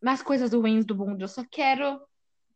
nas 0.00 0.20
coisas 0.20 0.52
ruins 0.52 0.84
do 0.84 0.96
mundo. 0.96 1.22
Eu 1.22 1.28
só 1.28 1.44
quero 1.48 2.00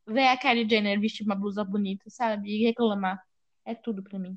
ver 0.04 0.26
a 0.26 0.36
Kylie 0.36 0.68
Jenner 0.68 1.00
vestir 1.00 1.24
uma 1.24 1.36
blusa 1.36 1.64
bonita, 1.64 2.10
sabe? 2.10 2.50
E 2.50 2.64
reclamar. 2.64 3.22
É 3.64 3.76
tudo 3.76 4.02
pra 4.02 4.18
mim. 4.18 4.36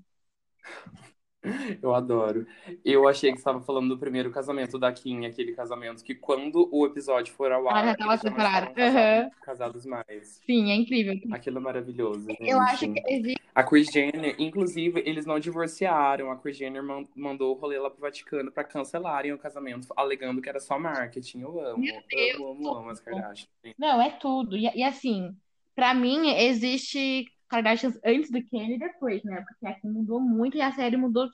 Eu 1.81 1.95
adoro. 1.95 2.45
Eu 2.83 3.07
achei 3.07 3.31
que 3.31 3.37
você 3.37 3.41
estava 3.41 3.61
falando 3.61 3.89
do 3.89 3.97
primeiro 3.97 4.29
casamento 4.31 4.77
da 4.77 4.91
Kim, 4.91 5.25
aquele 5.25 5.53
casamento 5.53 6.03
que 6.03 6.13
quando 6.13 6.67
o 6.71 6.85
episódio 6.85 7.33
for 7.33 7.51
ao 7.51 7.61
Ela 7.69 7.79
ar, 7.79 7.85
já 7.85 7.95
tava 7.95 8.11
eles 8.11 8.21
já 8.21 8.29
não 8.29 8.37
separada. 8.37 8.67
estavam 8.69 8.99
Aham. 8.99 9.31
casados, 9.41 9.85
mais. 9.85 10.41
Sim, 10.45 10.71
é 10.71 10.75
incrível. 10.75 11.15
Aquilo 11.31 11.57
é 11.57 11.61
maravilhoso, 11.61 12.25
gente. 12.27 12.49
Eu 12.49 12.59
acho 12.59 12.91
que 12.91 13.01
existe. 13.07 13.39
A 13.55 13.63
Kris 13.63 13.87
Jenner, 13.91 14.35
inclusive, 14.37 15.01
eles 15.05 15.25
não 15.25 15.39
divorciaram. 15.39 16.29
A 16.31 16.35
Kris 16.37 16.57
Jenner 16.57 16.83
man- 16.83 17.07
mandou 17.15 17.55
o 17.55 17.59
rolê 17.59 17.79
lá 17.79 17.89
pro 17.89 18.01
Vaticano 18.01 18.51
pra 18.51 18.63
cancelarem 18.63 19.33
o 19.33 19.37
casamento, 19.37 19.87
alegando 19.95 20.41
que 20.41 20.49
era 20.49 20.59
só 20.59 20.77
marketing. 20.77 21.41
Eu 21.41 21.59
amo, 21.59 21.79
Meu 21.79 22.01
Deus, 22.09 22.35
amo, 22.35 22.47
amo, 22.51 22.69
amo 22.75 22.89
as 22.89 22.99
Kardashian. 22.99 23.47
Não, 23.77 24.01
é 24.01 24.11
tudo. 24.11 24.55
E, 24.55 24.69
e 24.75 24.83
assim, 24.83 25.35
pra 25.75 25.93
mim, 25.93 26.29
existe 26.35 27.25
Kardashians 27.49 27.99
antes 28.05 28.31
do 28.31 28.43
Kenny 28.45 28.75
e 28.75 28.79
depois, 28.79 29.23
né? 29.23 29.43
Porque 29.47 29.67
a 29.67 29.73
Kim 29.79 29.89
mudou 29.89 30.19
muito 30.21 30.57
e 30.57 30.61
a 30.61 30.71
série 30.71 30.97
mudou 30.97 31.27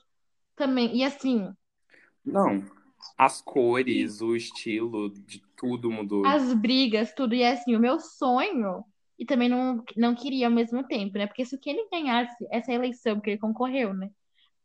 também. 0.56 0.96
E 0.96 1.04
assim, 1.04 1.52
Não, 2.24 2.64
as 3.16 3.40
cores, 3.42 4.20
o 4.20 4.34
estilo, 4.34 5.10
de 5.10 5.42
tudo 5.56 5.90
mudou. 5.90 6.24
as 6.26 6.52
brigas, 6.54 7.12
tudo. 7.14 7.34
E 7.34 7.44
assim, 7.44 7.76
o 7.76 7.80
meu 7.80 8.00
sonho, 8.00 8.84
e 9.18 9.24
também 9.24 9.48
não, 9.48 9.82
não 9.96 10.14
queria 10.14 10.46
ao 10.48 10.52
mesmo 10.52 10.86
tempo, 10.86 11.16
né? 11.18 11.26
Porque 11.26 11.44
se 11.44 11.54
o 11.54 11.60
Kenny 11.60 11.88
ganhasse 11.90 12.46
essa 12.50 12.72
eleição 12.72 13.20
que 13.20 13.30
ele 13.30 13.38
concorreu, 13.38 13.94
né? 13.94 14.10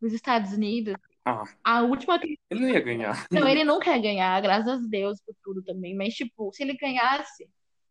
Nos 0.01 0.13
Estados 0.13 0.51
Unidos, 0.53 0.95
Ah, 1.23 1.43
a 1.63 1.81
última. 1.83 2.19
ele 2.23 2.37
não 2.61 2.69
ia 2.69 2.79
ganhar. 2.81 3.27
Não, 3.31 3.47
ele 3.47 3.63
não 3.63 3.79
quer 3.79 4.01
ganhar, 4.01 4.41
graças 4.41 4.83
a 4.83 4.87
Deus 4.87 5.21
por 5.21 5.35
tudo 5.43 5.61
também. 5.63 5.95
Mas, 5.95 6.13
tipo, 6.15 6.51
se 6.53 6.63
ele 6.63 6.75
ganhasse, 6.75 7.47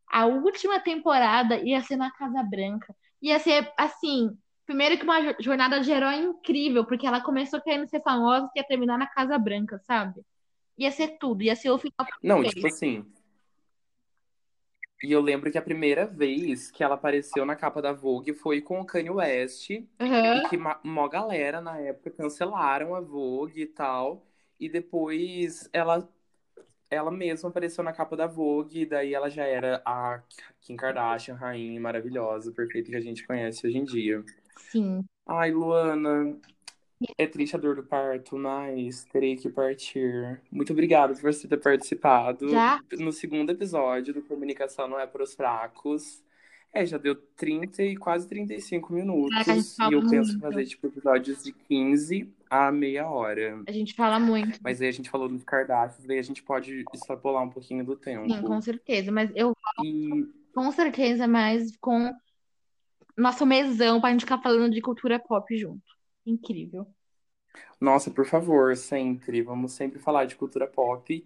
a 0.08 0.26
última 0.26 0.80
temporada 0.80 1.56
ia 1.62 1.80
ser 1.82 1.96
na 1.96 2.10
Casa 2.10 2.42
Branca. 2.42 2.94
Ia 3.22 3.38
ser, 3.38 3.72
assim, 3.76 4.37
primeiro 4.66 4.96
que 4.98 5.04
uma 5.04 5.20
jo- 5.20 5.37
jornada 5.40 5.80
de 5.80 5.90
herói 5.90 6.16
incrível, 6.16 6.85
porque 6.87 7.06
ela 7.06 7.22
começou 7.22 7.61
querendo 7.61 7.88
ser 7.88 8.02
famosa 8.02 8.48
e 8.54 8.59
ia 8.61 8.66
terminar 8.66 8.98
na 8.98 9.06
Casa 9.09 9.38
Branca, 9.38 9.78
sabe? 9.80 10.22
Ia 10.78 10.90
ser 10.92 11.18
tudo, 11.18 11.42
ia 11.42 11.56
ser 11.56 11.70
o 11.70 11.78
final 11.78 12.06
Não, 12.22 12.42
tipo 12.44 12.66
assim. 12.66 13.04
E 15.02 15.12
eu 15.12 15.20
lembro 15.20 15.50
que 15.50 15.56
a 15.59 15.62
primeira 15.62 16.06
vez 16.06 16.70
que 16.70 16.85
ela 16.85 16.94
apareceu 16.94 17.46
na 17.46 17.56
capa 17.56 17.80
da 17.80 17.92
Vogue 17.92 18.35
foi 18.35 18.61
com 18.61 18.80
o 18.80 18.85
Kanye 18.87 19.11
West. 19.11 19.70
Aham. 20.00 20.37
E 20.37 20.48
que 20.48 20.56
mó 20.59 21.09
galera 21.09 21.61
na 21.61 21.78
época 21.78 22.11
cancelaram 22.11 22.94
a 22.94 23.00
Vogue 23.00 23.62
e 23.62 23.66
tal. 23.66 24.26
E 24.59 24.68
depois 24.68 25.68
ela, 25.72 26.06
ela 26.90 27.11
mesma 27.11 27.48
apareceu 27.48 27.85
na 27.85 27.92
capa 27.92 28.16
da 28.16 28.26
Vogue. 28.26 28.83
E 28.83 28.87
daí 28.87 29.14
ela 29.14 29.31
já 29.31 29.44
era 29.44 29.81
a 29.85 30.20
Kim 30.61 30.76
Kardashian, 30.76 31.35
rainha 31.35 31.81
maravilhosa, 31.81 32.53
perfeita 32.53 32.90
que 32.90 32.96
a 32.96 33.00
gente 33.00 33.26
conhece 33.26 33.66
hoje 33.66 33.79
em 33.79 33.85
dia. 33.85 34.22
Sim. 34.57 35.05
Ai, 35.26 35.53
Luana, 35.53 36.37
é 37.16 37.26
triste 37.26 37.57
a 37.57 37.59
dor 37.59 37.76
do 37.76 37.85
parto, 37.85 38.37
mas 38.37 39.05
terei 39.05 39.37
que 39.37 39.48
partir. 39.48 40.40
Muito 40.50 40.72
obrigado 40.72 41.14
por 41.14 41.33
você 41.33 41.46
ter 41.46 41.57
participado 41.57 42.48
Já? 42.48 42.81
no 42.98 43.12
segundo 43.12 43.50
episódio 43.50 44.12
do 44.12 44.22
Comunicação 44.22 44.88
Não 44.88 44.98
é 44.98 45.07
para 45.07 45.22
os 45.22 45.35
Fracos. 45.35 46.22
É, 46.72 46.87
já 46.87 46.98
deu 46.98 47.16
30 47.37 47.83
e 47.83 47.96
quase 47.96 48.28
35 48.28 48.92
minutos. 48.92 49.37
E 49.37 49.40
eu 49.40 49.44
penso 49.44 49.83
em 49.83 49.96
muito. 50.00 50.40
fazer, 50.40 50.66
tipo, 50.66 50.87
episódios 50.87 51.42
de 51.42 51.52
15 51.52 52.33
a 52.48 52.70
meia 52.70 53.09
hora. 53.09 53.61
A 53.66 53.72
gente 53.72 53.94
fala 53.94 54.18
muito. 54.18 54.59
Mas 54.62 54.80
aí 54.80 54.88
a 54.88 54.92
gente 54.92 55.11
falou 55.11 55.28
dos 55.28 55.42
Kardashians, 55.44 56.04
daí 56.06 56.18
a 56.18 56.22
gente 56.22 56.42
pode 56.42 56.85
extrapolar 56.94 57.42
um 57.42 57.50
pouquinho 57.50 57.85
do 57.85 57.94
Sim, 57.94 58.00
tempo. 58.00 58.42
com 58.42 58.61
certeza. 58.61 59.11
Mas 59.11 59.30
eu, 59.35 59.54
E 59.85 60.26
com 60.54 60.70
certeza, 60.72 61.26
mais 61.26 61.76
com 61.76 62.12
nosso 63.16 63.44
mesão 63.46 64.00
pra 64.00 64.11
gente 64.11 64.22
ficar 64.24 64.40
falando 64.42 64.72
de 64.72 64.80
cultura 64.80 65.18
pop 65.18 65.56
junto. 65.56 65.83
Incrível. 66.26 66.87
Nossa, 67.80 68.11
por 68.11 68.26
favor, 68.26 68.76
sempre. 68.76 69.42
Vamos 69.42 69.72
sempre 69.72 69.99
falar 69.99 70.24
de 70.24 70.36
cultura 70.36 70.66
pop. 70.66 71.24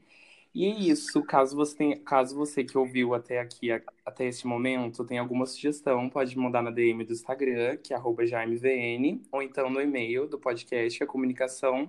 E 0.54 0.66
é 0.66 0.68
isso. 0.70 1.22
Caso 1.24 1.56
você 1.56 1.76
tenha, 1.76 2.00
caso 2.00 2.36
você 2.36 2.62
que 2.64 2.78
ouviu 2.78 3.12
até 3.14 3.40
aqui, 3.40 3.72
a- 3.72 3.82
até 4.06 4.26
esse 4.26 4.46
momento, 4.46 5.04
tem 5.04 5.18
alguma 5.18 5.46
sugestão, 5.46 6.08
pode 6.08 6.36
mandar 6.38 6.62
na 6.62 6.70
DM 6.70 7.04
do 7.04 7.12
Instagram, 7.12 7.76
que 7.78 7.92
é 7.92 7.96
arroba 7.96 8.24
jaimevn, 8.26 9.22
ou 9.32 9.42
então 9.42 9.68
no 9.68 9.80
e-mail 9.80 10.28
do 10.28 10.38
podcast, 10.38 10.96
que 10.98 11.02
é 11.04 11.06
comunicação 11.06 11.88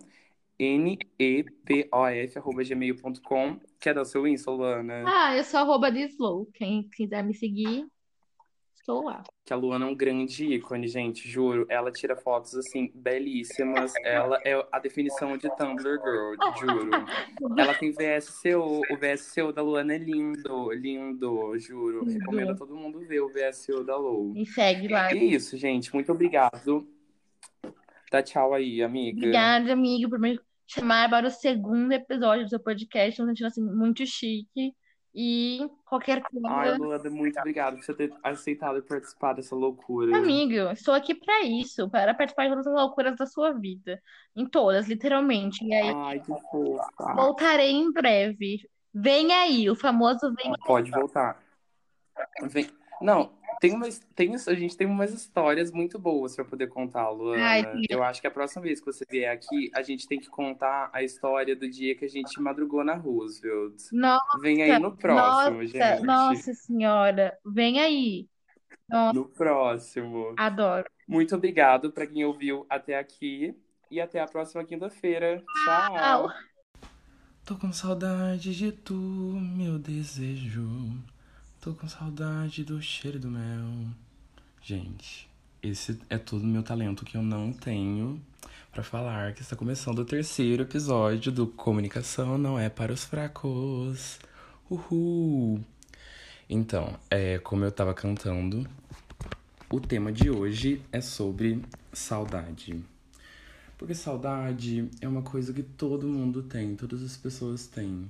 nepof, 0.60 2.38
arroba 2.38 2.64
gmail.com. 2.64 3.60
Quer 3.80 3.94
dar 3.94 4.06
seu 4.06 4.28
Insta, 4.28 4.52
Luana? 4.52 5.04
Ah, 5.06 5.36
eu 5.36 5.44
sou 5.44 5.60
arroba 5.60 5.92
de 5.92 6.02
Slow. 6.08 6.48
Quem 6.54 6.90
quiser 6.90 7.24
me 7.24 7.34
seguir, 7.34 7.86
estou 8.86 9.04
lá. 9.04 9.24
Que 9.44 9.52
a 9.52 9.56
Luana 9.56 9.86
é 9.86 9.90
um 9.90 9.96
grande 9.96 10.46
ícone, 10.54 10.88
gente, 10.88 11.28
juro. 11.28 11.66
Ela 11.70 11.92
tira 11.92 12.16
fotos, 12.16 12.56
assim, 12.56 12.92
belíssimas. 12.94 13.94
Ela 14.04 14.40
é 14.46 14.66
a 14.72 14.80
definição 14.80 15.36
de 15.38 15.50
Tumblr 15.56 16.00
Girl, 16.04 16.36
juro. 16.60 16.90
Ela 17.58 17.74
tem 17.74 17.92
VSCO. 17.92 18.82
O 18.92 18.98
VSCO 18.98 19.52
da 19.52 19.62
Luana 19.62 19.96
é 19.96 19.98
lindo, 19.98 20.72
lindo, 20.72 21.58
juro. 21.58 22.06
Recomendo 22.06 22.52
a 22.52 22.56
todo 22.56 22.76
mundo 22.76 23.00
ver 23.00 23.22
o 23.22 23.30
VSCO 23.30 23.84
da 23.84 23.98
Lu. 23.98 24.34
Me 24.34 24.46
segue 24.46 24.88
lá. 24.88 25.14
E 25.14 25.18
é 25.18 25.24
isso, 25.24 25.58
gente. 25.58 25.94
Muito 25.94 26.12
obrigado 26.12 26.88
Dá 28.12 28.22
tchau 28.22 28.54
aí, 28.54 28.82
amiga. 28.82 29.18
Obrigada, 29.18 29.74
amigo, 29.74 30.10
por 30.10 30.20
me 30.20 30.40
chamar 30.68 31.10
para 31.10 31.28
o 31.28 31.32
segundo 31.32 31.92
episódio 31.92 32.46
do 32.46 32.50
seu 32.50 32.60
podcast. 32.60 33.10
Estou 33.10 33.26
sentindo 33.26 33.48
assim 33.48 33.62
muito 33.62 34.06
chique. 34.06 34.74
E 35.18 35.66
qualquer 35.86 36.22
Ai, 36.46 36.68
coisa. 36.72 36.78
Luanda, 36.78 37.10
muito 37.10 37.40
obrigado 37.40 37.78
por 37.78 37.86
você 37.86 37.94
ter 37.94 38.14
aceitado 38.22 38.84
participar 38.84 39.32
dessa 39.32 39.56
loucura. 39.56 40.18
Amigo, 40.18 40.70
estou 40.72 40.94
aqui 40.94 41.16
para 41.16 41.42
isso, 41.44 41.90
para 41.90 42.14
participar 42.14 42.44
de 42.44 42.50
todas 42.50 42.68
as 42.68 42.74
loucuras 42.74 43.16
da 43.16 43.26
sua 43.26 43.54
vida. 43.54 44.02
Em 44.36 44.46
todas, 44.46 44.90
literalmente. 44.90 45.64
E 45.66 45.74
aí, 45.74 45.94
Ai, 45.96 46.20
que 46.20 46.34
fofa. 46.52 47.14
voltarei 47.16 47.72
em 47.72 47.94
breve. 47.94 48.70
Vem 48.94 49.32
aí, 49.32 49.70
o 49.70 49.76
famoso 49.76 50.34
vem. 50.36 50.52
Pode 50.66 50.92
voltar. 50.92 51.42
Vem. 52.44 52.70
Não, 53.02 53.32
tem 53.60 53.74
umas, 53.74 54.00
tem, 54.16 54.34
a 54.36 54.54
gente 54.54 54.76
tem 54.78 54.88
umas 54.88 55.14
histórias 55.14 55.72
muito 55.72 55.98
boas 56.00 56.36
pra 56.36 56.46
poder 56.46 56.68
contar, 56.68 57.10
Luana. 57.10 57.74
Eu 57.90 58.04
acho 58.04 58.22
que 58.22 58.28
a 58.28 58.32
próxima 58.32 58.62
vez 58.64 58.80
que 58.80 58.86
você 58.86 59.06
vier 59.10 59.32
aqui, 59.32 59.70
a 59.74 59.82
gente 59.82 60.08
tem 60.08 60.20
que 60.20 60.30
contar 60.30 60.90
a 60.94 61.04
história 61.04 61.56
do 61.56 61.70
dia 61.70 61.96
que 61.96 62.06
a 62.06 62.10
gente 62.10 62.40
madrugou 62.42 62.84
na 62.84 62.96
Roosevelt. 62.96 63.82
Nossa, 63.92 64.40
Vem 64.42 64.62
aí 64.62 64.80
no 64.80 64.96
próximo, 64.96 65.58
nossa, 65.62 65.68
gente. 65.68 66.04
nossa 66.04 66.54
senhora. 66.54 67.38
Vem 67.46 67.80
aí. 67.80 68.28
Nossa, 68.90 69.18
No 69.18 69.26
próximo. 69.26 70.34
adoro. 70.38 70.86
Muito 71.08 71.36
obrigado 71.36 71.92
pra 71.92 72.06
quem 72.06 72.24
ouviu 72.26 72.66
até 72.70 72.98
aqui 73.00 73.56
e 73.90 74.00
até 74.02 74.20
a 74.20 74.28
próxima 74.28 74.64
quinta-feira. 74.64 75.44
Tchau. 75.66 75.94
Tchau. 75.96 76.30
Tô 77.46 77.56
com 77.56 77.72
saudade 77.72 78.56
de 78.56 78.72
tu, 78.72 78.94
meu 78.96 79.78
desejo. 79.78 80.68
Tô 81.66 81.74
com 81.74 81.88
saudade 81.88 82.64
do 82.64 82.80
cheiro 82.80 83.18
do 83.18 83.28
mel. 83.28 83.88
Gente, 84.62 85.28
esse 85.64 86.00
é 86.12 86.18
todo 86.20 86.44
o 86.44 86.46
meu 86.46 86.62
talento 86.62 87.04
que 87.04 87.18
eu 87.18 87.24
não 87.24 87.52
tenho 87.52 88.22
pra 88.72 88.84
falar 88.84 89.34
que 89.34 89.42
está 89.42 89.56
começando 89.56 89.98
o 89.98 90.06
terceiro 90.06 90.62
episódio 90.62 91.32
do 91.32 91.48
Comunicação 91.48 92.38
Não 92.38 92.60
É 92.60 92.70
Para 92.70 92.94
os 92.94 93.04
Fracos. 93.04 94.20
Uhul! 94.70 95.60
Então, 96.48 97.00
é, 97.10 97.40
como 97.40 97.66
eu 97.66 97.72
tava 97.72 97.96
cantando, 97.96 98.70
o 99.68 99.80
tema 99.80 100.12
de 100.12 100.30
hoje 100.30 100.84
é 100.92 101.02
sobre 101.02 101.64
saudade. 101.92 102.80
Porque 103.76 103.96
saudade 103.96 104.88
é 105.02 105.08
uma 105.08 105.24
coisa 105.24 105.52
que 105.52 105.64
todo 105.64 106.08
mundo 106.08 106.44
tem, 106.44 106.76
todas 106.76 107.02
as 107.02 107.18
pessoas 107.18 107.66
têm. 107.66 108.08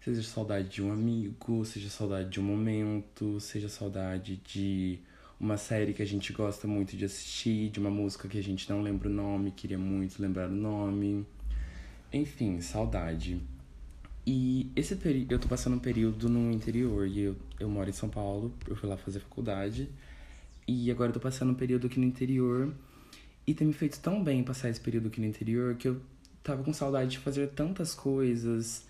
Seja 0.00 0.22
saudade 0.22 0.68
de 0.68 0.82
um 0.82 0.92
amigo, 0.92 1.64
seja 1.64 1.90
saudade 1.90 2.30
de 2.30 2.40
um 2.40 2.44
momento, 2.44 3.40
seja 3.40 3.68
saudade 3.68 4.40
de 4.44 5.00
uma 5.40 5.56
série 5.56 5.92
que 5.92 6.02
a 6.02 6.06
gente 6.06 6.32
gosta 6.32 6.66
muito 6.66 6.96
de 6.96 7.04
assistir, 7.04 7.70
de 7.70 7.80
uma 7.80 7.90
música 7.90 8.28
que 8.28 8.38
a 8.38 8.42
gente 8.42 8.68
não 8.70 8.80
lembra 8.80 9.08
o 9.08 9.12
nome, 9.12 9.50
queria 9.50 9.78
muito 9.78 10.20
lembrar 10.20 10.48
o 10.48 10.54
nome. 10.54 11.26
Enfim, 12.12 12.60
saudade. 12.60 13.40
E 14.26 14.70
esse 14.76 14.94
período, 14.96 15.32
eu 15.32 15.38
tô 15.38 15.48
passando 15.48 15.76
um 15.76 15.80
período 15.80 16.28
no 16.28 16.52
interior 16.52 17.06
e 17.06 17.20
eu, 17.20 17.36
eu 17.58 17.68
moro 17.68 17.88
em 17.88 17.92
São 17.92 18.08
Paulo, 18.08 18.52
eu 18.66 18.76
fui 18.76 18.88
lá 18.88 18.96
fazer 18.96 19.20
faculdade. 19.20 19.88
E 20.66 20.90
agora 20.90 21.10
eu 21.10 21.14
tô 21.14 21.20
passando 21.20 21.50
um 21.50 21.54
período 21.54 21.86
aqui 21.86 21.98
no 21.98 22.06
interior 22.06 22.72
e 23.46 23.54
tem 23.54 23.66
me 23.66 23.72
feito 23.72 23.98
tão 24.00 24.22
bem 24.22 24.44
passar 24.44 24.68
esse 24.68 24.80
período 24.80 25.08
aqui 25.08 25.20
no 25.20 25.26
interior 25.26 25.74
que 25.76 25.88
eu 25.88 26.00
tava 26.42 26.62
com 26.62 26.72
saudade 26.72 27.12
de 27.12 27.18
fazer 27.18 27.48
tantas 27.48 27.94
coisas 27.94 28.86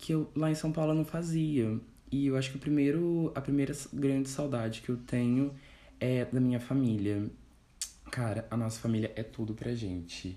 que 0.00 0.12
eu 0.12 0.30
lá 0.34 0.50
em 0.50 0.54
São 0.54 0.72
Paulo 0.72 0.94
não 0.94 1.04
fazia. 1.04 1.78
E 2.10 2.26
eu 2.26 2.36
acho 2.36 2.50
que 2.50 2.56
o 2.56 2.60
primeiro, 2.60 3.30
a 3.34 3.40
primeira 3.40 3.72
grande 3.92 4.28
saudade 4.28 4.80
que 4.80 4.88
eu 4.88 4.96
tenho 4.96 5.52
é 6.00 6.24
da 6.24 6.40
minha 6.40 6.58
família. 6.58 7.26
Cara, 8.10 8.46
a 8.50 8.56
nossa 8.56 8.80
família 8.80 9.12
é 9.14 9.22
tudo 9.22 9.54
pra 9.54 9.74
gente. 9.74 10.36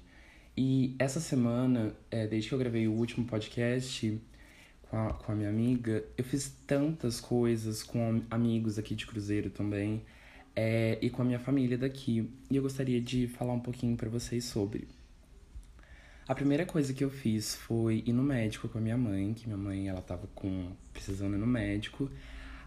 E 0.55 0.95
essa 0.99 1.19
semana, 1.19 1.95
é, 2.11 2.27
desde 2.27 2.49
que 2.49 2.53
eu 2.55 2.59
gravei 2.59 2.87
o 2.87 2.91
último 2.91 3.25
podcast 3.25 4.21
com 4.83 4.97
a, 4.97 5.13
com 5.13 5.31
a 5.31 5.35
minha 5.35 5.49
amiga, 5.49 6.03
eu 6.15 6.23
fiz 6.23 6.55
tantas 6.67 7.19
coisas 7.19 7.81
com 7.81 8.07
am- 8.07 8.23
amigos 8.29 8.77
aqui 8.77 8.93
de 8.93 9.07
Cruzeiro 9.07 9.49
também 9.49 10.03
é, 10.55 10.99
e 11.01 11.09
com 11.09 11.23
a 11.23 11.25
minha 11.25 11.39
família 11.39 11.77
daqui. 11.77 12.29
E 12.51 12.55
eu 12.55 12.61
gostaria 12.61 13.01
de 13.01 13.27
falar 13.27 13.53
um 13.53 13.59
pouquinho 13.59 13.97
pra 13.97 14.09
vocês 14.09 14.43
sobre. 14.45 14.87
A 16.25 16.33
primeira 16.33 16.65
coisa 16.65 16.93
que 16.93 17.03
eu 17.03 17.09
fiz 17.09 17.53
foi 17.53 18.01
ir 18.05 18.13
no 18.13 18.23
médico 18.23 18.69
com 18.69 18.77
a 18.77 18.81
minha 18.81 18.97
mãe, 18.97 19.33
que 19.33 19.45
minha 19.45 19.57
mãe 19.57 19.89
ela 19.89 20.01
tava 20.01 20.25
com 20.33 20.71
precisando 20.93 21.35
ir 21.35 21.37
no 21.37 21.45
médico. 21.45 22.09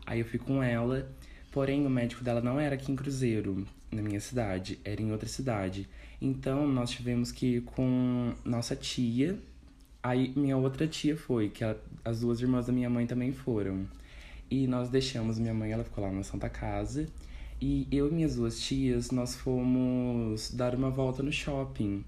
Aí 0.05 0.21
eu 0.21 0.27
fui 0.27 0.39
com 0.39 0.63
ela, 0.63 1.11
porém 1.51 1.87
o 1.87 1.91
médico 1.91 2.23
dela 2.23 2.43
não 2.43 2.61
era 2.61 2.75
aqui 2.75 2.93
em 2.93 2.97
Cruzeiro, 2.97 3.67
na 3.91 4.03
minha 4.03 4.21
cidade, 4.21 4.79
era 4.85 5.01
em 5.01 5.11
outra 5.11 5.27
cidade. 5.27 5.89
Então 6.21 6.69
nós 6.69 6.91
tivemos 6.91 7.33
que 7.33 7.57
ir 7.57 7.61
com 7.63 8.35
nossa 8.45 8.77
tia. 8.77 9.39
Aí 10.03 10.35
minha 10.37 10.59
outra 10.59 10.87
tia 10.87 11.17
foi, 11.17 11.49
que 11.49 11.65
as 12.05 12.21
duas 12.21 12.43
irmãs 12.43 12.67
da 12.67 12.75
minha 12.75 12.91
mãe 12.91 13.07
também 13.07 13.33
foram. 13.33 13.87
E 14.51 14.67
nós 14.67 14.91
deixamos 14.91 15.39
minha 15.39 15.55
mãe, 15.55 15.73
ela 15.73 15.83
ficou 15.83 16.05
lá 16.05 16.13
na 16.13 16.23
Santa 16.23 16.51
Casa. 16.51 17.09
E 17.59 17.89
eu 17.91 18.09
e 18.09 18.13
minhas 18.13 18.37
duas 18.37 18.61
tias, 18.61 19.11
nós 19.11 19.35
fomos 19.35 20.51
dar 20.51 20.75
uma 20.75 20.91
volta 20.91 21.23
no 21.23 21.33
shopping. 21.33 22.05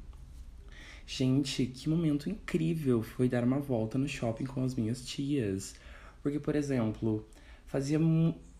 Gente, 1.10 1.64
que 1.64 1.88
momento 1.88 2.28
incrível 2.28 3.02
foi 3.02 3.30
dar 3.30 3.42
uma 3.42 3.58
volta 3.58 3.96
no 3.96 4.06
shopping 4.06 4.44
com 4.44 4.62
as 4.62 4.74
minhas 4.74 5.02
tias. 5.02 5.74
Porque, 6.22 6.38
por 6.38 6.54
exemplo, 6.54 7.26
fazia 7.66 7.98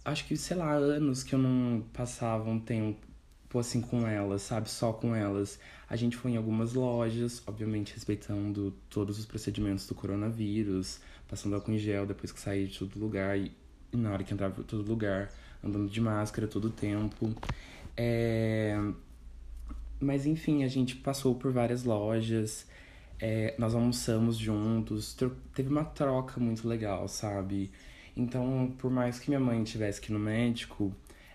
acho 0.03 0.27
que, 0.27 0.35
sei 0.35 0.57
lá, 0.57 0.73
anos 0.73 1.23
que 1.23 1.35
eu 1.35 1.39
não 1.39 1.85
passava 1.93 2.49
um 2.49 2.59
tempo 2.59 2.99
assim 3.55 3.83
com 3.83 4.09
elas, 4.09 4.41
sabe? 4.41 4.71
Só 4.71 4.95
com 4.95 5.15
elas. 5.15 5.61
A 5.91 5.95
gente 5.95 6.17
foi 6.17 6.31
em 6.31 6.37
algumas 6.39 6.73
lojas, 6.73 7.43
obviamente 7.47 7.93
respeitando 7.93 8.75
todos 8.89 9.19
os 9.19 9.27
procedimentos 9.27 9.87
do 9.87 9.95
coronavírus, 9.95 11.01
passando 11.29 11.55
álcool 11.55 11.73
em 11.73 11.79
gel 11.79 12.07
depois 12.07 12.33
que 12.33 12.41
saía 12.41 12.67
de 12.67 12.79
todo 12.79 12.99
lugar 12.99 13.37
e 13.37 13.53
na 13.93 14.11
hora 14.11 14.25
que 14.25 14.33
entrava 14.33 14.65
todo 14.65 14.89
lugar, 14.89 15.31
andando 15.63 15.91
de 15.91 16.01
máscara 16.01 16.49
todo 16.49 16.69
o 16.69 16.71
tempo. 16.71 17.31
É... 17.95 18.75
Mas 20.01 20.27
enfim, 20.27 20.63
a 20.65 20.69
gente 20.69 20.97
passou 20.97 21.35
por 21.35 21.53
várias 21.53 21.85
lojas, 21.85 22.67
é, 23.21 23.55
nós 23.59 23.75
almoçamos 23.75 24.37
juntos, 24.37 25.17
teve 25.55 25.69
uma 25.69 25.85
troca 25.85 26.41
muito 26.41 26.69
legal, 26.69 27.09
sabe? 27.09 27.71
Então, 28.17 28.75
por 28.79 28.91
mais 28.91 29.19
que 29.19 29.31
minha 29.31 29.41
mãe 29.41 29.63
tivesse 29.65 30.01
que 30.01 30.11
ir 30.11 30.15
no 30.15 30.19
médico, 30.19 30.93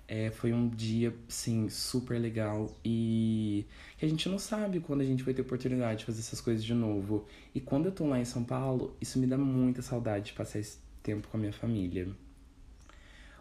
é, 0.08 0.30
foi 0.32 0.54
um 0.54 0.68
dia, 0.70 1.16
sim, 1.28 1.70
super 1.70 2.20
legal 2.20 2.70
e 2.84 3.66
que 3.98 4.06
a 4.06 4.10
gente 4.10 4.28
não 4.28 4.38
sabe 4.38 4.80
quando 4.80 5.02
a 5.02 5.06
gente 5.06 5.24
vai 5.24 5.34
ter 5.34 5.42
oportunidade 5.42 6.00
de 6.00 6.06
fazer 6.06 6.20
essas 6.20 6.42
coisas 6.42 6.64
de 6.64 6.74
novo. 6.74 7.26
E 7.56 7.60
quando 7.60 7.86
eu 7.86 7.92
tô 7.92 8.06
lá 8.06 8.20
em 8.20 8.26
São 8.26 8.44
Paulo, 8.44 8.96
isso 9.00 9.18
me 9.18 9.26
dá 9.26 9.38
muita 9.38 9.82
saudade 9.82 10.28
de 10.28 10.34
passar 10.34 10.60
esse 10.60 10.78
tempo 11.02 11.28
com 11.28 11.38
a 11.38 11.40
minha 11.40 11.54
família. 11.54 12.08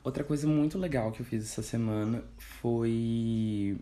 Outra 0.05 0.25
coisa 0.25 0.47
muito 0.49 0.79
legal 0.79 1.13
que 1.13 1.21
eu 1.21 1.27
fiz 1.27 1.45
essa 1.45 1.63
semana 1.63 2.25
foi 2.39 3.77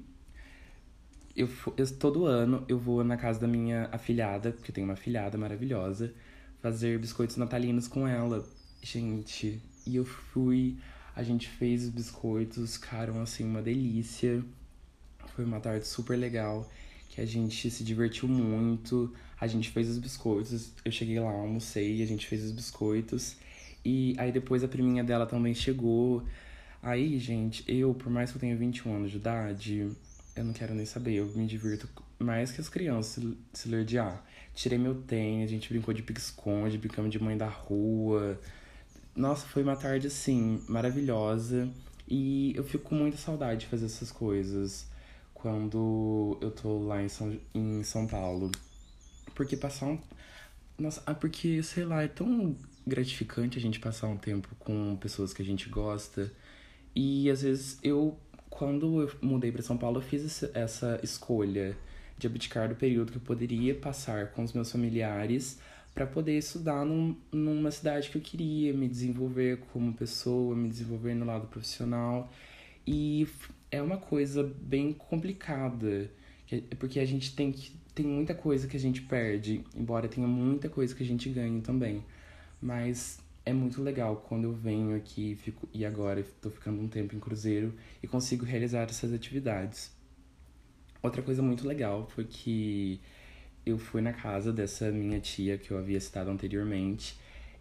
eu, 1.37 1.49
eu- 1.76 1.97
todo 1.99 2.26
ano 2.26 2.64
eu 2.68 2.78
vou 2.78 3.03
na 3.05 3.16
casa 3.16 3.41
da 3.41 3.47
minha 3.49 3.89
afilhada, 3.93 4.53
porque 4.53 4.72
tenho 4.72 4.87
uma 4.87 4.95
afilhada 4.95 5.39
maravilhosa, 5.39 6.12
fazer 6.61 6.99
biscoitos 6.99 7.37
natalinos 7.37 7.89
com 7.89 8.07
ela. 8.07 8.47
Gente, 8.83 9.61
e 9.87 9.97
eu 9.97 10.05
fui, 10.05 10.76
a 11.14 11.22
gente 11.22 11.49
fez 11.49 11.85
os 11.85 11.91
biscoitos, 11.91 12.76
ficaram 12.76 13.20
assim 13.22 13.45
uma 13.45 13.62
delícia. 13.62 14.45
Foi 15.35 15.45
uma 15.45 15.61
tarde 15.61 15.87
super 15.87 16.16
legal, 16.16 16.68
que 17.09 17.20
a 17.20 17.26
gente 17.26 17.70
se 17.70 17.85
divertiu 17.85 18.28
muito. 18.28 19.12
A 19.41 19.47
gente 19.47 19.70
fez 19.70 19.89
os 19.89 19.99
biscoitos, 19.99 20.72
eu 20.85 20.93
cheguei 20.93 21.18
lá, 21.20 21.31
almocei, 21.31 22.03
a 22.03 22.07
gente 22.07 22.26
fez 22.26 22.45
os 22.45 22.53
biscoitos. 22.53 23.37
E 23.85 24.14
aí 24.18 24.31
depois 24.33 24.62
a 24.64 24.68
priminha 24.68 25.03
dela 25.05 25.26
também 25.26 25.55
chegou. 25.55 26.22
Aí, 26.83 27.18
gente, 27.18 27.64
eu, 27.68 27.95
por 27.95 28.11
mais 28.11 28.31
que 28.31 28.37
eu 28.37 28.41
tenha 28.41 28.57
21 28.57 28.95
anos 28.97 29.11
de 29.11 29.18
idade, 29.18 29.91
eu 30.37 30.45
não 30.45 30.53
quero 30.53 30.74
nem 30.74 30.87
saber. 30.87 31.14
Eu 31.14 31.26
me 31.26 31.47
divirto 31.47 31.89
mais 32.18 32.53
que 32.53 32.61
as 32.61 32.68
crianças 32.68 33.22
se, 33.22 33.39
se 33.53 33.68
lerdear. 33.68 34.24
Tirei 34.55 34.78
meu 34.78 34.95
tênis, 35.03 35.45
a 35.45 35.51
gente 35.51 35.68
brincou 35.68 35.95
de 35.95 36.03
pique-esconde, 36.03 36.78
brincamos 36.78 37.11
de 37.11 37.22
mãe 37.22 37.37
da 37.37 37.49
rua. 37.49 38.39
Nossa, 39.14 39.47
foi 39.47 39.62
uma 39.62 39.76
tarde, 39.76 40.07
assim, 40.07 40.62
maravilhosa. 40.68 41.68
E 42.09 42.53
eu 42.57 42.64
fico 42.64 42.91
com 42.91 42.95
muita 42.97 43.16
saudade 43.16 43.61
de 43.61 43.66
fazer 43.66 43.87
essas 43.87 44.11
coisas 44.11 44.89
quando 45.33 46.37
eu 46.41 46.51
tô 46.51 46.78
lá 46.78 47.03
em 47.03 47.09
São, 47.09 47.39
em 47.55 47.83
São 47.83 48.07
Paulo. 48.07 48.51
Porque 49.35 49.57
passar 49.57 49.87
um. 49.87 49.99
Nossa, 50.78 51.03
ah, 51.07 51.14
porque, 51.14 51.62
sei 51.62 51.85
lá, 51.85 52.03
é 52.03 52.09
tão 52.09 52.57
gratificante 52.87 53.59
a 53.59 53.61
gente 53.61 53.78
passar 53.78 54.09
um 54.09 54.16
tempo 54.16 54.49
com 54.59 54.97
pessoas 54.97 55.33
que 55.33 55.43
a 55.43 55.45
gente 55.45 55.68
gosta. 55.68 56.33
E 56.95 57.31
às 57.31 57.43
vezes 57.43 57.78
eu, 57.83 58.18
quando 58.51 59.01
eu 59.03 59.11
mudei 59.22 59.51
para 59.53 59.62
São 59.62 59.76
Paulo, 59.78 59.98
eu 59.98 60.03
fiz 60.03 60.42
essa- 60.55 61.01
escolha 61.03 61.76
de 62.18 62.26
abdicar 62.26 62.68
do 62.68 62.74
período 62.74 63.12
que 63.12 63.18
eu 63.18 63.22
poderia 63.22 63.74
passar 63.74 64.32
com 64.32 64.42
os 64.42 64.53
meus 64.53 64.70
familiares 64.70 65.59
para 65.94 66.07
poder 66.07 66.36
estudar 66.36 66.84
num, 66.84 67.16
numa 67.32 67.70
cidade 67.70 68.11
que 68.11 68.18
eu 68.18 68.22
queria, 68.22 68.72
me 68.74 68.86
desenvolver 68.88 69.59
como 69.72 69.92
pessoa, 69.94 70.55
me 70.55 70.68
desenvolver 70.68 71.14
no 71.14 71.24
lado 71.24 71.46
profissional. 71.46 72.30
E 72.86 73.26
é 73.70 73.80
uma 73.80 73.96
coisa 73.96 74.42
bem 74.61 74.92
complicada 74.92 76.11
Que- 76.46 76.62
Porque 76.80 76.98
a 76.98 77.05
gente 77.07 77.34
tem 77.36 77.53
que. 77.53 77.72
Tem 77.94 78.05
muita 78.05 78.34
coisa 78.34 78.66
que 78.66 78.76
a 78.76 78.80
gente 78.80 79.03
perde, 79.03 79.62
embora 79.76 80.09
tenha 80.09 80.26
muita 80.26 80.68
coisa 80.68 80.92
que 80.94 81.03
a 81.03 81.07
gente 81.07 81.28
ganhe 81.28 81.61
também. 81.61 82.05
Mas 82.61 83.20
é 83.51 83.53
muito 83.53 83.82
legal 83.82 84.16
quando 84.28 84.44
eu 84.44 84.53
venho 84.53 84.96
aqui 84.96 85.36
fico, 85.36 85.68
e 85.72 85.84
agora 85.84 86.20
estou 86.20 86.51
ficando 86.51 86.80
um 86.80 86.88
tempo 86.88 87.14
em 87.14 87.20
cruzeiro 87.20 87.74
e 88.03 88.07
consigo 88.07 88.44
realizar 88.44 88.82
essas 88.82 89.12
atividades. 89.12 89.92
Outra 91.03 91.22
coisa 91.22 91.42
muito 91.42 91.66
legal 91.66 92.09
foi 92.14 92.24
que 92.24 93.01
eu 93.64 93.78
fui 93.78 94.01
na 94.01 94.12
casa 94.12 94.53
dessa 94.53 94.90
minha 94.90 95.20
tia 95.20 95.59
que 95.59 95.70
eu 95.70 95.78
havia 95.78 96.01
citado 96.01 96.30
anteriormente 96.30 97.18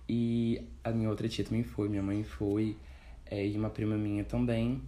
e 0.07 0.61
a 0.83 0.91
minha 0.91 1.09
outra 1.09 1.27
tia 1.27 1.43
também 1.45 1.63
foi, 1.63 1.89
minha 1.89 2.03
mãe 2.03 2.23
foi 2.23 2.75
é, 3.25 3.45
e 3.45 3.55
uma 3.57 3.69
prima 3.69 3.97
minha 3.97 4.23
também. 4.23 4.81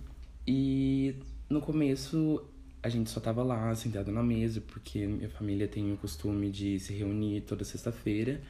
E 0.48 1.16
no 1.50 1.62
começo 1.62 2.44
a 2.84 2.90
gente 2.90 3.10
só 3.10 3.20
tava 3.20 3.44
lá 3.44 3.74
sentado 3.76 4.12
na 4.12 4.24
mesa 4.24 4.62
porque 4.62 5.06
minha 5.06 5.30
família 5.30 5.68
tem 5.68 5.94
o 5.94 5.98
costume 5.98 6.50
de 6.50 6.80
se 6.80 6.94
reunir 6.94 7.42
toda 7.42 7.64
sexta-feira. 7.64 8.42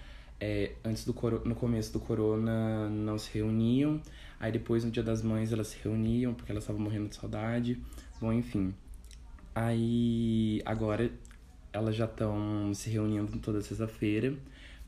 É, 0.44 0.72
antes 0.84 1.06
do 1.06 1.14
no 1.46 1.54
começo 1.54 1.94
do 1.94 2.00
corona 2.00 2.90
não 2.90 3.16
se 3.20 3.30
reuniam, 3.32 4.02
aí 4.40 4.52
depois 4.52 4.84
no 4.84 4.90
dia 4.90 5.04
das 5.04 5.22
mães 5.22 5.54
elas 5.54 5.68
se 5.68 5.78
reuniam 5.84 6.34
porque 6.34 6.52
elas 6.52 6.64
estavam 6.64 6.82
morrendo 6.82 7.10
de 7.10 7.16
saudade. 7.16 7.80
Bom, 8.20 8.34
enfim. 8.34 8.74
Aí 9.54 10.60
agora 10.66 11.12
elas 11.72 11.96
já 11.96 12.06
estão 12.06 12.74
se 12.74 12.90
reunindo 12.90 13.38
toda 13.38 13.62
sexta-feira, 13.62 14.36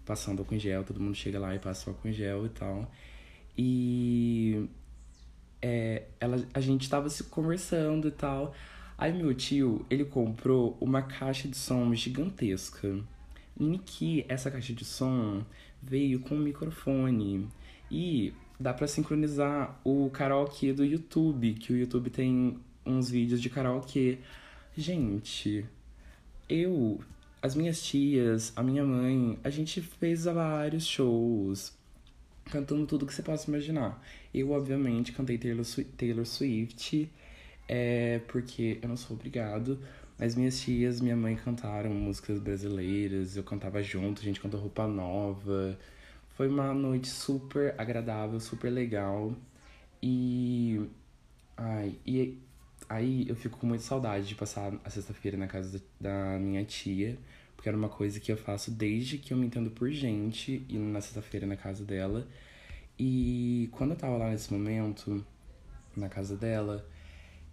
passando 0.04 0.39
álcool 0.39 0.56
em 0.56 0.60
gel, 0.60 0.84
todo 0.84 0.99
mundo 0.99 1.16
chega 1.16 1.39
lá 1.39 1.54
e 1.54 1.60
passa 1.60 1.91
álcool 1.91 2.08
em 2.08 2.14
gel 2.14 2.47
e 2.47 2.49
tal. 2.49 2.91
E 3.56 4.68
é, 5.62 6.08
ela, 6.20 6.43
a 6.51 6.60
gente 6.60 6.89
tava 6.89 7.10
se 7.10 7.26
conversando 7.26 8.08
e 8.08 8.12
tal. 8.12 8.56
Aí 8.97 9.14
meu 9.14 9.34
tio, 9.36 9.86
ele 9.89 10.06
comprou 10.06 10.78
uma 10.82 11.04
caixa 11.04 11.47
de 11.47 11.58
som 11.58 11.93
gigantesca. 11.93 12.99
Que 13.86 14.26
essa 14.28 14.49
caixa 14.49 14.74
de 14.74 14.84
som 14.84 15.43
veio 15.82 16.20
com 16.20 16.36
um 16.36 16.39
microfone. 16.39 17.47
E 17.91 18.34
dá 18.60 18.74
pra 18.74 18.88
sincronizar 18.88 19.80
o 19.84 20.10
karaokê 20.10 20.74
do 20.74 20.84
YouTube, 20.84 21.54
que 21.54 21.74
o 21.74 21.78
YouTube 21.78 22.10
tem 22.10 22.58
uns 22.86 23.10
vídeos 23.10 23.41
de 23.41 23.49
karaokê. 23.49 24.20
Gente, 24.76 25.66
eu, 26.49 26.99
as 27.41 27.56
minhas 27.56 27.82
tias, 27.82 28.51
a 28.56 28.64
minha 28.64 28.84
mãe, 28.84 29.38
a 29.43 29.49
gente 29.49 29.82
fez 29.82 30.26
vários 30.26 30.86
shows 30.86 31.74
cantando 32.45 32.86
tudo 32.86 33.06
que 33.06 33.14
você 33.14 33.24
possa 33.24 33.49
imaginar. 33.49 34.04
Eu, 34.34 34.51
obviamente, 34.51 35.12
cantei 35.12 35.38
Taylor, 35.38 35.66
Taylor 35.97 36.26
Swift, 36.26 37.10
é, 37.68 38.20
porque 38.28 38.80
eu 38.82 38.89
não 38.89 38.97
sou 38.97 39.16
obrigado, 39.16 39.80
mas 40.24 40.36
minhas 40.36 40.61
tias, 40.61 41.01
minha 41.01 41.17
mãe 41.17 41.36
cantaram 41.36 41.89
músicas 41.89 42.39
brasileiras, 42.39 43.36
eu 43.36 43.43
cantava 43.43 43.84
junto, 43.84 44.21
a 44.21 44.24
gente 44.24 44.39
cantou 44.39 44.57
roupa 44.57 44.88
nova. 44.88 45.78
Foi 46.38 46.47
uma 46.47 46.74
noite 46.74 47.09
super 47.09 47.76
agradável, 47.78 48.39
super 48.39 48.69
legal. 48.69 49.36
E. 50.01 50.82
Ai, 51.57 51.97
e 52.05 52.38
aí 52.88 53.28
eu 53.28 53.36
fico 53.36 53.57
com 53.57 53.67
muita 53.67 53.84
saudade 53.84 54.26
de 54.26 54.34
passar 54.34 54.71
a 54.86 54.89
sexta-feira 54.89 55.36
na 55.36 55.45
casa 55.45 55.84
da 55.99 56.39
minha 56.39 56.63
tia, 56.63 57.17
porque 57.53 57.67
era 57.67 57.78
uma 57.78 57.89
coisa 57.89 58.17
que 58.17 58.32
eu 58.32 58.38
faço 58.38 58.71
desde 58.71 59.17
que 59.17 59.34
eu 59.34 59.38
me 59.38 59.45
entendo 59.47 59.71
por 59.71 59.91
gente, 59.91 60.65
indo 60.69 60.86
na 60.86 61.01
sexta-feira 61.01 61.45
na 61.45 61.57
casa 61.57 61.84
dela. 61.84 62.26
E 62.97 63.67
quando 63.74 63.91
eu 63.91 63.97
tava 63.97 64.15
lá 64.15 64.30
nesse 64.30 64.53
momento, 64.53 65.26
na 65.97 66.07
casa 66.07 66.38
dela, 66.38 66.88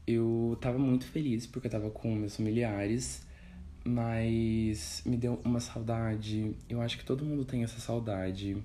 eu 0.07 0.57
tava 0.61 0.79
muito 0.79 1.07
feliz 1.07 1.47
porque 1.47 1.67
eu 1.67 1.71
tava 1.71 1.91
com 1.91 2.15
meus 2.15 2.37
familiares, 2.37 3.27
mas 3.85 5.03
me 5.05 5.17
deu 5.17 5.41
uma 5.45 5.61
saudade. 5.61 6.57
Eu 6.69 6.81
acho 6.81 6.99
que 6.99 7.05
todo 7.05 7.25
mundo 7.25 7.45
tem 7.45 7.63
essa 7.63 7.81
saudade, 7.81 8.57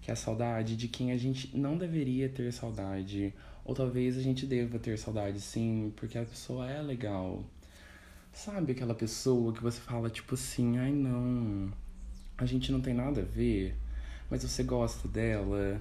que 0.00 0.10
é 0.10 0.12
a 0.12 0.16
saudade 0.16 0.76
de 0.76 0.88
quem 0.88 1.12
a 1.12 1.16
gente 1.16 1.56
não 1.56 1.76
deveria 1.76 2.28
ter 2.28 2.52
saudade, 2.52 3.34
ou 3.64 3.74
talvez 3.74 4.16
a 4.16 4.22
gente 4.22 4.46
deva 4.46 4.78
ter 4.78 4.98
saudade 4.98 5.40
sim, 5.40 5.92
porque 5.96 6.18
a 6.18 6.24
pessoa 6.24 6.70
é 6.70 6.80
legal. 6.82 7.44
Sabe 8.32 8.72
aquela 8.72 8.94
pessoa 8.94 9.52
que 9.52 9.62
você 9.62 9.80
fala 9.80 10.08
tipo 10.08 10.34
assim, 10.34 10.78
ai 10.78 10.92
não, 10.92 11.72
a 12.38 12.46
gente 12.46 12.70
não 12.72 12.80
tem 12.80 12.94
nada 12.94 13.20
a 13.22 13.24
ver, 13.24 13.76
mas 14.30 14.42
você 14.42 14.62
gosta 14.62 15.08
dela. 15.08 15.80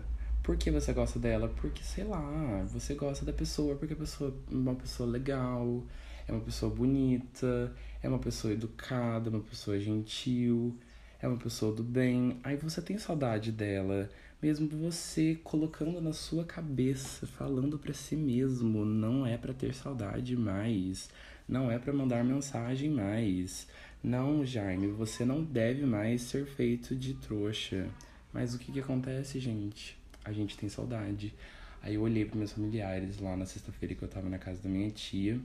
Por 0.49 0.57
que 0.57 0.71
você 0.71 0.91
gosta 0.93 1.19
dela? 1.19 1.47
Porque, 1.47 1.83
sei 1.83 2.03
lá, 2.03 2.65
você 2.73 2.95
gosta 2.95 3.23
da 3.23 3.31
pessoa 3.31 3.75
porque 3.75 3.93
a 3.93 3.95
pessoa 3.95 4.35
é 4.51 4.55
uma 4.55 4.73
pessoa 4.73 5.07
legal, 5.07 5.83
é 6.27 6.31
uma 6.31 6.41
pessoa 6.41 6.73
bonita, 6.73 7.71
é 8.01 8.09
uma 8.09 8.17
pessoa 8.17 8.51
educada, 8.51 9.29
uma 9.29 9.41
pessoa 9.41 9.79
gentil, 9.79 10.75
é 11.21 11.27
uma 11.27 11.37
pessoa 11.37 11.71
do 11.71 11.83
bem. 11.83 12.39
Aí 12.43 12.57
você 12.57 12.81
tem 12.81 12.97
saudade 12.97 13.51
dela, 13.51 14.09
mesmo 14.41 14.67
você 14.67 15.39
colocando 15.43 16.01
na 16.01 16.13
sua 16.13 16.43
cabeça, 16.43 17.27
falando 17.27 17.77
pra 17.77 17.93
si 17.93 18.15
mesmo, 18.15 18.83
não 18.83 19.27
é 19.27 19.37
pra 19.37 19.53
ter 19.53 19.71
saudade 19.71 20.35
mais, 20.35 21.11
não 21.47 21.69
é 21.69 21.77
pra 21.77 21.93
mandar 21.93 22.23
mensagem 22.23 22.89
mais. 22.89 23.67
Não, 24.03 24.43
Jaime, 24.43 24.87
você 24.87 25.23
não 25.23 25.43
deve 25.43 25.85
mais 25.85 26.23
ser 26.23 26.47
feito 26.47 26.95
de 26.95 27.13
trouxa. 27.13 27.87
Mas 28.33 28.55
o 28.55 28.57
que 28.57 28.71
que 28.71 28.79
acontece, 28.79 29.39
gente? 29.39 29.98
A 30.23 30.31
gente 30.31 30.57
tem 30.57 30.69
saudade. 30.69 31.33
Aí 31.81 31.95
eu 31.95 32.01
olhei 32.01 32.25
para 32.25 32.37
meus 32.37 32.51
familiares 32.51 33.19
lá 33.19 33.35
na 33.37 33.45
sexta-feira 33.45 33.95
que 33.95 34.03
eu 34.03 34.07
tava 34.07 34.29
na 34.29 34.37
casa 34.37 34.61
da 34.61 34.69
minha 34.69 34.89
tia 34.91 35.39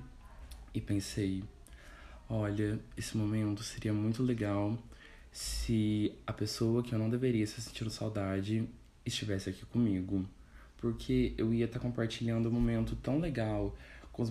e 0.74 0.80
pensei: 0.80 1.44
olha, 2.28 2.78
esse 2.96 3.16
momento 3.16 3.62
seria 3.62 3.92
muito 3.92 4.22
legal 4.22 4.76
se 5.30 6.12
a 6.26 6.32
pessoa 6.32 6.82
que 6.82 6.92
eu 6.94 6.98
não 6.98 7.10
deveria 7.10 7.44
estar 7.44 7.60
sentindo 7.60 7.90
saudade 7.90 8.68
estivesse 9.04 9.50
aqui 9.50 9.64
comigo. 9.66 10.24
Porque 10.78 11.32
eu 11.38 11.54
ia 11.54 11.64
estar 11.64 11.78
compartilhando 11.78 12.48
um 12.48 12.52
momento 12.52 12.94
tão 12.96 13.18
legal 13.18 13.76
com 14.12 14.22
os 14.22 14.30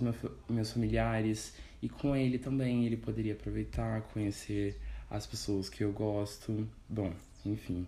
meus 0.50 0.72
familiares 0.72 1.56
e 1.82 1.90
com 1.90 2.16
ele 2.16 2.38
também. 2.38 2.86
Ele 2.86 2.98
poderia 2.98 3.34
aproveitar, 3.34 4.02
conhecer 4.14 4.80
as 5.10 5.26
pessoas 5.26 5.70
que 5.70 5.84
eu 5.84 5.92
gosto. 5.92 6.68
Bom, 6.88 7.14
enfim, 7.46 7.88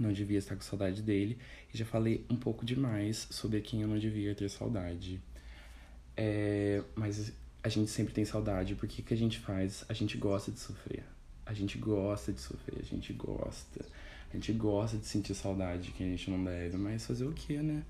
não 0.00 0.12
devia 0.12 0.38
estar 0.38 0.56
com 0.56 0.62
saudade 0.62 1.02
dele. 1.02 1.38
E 1.72 1.78
já 1.78 1.84
falei 1.84 2.24
um 2.30 2.36
pouco 2.36 2.64
demais 2.64 3.26
sobre 3.30 3.60
quem 3.60 3.82
eu 3.82 3.88
não 3.88 3.98
devia 3.98 4.34
ter 4.34 4.48
saudade. 4.48 5.20
É, 6.16 6.82
mas 6.94 7.32
a 7.62 7.68
gente 7.68 7.90
sempre 7.90 8.12
tem 8.12 8.24
saudade, 8.24 8.74
porque 8.74 9.02
o 9.02 9.04
que 9.04 9.14
a 9.14 9.16
gente 9.16 9.38
faz? 9.38 9.84
A 9.88 9.92
gente 9.92 10.16
gosta 10.18 10.50
de 10.50 10.58
sofrer. 10.58 11.04
A 11.44 11.54
gente 11.54 11.78
gosta 11.78 12.32
de 12.32 12.40
sofrer, 12.40 12.80
a 12.80 12.84
gente 12.84 13.12
gosta. 13.12 13.84
A 14.30 14.34
gente 14.34 14.52
gosta 14.52 14.96
de 14.96 15.06
sentir 15.06 15.34
saudade 15.34 15.82
de 15.84 15.90
quem 15.92 16.06
a 16.06 16.10
gente 16.10 16.30
não 16.30 16.42
deve, 16.42 16.76
mas 16.76 17.04
fazer 17.04 17.26
o 17.26 17.32
que, 17.32 17.58
né? 17.58 17.82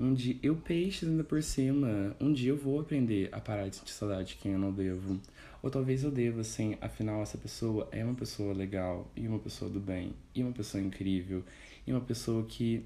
Um 0.00 0.14
dia, 0.14 0.34
eu 0.42 0.56
peixes 0.56 1.06
ainda 1.06 1.22
por 1.22 1.42
cima, 1.42 2.16
um 2.18 2.32
dia 2.32 2.48
eu 2.48 2.56
vou 2.56 2.80
aprender 2.80 3.28
a 3.32 3.38
parar 3.38 3.68
de 3.68 3.76
sentir 3.76 3.92
saudade 3.92 4.28
de 4.28 4.36
quem 4.36 4.52
eu 4.52 4.58
não 4.58 4.72
devo. 4.72 5.20
Ou 5.62 5.70
talvez 5.70 6.02
eu 6.02 6.10
deva, 6.10 6.40
assim, 6.40 6.74
afinal 6.80 7.20
essa 7.20 7.36
pessoa 7.36 7.86
é 7.92 8.02
uma 8.02 8.14
pessoa 8.14 8.54
legal, 8.54 9.10
e 9.14 9.28
uma 9.28 9.38
pessoa 9.38 9.70
do 9.70 9.78
bem, 9.78 10.14
e 10.34 10.42
uma 10.42 10.52
pessoa 10.52 10.82
incrível, 10.82 11.44
e 11.86 11.92
uma 11.92 12.00
pessoa 12.00 12.42
que, 12.46 12.82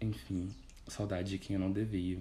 enfim, 0.00 0.48
saudade 0.86 1.30
de 1.30 1.38
quem 1.38 1.54
eu 1.54 1.60
não 1.60 1.72
devia. 1.72 2.20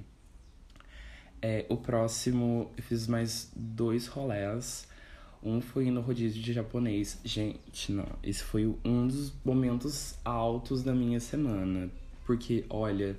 É, 1.40 1.64
o 1.70 1.78
próximo, 1.78 2.72
eu 2.76 2.82
fiz 2.82 3.06
mais 3.06 3.52
dois 3.56 4.08
rolés. 4.08 4.88
Um 5.44 5.62
foi 5.62 5.92
no 5.92 6.02
rodízio 6.02 6.42
de 6.42 6.52
japonês. 6.52 7.20
Gente, 7.24 7.92
não, 7.92 8.08
esse 8.24 8.42
foi 8.42 8.66
um 8.84 9.08
dos 9.08 9.32
momentos 9.46 10.16
altos 10.26 10.82
da 10.82 10.96
minha 10.96 11.20
semana. 11.20 11.92
Porque, 12.26 12.66
olha, 12.72 13.16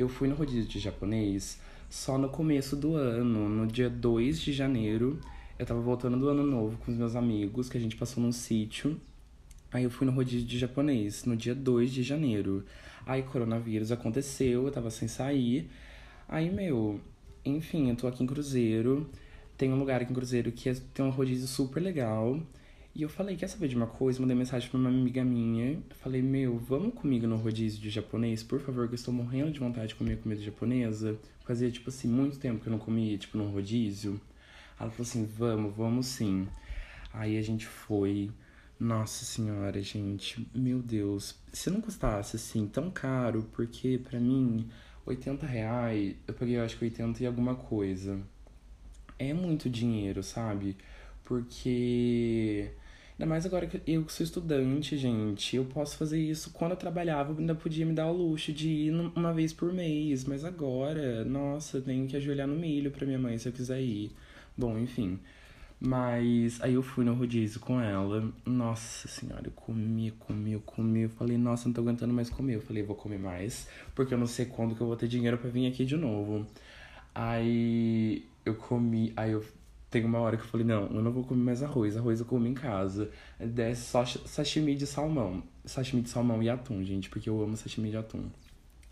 eu 0.00 0.08
fui 0.08 0.28
no 0.28 0.34
rodízio 0.34 0.64
de 0.68 0.78
japonês 0.78 1.60
só 1.90 2.16
no 2.16 2.28
começo 2.28 2.74
do 2.74 2.94
ano, 2.94 3.48
no 3.48 3.66
dia 3.66 3.90
2 3.90 4.40
de 4.40 4.50
janeiro. 4.52 5.20
Eu 5.58 5.66
tava 5.66 5.80
voltando 5.80 6.18
do 6.18 6.28
ano 6.28 6.42
novo 6.42 6.78
com 6.78 6.90
os 6.90 6.96
meus 6.96 7.14
amigos, 7.14 7.68
que 7.68 7.76
a 7.76 7.80
gente 7.80 7.96
passou 7.96 8.22
num 8.22 8.32
sítio. 8.32 8.98
Aí 9.70 9.84
eu 9.84 9.90
fui 9.90 10.06
no 10.06 10.12
rodízio 10.12 10.46
de 10.46 10.58
japonês 10.58 11.24
no 11.26 11.36
dia 11.36 11.54
2 11.54 11.92
de 11.92 12.02
janeiro. 12.02 12.64
Aí 13.04 13.22
coronavírus 13.22 13.92
aconteceu, 13.92 14.64
eu 14.64 14.72
tava 14.72 14.90
sem 14.90 15.06
sair. 15.06 15.68
Aí, 16.26 16.50
meu, 16.50 16.98
enfim, 17.44 17.90
eu 17.90 17.96
tô 17.96 18.06
aqui 18.06 18.24
em 18.24 18.26
Cruzeiro. 18.26 19.06
Tem 19.58 19.70
um 19.70 19.78
lugar 19.78 20.00
aqui 20.00 20.12
em 20.12 20.14
Cruzeiro 20.14 20.50
que 20.50 20.70
é- 20.70 20.76
tem 20.94 21.04
um 21.04 21.10
rodízio 21.10 21.46
super 21.46 21.80
legal. 21.80 22.40
E 22.94 23.02
eu 23.02 23.08
falei, 23.08 23.36
quer 23.36 23.48
saber 23.48 23.68
de 23.68 23.76
uma 23.76 23.86
coisa? 23.86 24.20
Mandei 24.20 24.36
mensagem 24.36 24.68
pra 24.68 24.78
uma 24.78 24.88
amiga 24.88 25.24
minha. 25.24 25.80
Falei, 25.90 26.20
meu, 26.20 26.58
vamos 26.58 26.94
comigo 26.94 27.26
no 27.26 27.36
rodízio 27.36 27.80
de 27.80 27.88
japonês, 27.88 28.42
por 28.42 28.60
favor, 28.60 28.88
que 28.88 28.94
eu 28.94 28.96
estou 28.96 29.14
morrendo 29.14 29.52
de 29.52 29.60
vontade 29.60 29.88
de 29.88 29.94
comer 29.94 30.18
comida 30.18 30.40
japonesa. 30.42 31.18
Fazia, 31.44 31.70
tipo 31.70 31.88
assim, 31.88 32.08
muito 32.08 32.38
tempo 32.38 32.60
que 32.60 32.66
eu 32.66 32.72
não 32.72 32.78
comia, 32.78 33.16
tipo, 33.16 33.38
num 33.38 33.50
rodízio. 33.50 34.20
Ela 34.78 34.90
falou 34.90 35.08
assim, 35.08 35.24
vamos, 35.24 35.74
vamos 35.76 36.06
sim. 36.06 36.48
Aí 37.12 37.36
a 37.38 37.42
gente 37.42 37.66
foi. 37.66 38.30
Nossa 38.78 39.26
senhora, 39.26 39.80
gente, 39.82 40.48
meu 40.54 40.80
Deus. 40.80 41.38
Se 41.52 41.68
não 41.68 41.82
custasse 41.82 42.36
assim 42.36 42.66
tão 42.66 42.90
caro, 42.90 43.46
porque 43.52 43.98
pra 43.98 44.18
mim, 44.18 44.68
80 45.04 45.46
reais, 45.46 46.16
eu 46.26 46.32
paguei 46.32 46.56
eu 46.56 46.64
acho 46.64 46.78
que 46.78 46.84
80 46.84 47.22
e 47.22 47.26
alguma 47.26 47.54
coisa. 47.54 48.18
É 49.18 49.34
muito 49.34 49.68
dinheiro, 49.68 50.22
sabe? 50.22 50.76
Porque. 51.24 52.70
Ainda 53.20 53.28
mais 53.28 53.44
agora 53.44 53.66
que 53.66 53.82
eu 53.86 54.08
sou 54.08 54.24
estudante, 54.24 54.96
gente. 54.96 55.54
Eu 55.54 55.66
posso 55.66 55.98
fazer 55.98 56.18
isso 56.18 56.52
quando 56.52 56.70
eu 56.70 56.76
trabalhava, 56.78 57.34
eu 57.34 57.38
ainda 57.38 57.54
podia 57.54 57.84
me 57.84 57.92
dar 57.92 58.06
o 58.06 58.16
luxo 58.16 58.50
de 58.50 58.66
ir 58.70 58.94
uma 59.14 59.30
vez 59.30 59.52
por 59.52 59.70
mês. 59.74 60.24
Mas 60.24 60.42
agora, 60.42 61.22
nossa, 61.26 61.82
tenho 61.82 62.08
que 62.08 62.16
ajoelhar 62.16 62.48
no 62.48 62.54
milho 62.56 62.90
pra 62.90 63.04
minha 63.04 63.18
mãe 63.18 63.36
se 63.36 63.46
eu 63.46 63.52
quiser 63.52 63.78
ir. 63.82 64.10
Bom, 64.56 64.78
enfim. 64.78 65.18
Mas 65.78 66.62
aí 66.62 66.72
eu 66.72 66.82
fui 66.82 67.04
no 67.04 67.12
rodízio 67.12 67.60
com 67.60 67.78
ela. 67.78 68.32
Nossa 68.46 69.06
senhora, 69.06 69.48
eu 69.48 69.52
comi, 69.52 70.12
comi, 70.12 70.58
comi. 70.64 71.02
Eu 71.02 71.10
falei, 71.10 71.36
nossa, 71.36 71.68
não 71.68 71.74
tô 71.74 71.82
aguentando 71.82 72.14
mais 72.14 72.30
comer. 72.30 72.54
Eu 72.54 72.62
falei, 72.62 72.82
vou 72.82 72.96
comer 72.96 73.18
mais, 73.18 73.68
porque 73.94 74.14
eu 74.14 74.18
não 74.18 74.26
sei 74.26 74.46
quando 74.46 74.74
que 74.74 74.80
eu 74.80 74.86
vou 74.86 74.96
ter 74.96 75.08
dinheiro 75.08 75.36
pra 75.36 75.50
vir 75.50 75.66
aqui 75.66 75.84
de 75.84 75.94
novo. 75.94 76.46
Aí 77.14 78.24
eu 78.46 78.54
comi, 78.54 79.12
aí 79.14 79.32
eu 79.32 79.44
tem 79.90 80.04
uma 80.04 80.20
hora 80.20 80.36
que 80.36 80.44
eu 80.44 80.46
falei, 80.46 80.64
não, 80.64 80.86
eu 80.86 81.02
não 81.02 81.10
vou 81.10 81.24
comer 81.24 81.42
mais 81.42 81.62
arroz. 81.62 81.96
Arroz 81.96 82.20
eu 82.20 82.26
como 82.26 82.46
em 82.46 82.54
casa. 82.54 83.10
Desce 83.38 83.82
só 83.82 84.04
sashimi 84.04 84.76
de 84.76 84.86
salmão. 84.86 85.42
Sashimi 85.64 86.02
de 86.02 86.08
salmão 86.08 86.42
e 86.42 86.48
atum, 86.48 86.82
gente, 86.84 87.10
porque 87.10 87.28
eu 87.28 87.42
amo 87.42 87.56
sashimi 87.56 87.90
de 87.90 87.96
atum. 87.96 88.30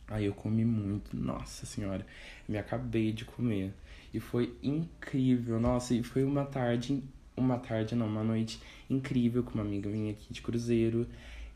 Aí 0.08 0.24
eu 0.24 0.34
comi 0.34 0.64
muito, 0.64 1.14
nossa 1.16 1.66
senhora, 1.66 2.04
me 2.48 2.56
acabei 2.58 3.12
de 3.12 3.24
comer. 3.24 3.72
E 4.12 4.18
foi 4.18 4.56
incrível, 4.62 5.60
nossa, 5.60 5.94
e 5.94 6.02
foi 6.02 6.24
uma 6.24 6.44
tarde, 6.44 7.02
uma 7.36 7.58
tarde 7.58 7.94
não, 7.94 8.06
uma 8.06 8.24
noite 8.24 8.60
incrível 8.88 9.42
com 9.42 9.52
uma 9.52 9.62
amiga 9.62 9.88
minha 9.88 10.12
aqui 10.12 10.32
de 10.32 10.40
cruzeiro. 10.40 11.06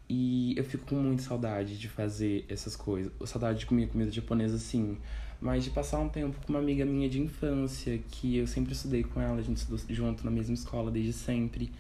E 0.09 0.55
eu 0.57 0.65
fico 0.65 0.85
com 0.85 0.97
muita 0.97 1.23
saudade 1.23 1.79
de 1.79 1.89
fazer 1.89 2.45
essas 2.49 2.77
coisas. 2.77 3.11
Saudade 3.25 3.61
de 3.61 3.67
comer 3.67 3.89
comida 3.89 4.11
japonesa, 4.11 4.59
sim. 4.59 4.99
Mas 5.43 5.65
de 5.65 5.71
passar 5.71 5.99
um 5.99 6.09
tempo 6.09 6.39
com 6.47 6.53
uma 6.53 6.61
amiga 6.61 6.85
minha 6.85 7.09
de 7.09 7.21
infância, 7.21 7.99
que 8.13 8.37
eu 8.37 8.47
sempre 8.47 8.73
estudei 8.75 9.03
com 9.03 9.21
ela, 9.21 9.41
a 9.41 9.43
gente 9.43 9.57
estudou 9.57 9.81
junto 9.89 10.25
na 10.25 10.31
mesma 10.31 10.55
escola 10.55 10.89
desde 10.89 11.13
sempre. 11.13 11.73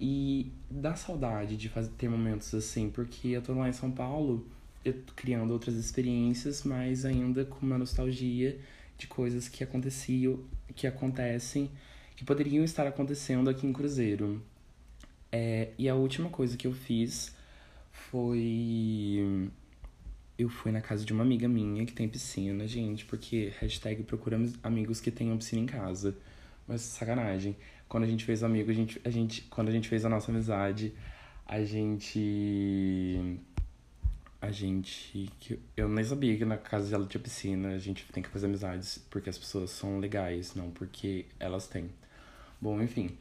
E 0.00 0.50
dá 0.68 0.96
saudade 0.96 1.56
de 1.56 1.68
fazer, 1.68 1.90
ter 1.96 2.08
momentos 2.08 2.52
assim, 2.52 2.90
porque 2.90 3.28
eu 3.28 3.40
tô 3.40 3.54
lá 3.54 3.68
em 3.68 3.72
São 3.72 3.88
Paulo, 3.88 4.44
eu 4.84 4.94
tô 4.94 5.12
criando 5.14 5.52
outras 5.52 5.76
experiências, 5.76 6.64
mas 6.64 7.04
ainda 7.04 7.44
com 7.44 7.64
uma 7.64 7.78
nostalgia 7.78 8.58
de 8.98 9.06
coisas 9.06 9.48
que 9.48 9.62
aconteciam, 9.62 10.40
que 10.74 10.84
acontecem, 10.84 11.70
que 12.16 12.24
poderiam 12.24 12.64
estar 12.64 12.84
acontecendo 12.84 13.48
aqui 13.48 13.64
em 13.64 13.72
Cruzeiro. 13.72 14.42
É, 15.30 15.68
e 15.78 15.88
a 15.88 15.94
última 15.94 16.28
coisa 16.30 16.56
que 16.56 16.66
eu 16.66 16.72
fiz 16.72 17.32
foi. 17.92 19.50
Eu 20.36 20.48
fui 20.48 20.72
na 20.72 20.80
casa 20.80 21.04
de 21.04 21.12
uma 21.12 21.22
amiga 21.22 21.46
minha 21.48 21.86
que 21.86 21.92
tem 21.92 22.08
piscina, 22.08 22.66
gente, 22.66 23.04
porque 23.04 23.52
hashtag 23.60 24.02
procuramos 24.02 24.54
amigos 24.62 25.00
que 25.00 25.10
tenham 25.10 25.36
piscina 25.36 25.62
em 25.62 25.66
casa. 25.66 26.16
Mas 26.66 26.80
sacanagem. 26.80 27.56
Quando 27.88 28.04
a 28.04 28.06
gente 28.06 28.24
fez 28.24 28.42
amigo, 28.42 28.70
a 28.70 28.74
gente, 28.74 29.00
a 29.04 29.10
gente, 29.10 29.42
quando 29.42 29.68
a 29.68 29.72
gente 29.72 29.88
fez 29.88 30.04
a 30.04 30.08
nossa 30.08 30.32
amizade, 30.32 30.92
a 31.46 31.62
gente. 31.62 33.38
A 34.40 34.50
gente. 34.50 35.30
Eu 35.76 35.88
nem 35.88 36.04
sabia 36.04 36.36
que 36.36 36.44
na 36.44 36.56
casa 36.56 36.90
dela 36.90 37.06
tinha 37.06 37.22
piscina. 37.22 37.68
A 37.70 37.78
gente 37.78 38.04
tem 38.12 38.22
que 38.22 38.28
fazer 38.28 38.46
amizades 38.46 38.98
porque 39.10 39.30
as 39.30 39.38
pessoas 39.38 39.70
são 39.70 39.98
legais, 40.00 40.54
não 40.54 40.70
porque 40.70 41.26
elas 41.38 41.68
têm. 41.68 41.90
Bom, 42.60 42.80
enfim. 42.82 43.16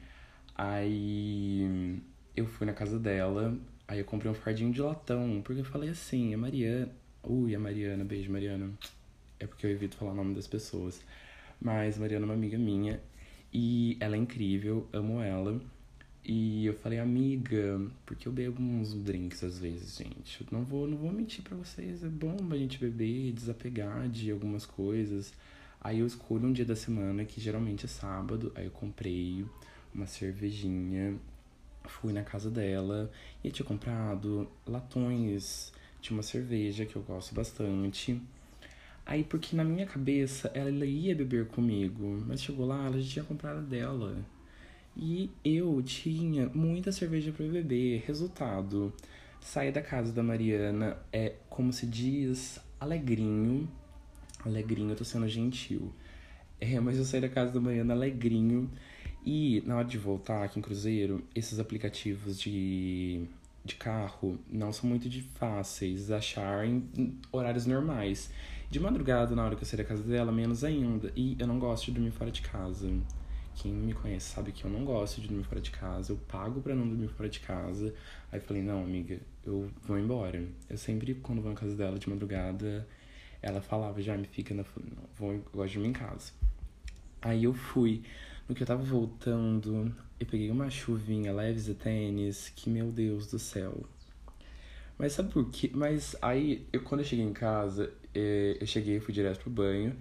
Aí 0.55 2.01
eu 2.36 2.45
fui 2.47 2.66
na 2.66 2.74
casa 2.74 2.99
dela, 2.99 3.57
aí 3.88 3.99
eu 3.99 4.05
comprei 4.05 4.32
um 4.32 4.36
fardinho 4.36 4.72
de 4.72 4.82
latão, 4.82 5.41
porque 5.43 5.61
eu 5.61 5.66
falei 5.66 5.89
assim, 5.89 6.34
a 6.34 6.38
Mariana. 6.38 7.03
Ui, 7.26 7.55
a 7.55 7.59
Mariana, 7.59 8.03
beijo, 8.03 8.30
Mariana. 8.30 8.69
É 9.39 9.47
porque 9.47 9.65
eu 9.65 9.71
evito 9.71 9.95
falar 9.95 10.11
o 10.11 10.15
nome 10.15 10.36
das 10.36 10.45
pessoas. 10.45 11.01
Mas 11.59 11.97
Mariana 11.97 12.26
é 12.26 12.28
uma 12.28 12.34
amiga 12.34 12.57
minha 12.57 12.99
e 13.53 13.95
ela 14.01 14.15
é 14.17 14.19
incrível, 14.19 14.86
amo 14.91 15.21
ela. 15.21 15.61
E 16.26 16.65
eu 16.65 16.74
falei, 16.74 16.99
amiga, 16.99 17.80
porque 18.05 18.28
eu 18.28 18.32
bebo 18.32 18.61
uns 18.61 18.93
drinks 18.93 19.41
às 19.41 19.57
vezes, 19.57 19.97
gente. 19.97 20.41
Eu 20.41 20.47
não 20.51 20.65
vou, 20.65 20.86
não 20.86 20.97
vou 20.97 21.13
mentir 21.13 21.43
pra 21.43 21.55
vocês, 21.55 22.03
é 22.03 22.09
bom 22.09 22.36
a 22.51 22.57
gente 22.57 22.78
beber, 22.78 23.32
desapegar 23.32 24.09
de 24.09 24.30
algumas 24.30 24.65
coisas. 24.65 25.34
Aí 25.80 25.99
eu 25.99 26.07
escolho 26.07 26.47
um 26.47 26.53
dia 26.53 26.65
da 26.65 26.76
semana, 26.76 27.24
que 27.24 27.39
geralmente 27.39 27.86
é 27.86 27.89
sábado, 27.89 28.51
aí 28.55 28.65
eu 28.65 28.71
comprei 28.71 29.45
uma 29.95 30.07
cervejinha, 30.07 31.15
fui 31.86 32.11
na 32.11 32.24
casa 32.24 32.49
dela 32.49 33.09
e 33.43 33.49
tinha 33.49 33.65
comprado 33.65 34.49
latões 34.65 35.71
de 36.04 36.12
uma 36.12 36.22
cerveja 36.22 36.86
que 36.86 36.95
eu 36.97 37.01
gosto 37.01 37.34
bastante. 37.34 38.22
Aí, 39.06 39.24
porque 39.24 39.56
na 39.56 39.64
minha 39.64 39.86
cabeça 39.86 40.51
ela 40.54 40.86
ia 40.86 41.16
beber 41.16 41.47
comigo, 41.47 42.24
mas 42.28 42.41
chegou 42.43 42.66
lá, 42.66 42.86
ela 42.86 43.01
já 43.01 43.10
tinha 43.14 43.26
comprado 43.26 43.62
dela. 43.62 44.18
E 44.95 45.32
eu 45.43 45.82
tinha 45.82 46.49
muita 46.54 46.91
cerveja 46.91 47.32
para 47.32 47.45
beber. 47.47 48.04
Resultado, 48.06 48.93
saí 49.41 49.72
da 49.72 49.82
casa 49.82 50.12
da 50.12 50.22
Mariana, 50.22 50.97
é 51.12 51.36
como 51.49 51.72
se 51.72 51.88
diz, 51.88 52.60
alegrinho. 52.80 53.68
Alegrinho, 54.45 54.91
eu 54.91 54.95
tô 54.97 55.06
sendo 55.06 55.28
gentil. 55.28 55.93
É, 56.60 56.80
mas 56.82 56.97
eu 56.97 57.06
saí 57.06 57.22
da 57.22 57.30
casa 57.30 57.51
da 57.51 57.62
Mariana 57.62 57.93
alegrinho. 57.93 58.70
E 59.26 59.64
na 59.66 59.78
hora 59.78 59.88
de 59.88 59.97
voltar 59.97 60.43
aqui 60.43 60.60
em 60.60 60.62
Cruzeiro, 60.62 61.24
esses 61.34 61.60
aplicativos 61.60 62.39
de, 62.39 63.26
de 63.64 63.76
carro 63.76 64.38
não 64.49 64.74
são 64.74 64.89
muito 64.89 65.09
fáceis 65.36 66.11
achar 66.11 66.66
em 66.66 67.18
horários 67.32 67.66
normais. 67.66 68.32
De 68.70 68.80
madrugada, 68.80 69.36
na 69.36 69.45
hora 69.45 69.55
que 69.55 69.61
eu 69.61 69.68
saí 69.68 69.78
da 69.78 69.84
casa 69.84 70.03
dela, 70.03 70.32
menos 70.32 70.64
ainda. 70.64 71.11
E 71.16 71.36
eu 71.39 71.47
não 71.47 71.59
gosto 71.59 71.86
de 71.86 71.91
dormir 71.91 72.11
fora 72.11 72.32
de 72.32 72.41
casa. 72.41 72.91
Quem 73.55 73.72
me 73.72 73.93
conhece 73.93 74.34
sabe 74.34 74.51
que 74.51 74.66
eu 74.66 74.72
não 74.72 74.84
gosto 74.84 75.22
de 75.22 75.28
dormir 75.28 75.43
fora 75.43 75.61
de 75.61 75.70
casa. 75.70 76.11
Eu 76.11 76.18
pago 76.28 76.59
pra 76.59 76.74
não 76.74 76.88
dormir 76.88 77.07
fora 77.09 77.30
de 77.30 77.39
casa. 77.39 77.93
Aí 78.32 78.39
falei, 78.39 78.64
não, 78.64 78.82
amiga, 78.84 79.20
eu 79.45 79.70
vou 79.84 79.97
embora. 79.97 80.43
Eu 80.70 80.78
sempre, 80.78 81.14
quando 81.14 81.41
vou 81.41 81.51
na 81.51 81.57
casa 81.57 81.76
dela 81.76 81.99
de 81.99 82.09
madrugada, 82.09 82.88
ela 83.41 83.61
falava, 83.61 84.01
já 84.01 84.18
me 84.18 84.26
fica 84.26 84.55
na. 84.55 84.64
Vou, 85.16 85.34
eu 85.34 85.43
gosto 85.53 85.68
de 85.70 85.74
dormir 85.76 85.89
em 85.89 85.93
casa. 85.93 86.32
Aí 87.22 87.43
eu 87.43 87.53
fui. 87.53 88.03
No 88.48 88.56
que 88.56 88.64
eu 88.64 88.68
tava 88.68 88.84
voltando, 88.84 89.96
eu 90.20 90.26
peguei 90.26 90.52
uma 90.52 90.70
chuvinha 90.70 91.34
leves 91.34 91.68
e 91.68 91.74
tênis, 91.74 92.52
que 92.56 92.70
meu 92.70 92.91
Deus 92.91 93.28
do 93.28 93.39
céu. 93.39 93.84
Mas 94.98 95.14
sabe 95.14 95.32
por 95.32 95.50
quê? 95.50 95.72
Mas 95.74 96.16
aí, 96.22 96.68
eu, 96.72 96.82
quando 96.82 97.02
eu 97.02 97.06
cheguei 97.06 97.26
em 97.26 97.34
casa, 97.34 97.91
eh, 98.14 98.58
eu 98.60 98.68
cheguei, 98.68 99.00
fui 99.00 99.14
direto 99.14 99.39
pro 99.41 99.50
banho. 99.50 99.96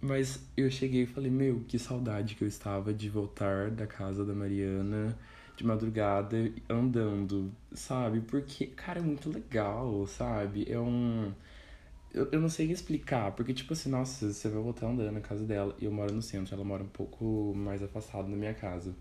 Mas 0.00 0.42
eu 0.56 0.70
cheguei 0.70 1.02
e 1.02 1.06
falei, 1.06 1.30
meu, 1.30 1.64
que 1.66 1.78
saudade 1.78 2.34
que 2.34 2.42
eu 2.44 2.48
estava 2.48 2.92
de 2.94 3.08
voltar 3.08 3.70
da 3.70 3.86
casa 3.86 4.24
da 4.24 4.32
Mariana 4.32 5.16
de 5.58 5.66
madrugada 5.66 6.52
andando, 6.70 7.52
sabe? 7.72 8.20
Porque, 8.20 8.66
cara, 8.68 9.00
é 9.00 9.02
muito 9.02 9.28
legal, 9.28 10.06
sabe? 10.06 10.64
É 10.70 10.78
um. 10.78 11.32
Eu, 12.12 12.28
eu 12.32 12.40
não 12.40 12.48
sei 12.48 12.70
explicar, 12.70 13.32
porque, 13.32 13.52
tipo 13.52 13.72
assim, 13.72 13.90
nossa, 13.90 14.32
você 14.32 14.48
vai 14.48 14.62
voltar 14.62 14.86
andando 14.86 15.12
na 15.12 15.20
casa 15.20 15.44
dela 15.44 15.76
e 15.78 15.84
eu 15.84 15.92
moro 15.92 16.12
no 16.12 16.22
centro, 16.22 16.54
ela 16.54 16.64
mora 16.64 16.82
um 16.82 16.88
pouco 16.88 17.52
mais 17.54 17.82
afastada 17.82 18.28
da 18.28 18.36
minha 18.36 18.54
casa. 18.54 18.94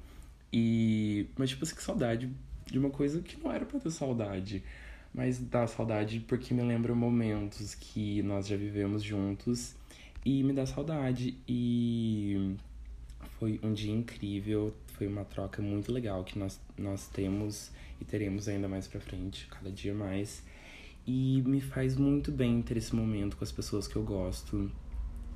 E. 0.52 1.28
Mas, 1.38 1.50
tipo 1.50 1.64
assim, 1.64 1.76
que 1.76 1.84
saudade 1.84 2.30
de 2.66 2.78
uma 2.78 2.90
coisa 2.90 3.22
que 3.22 3.42
não 3.42 3.52
era 3.52 3.66
pra 3.66 3.80
ter 3.80 3.92
saudade. 3.92 4.64
Mas 5.14 5.40
dá 5.40 5.66
saudade 5.66 6.20
porque 6.28 6.54
me 6.54 6.62
lembra 6.62 6.94
momentos 6.94 7.74
que 7.76 8.22
nós 8.24 8.48
já 8.48 8.56
vivemos 8.56 9.02
juntos 9.02 9.74
e 10.24 10.44
me 10.44 10.54
dá 10.54 10.66
saudade. 10.66 11.38
E 11.48 12.56
foi 13.40 13.60
um 13.64 13.74
dia 13.74 13.94
incrível, 13.94 14.74
foi 14.98 15.08
uma 15.08 15.24
troca 15.24 15.62
muito 15.62 15.92
legal 15.92 16.24
que 16.24 16.38
nós, 16.38 16.60
nós 16.78 17.08
temos 17.08 17.72
e 18.00 18.06
teremos 18.06 18.48
ainda 18.48 18.68
mais 18.68 18.88
pra 18.88 19.00
frente, 19.00 19.48
cada 19.48 19.72
dia 19.72 19.94
mais. 19.94 20.44
E 21.08 21.42
me 21.46 21.62
faz 21.62 21.96
muito 21.96 22.34
bem 22.34 22.62
ter 22.62 22.76
esse 22.76 22.94
momento 22.94 23.38
com 23.38 23.44
as 23.46 23.52
pessoas 23.52 23.88
que 23.88 23.96
eu 23.96 24.04
gosto, 24.04 24.70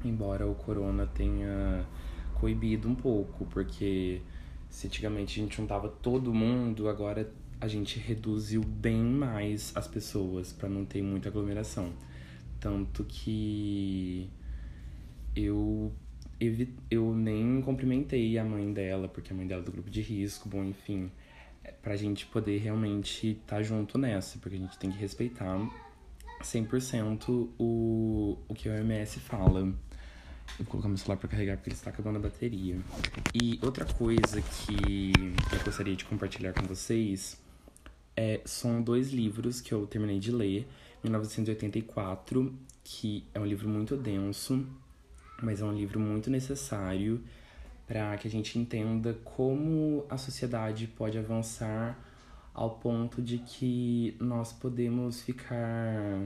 embora 0.03 0.45
o 0.45 0.53
corona 0.53 1.07
tenha 1.07 1.87
coibido 2.33 2.89
um 2.89 2.95
pouco, 2.95 3.45
porque 3.45 4.21
se 4.69 4.87
antigamente 4.87 5.39
a 5.39 5.43
gente 5.43 5.55
juntava 5.55 5.87
todo 5.87 6.33
mundo, 6.33 6.89
agora 6.89 7.31
a 7.61 7.69
gente 7.69 7.99
reduziu 7.99 8.61
bem 8.61 9.01
mais 9.01 9.71
as 9.73 9.87
pessoas 9.87 10.51
para 10.51 10.67
não 10.67 10.83
ter 10.83 11.01
muita 11.01 11.29
aglomeração. 11.29 11.93
Tanto 12.59 13.05
que 13.05 14.29
eu 15.33 15.93
eu 16.89 17.15
nem 17.15 17.61
cumprimentei 17.61 18.37
a 18.37 18.43
mãe 18.43 18.73
dela, 18.73 19.07
porque 19.07 19.31
a 19.31 19.35
mãe 19.35 19.47
dela 19.47 19.61
é 19.61 19.65
do 19.65 19.71
grupo 19.71 19.89
de 19.89 20.01
risco, 20.01 20.49
bom, 20.49 20.65
enfim, 20.65 21.11
pra 21.81 21.95
gente 21.95 22.25
poder 22.25 22.57
realmente 22.59 23.31
estar 23.31 23.57
tá 23.57 23.63
junto 23.63 23.97
nessa, 23.97 24.37
porque 24.39 24.55
a 24.55 24.59
gente 24.59 24.77
tem 24.77 24.91
que 24.91 24.97
respeitar 24.97 25.57
100% 26.41 27.49
o, 27.59 28.37
o 28.47 28.53
que 28.53 28.69
a 28.69 28.73
OMS 28.73 29.19
fala. 29.19 29.59
Eu 29.59 30.65
vou 30.65 30.67
colocar 30.67 30.89
meu 30.89 30.97
celular 30.97 31.17
pra 31.17 31.29
carregar 31.29 31.57
porque 31.57 31.69
ele 31.69 31.75
está 31.75 31.89
acabando 31.89 32.17
a 32.17 32.19
bateria. 32.19 32.77
E 33.33 33.59
outra 33.61 33.85
coisa 33.85 34.41
que 34.41 35.11
eu 35.51 35.63
gostaria 35.63 35.95
de 35.95 36.05
compartilhar 36.05 36.53
com 36.53 36.63
vocês 36.63 37.39
é, 38.15 38.41
são 38.45 38.81
dois 38.81 39.11
livros 39.11 39.61
que 39.61 39.73
eu 39.73 39.87
terminei 39.87 40.19
de 40.19 40.31
ler. 40.31 40.67
1984, 41.03 42.53
que 42.83 43.23
é 43.33 43.39
um 43.39 43.45
livro 43.45 43.67
muito 43.67 43.95
denso, 43.95 44.67
mas 45.41 45.61
é 45.61 45.65
um 45.65 45.73
livro 45.73 45.99
muito 45.99 46.29
necessário 46.29 47.23
para 47.91 48.15
que 48.15 48.25
a 48.25 48.31
gente 48.31 48.57
entenda 48.57 49.13
como 49.25 50.05
a 50.09 50.17
sociedade 50.17 50.87
pode 50.87 51.17
avançar 51.17 51.99
ao 52.53 52.77
ponto 52.77 53.21
de 53.21 53.39
que 53.39 54.15
nós 54.17 54.53
podemos 54.53 55.21
ficar 55.21 56.25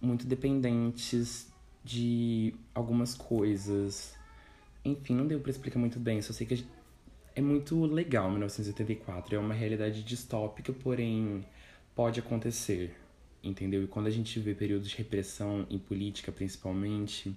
muito 0.00 0.26
dependentes 0.26 1.48
de 1.84 2.56
algumas 2.74 3.14
coisas. 3.14 4.16
Enfim, 4.84 5.14
não 5.14 5.28
deu 5.28 5.38
para 5.38 5.52
explicar 5.52 5.78
muito 5.78 6.00
bem, 6.00 6.20
só 6.20 6.32
sei 6.32 6.44
que 6.44 6.66
é 7.36 7.40
muito 7.40 7.86
legal 7.86 8.28
1984. 8.28 9.36
É 9.36 9.38
uma 9.38 9.54
realidade 9.54 10.02
distópica, 10.02 10.72
porém 10.72 11.46
pode 11.94 12.18
acontecer, 12.18 12.96
entendeu? 13.44 13.84
E 13.84 13.86
quando 13.86 14.08
a 14.08 14.10
gente 14.10 14.40
vê 14.40 14.56
períodos 14.56 14.88
de 14.88 14.96
repressão 14.96 15.68
em 15.70 15.78
política, 15.78 16.32
principalmente, 16.32 17.32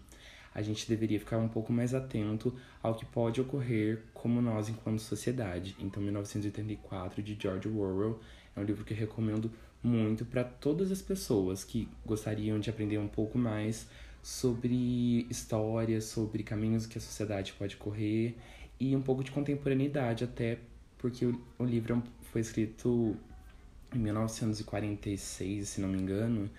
a 0.57 0.61
gente 0.63 0.89
deveria 0.89 1.19
ficar 1.19 1.37
um 1.37 1.47
pouco 1.47 1.71
mais 1.71 1.93
atento 1.93 2.51
ao 2.81 2.95
que 2.95 3.05
pode 3.05 3.39
ocorrer 3.39 4.01
como 4.11 4.41
nós 4.41 4.67
enquanto 4.67 4.99
sociedade. 4.99 5.75
Então, 5.79 6.01
1984 6.01 7.21
de 7.21 7.37
George 7.39 7.69
Orwell 7.69 8.19
é 8.55 8.59
um 8.59 8.63
livro 8.63 8.83
que 8.83 8.91
eu 8.91 8.97
recomendo 8.97 9.51
muito 9.83 10.25
para 10.25 10.43
todas 10.43 10.91
as 10.91 10.99
pessoas 10.99 11.63
que 11.63 11.87
gostariam 12.03 12.59
de 12.59 12.71
aprender 12.71 12.97
um 12.97 13.07
pouco 13.07 13.37
mais 13.37 13.87
sobre 14.23 15.27
história, 15.29 16.01
sobre 16.01 16.41
caminhos 16.41 16.87
que 16.87 16.97
a 16.97 17.01
sociedade 17.01 17.53
pode 17.53 17.77
correr 17.77 18.35
e 18.79 18.95
um 18.95 19.01
pouco 19.03 19.23
de 19.23 19.29
contemporaneidade 19.29 20.23
até 20.23 20.57
porque 20.97 21.23
o, 21.23 21.39
o 21.59 21.65
livro 21.65 22.01
foi 22.31 22.41
escrito 22.41 23.15
em 23.93 23.99
1946, 23.99 25.69
se 25.69 25.79
não 25.81 25.87
me 25.87 25.99
engano, 25.99 26.49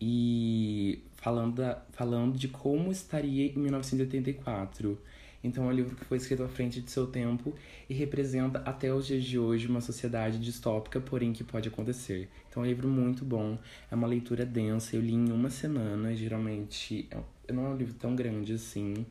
e 0.00 1.02
falando, 1.24 1.54
da, 1.54 1.82
falando 1.92 2.36
de 2.36 2.48
como 2.48 2.92
estaria 2.92 3.46
em 3.46 3.58
1984. 3.58 5.00
Então 5.42 5.64
é 5.64 5.68
um 5.68 5.72
livro 5.72 5.96
que 5.96 6.04
foi 6.04 6.18
escrito 6.18 6.42
à 6.42 6.48
frente 6.48 6.82
de 6.82 6.90
seu 6.90 7.06
tempo 7.06 7.54
e 7.88 7.94
representa 7.94 8.58
até 8.58 8.92
os 8.92 9.06
dias 9.06 9.24
de 9.24 9.38
hoje 9.38 9.66
uma 9.66 9.80
sociedade 9.80 10.38
distópica, 10.38 11.00
porém 11.00 11.32
que 11.32 11.42
pode 11.42 11.66
acontecer. 11.66 12.28
Então 12.48 12.62
é 12.62 12.66
um 12.66 12.68
livro 12.68 12.88
muito 12.88 13.24
bom, 13.24 13.58
é 13.90 13.94
uma 13.94 14.06
leitura 14.06 14.44
densa, 14.44 14.96
eu 14.96 15.00
li 15.00 15.14
em 15.14 15.32
uma 15.32 15.48
semana, 15.48 16.14
geralmente 16.14 17.08
é, 17.10 17.52
não 17.52 17.66
é 17.66 17.68
um 17.70 17.76
livro 17.76 17.94
tão 17.94 18.14
grande 18.14 18.52
assim, 18.52 19.06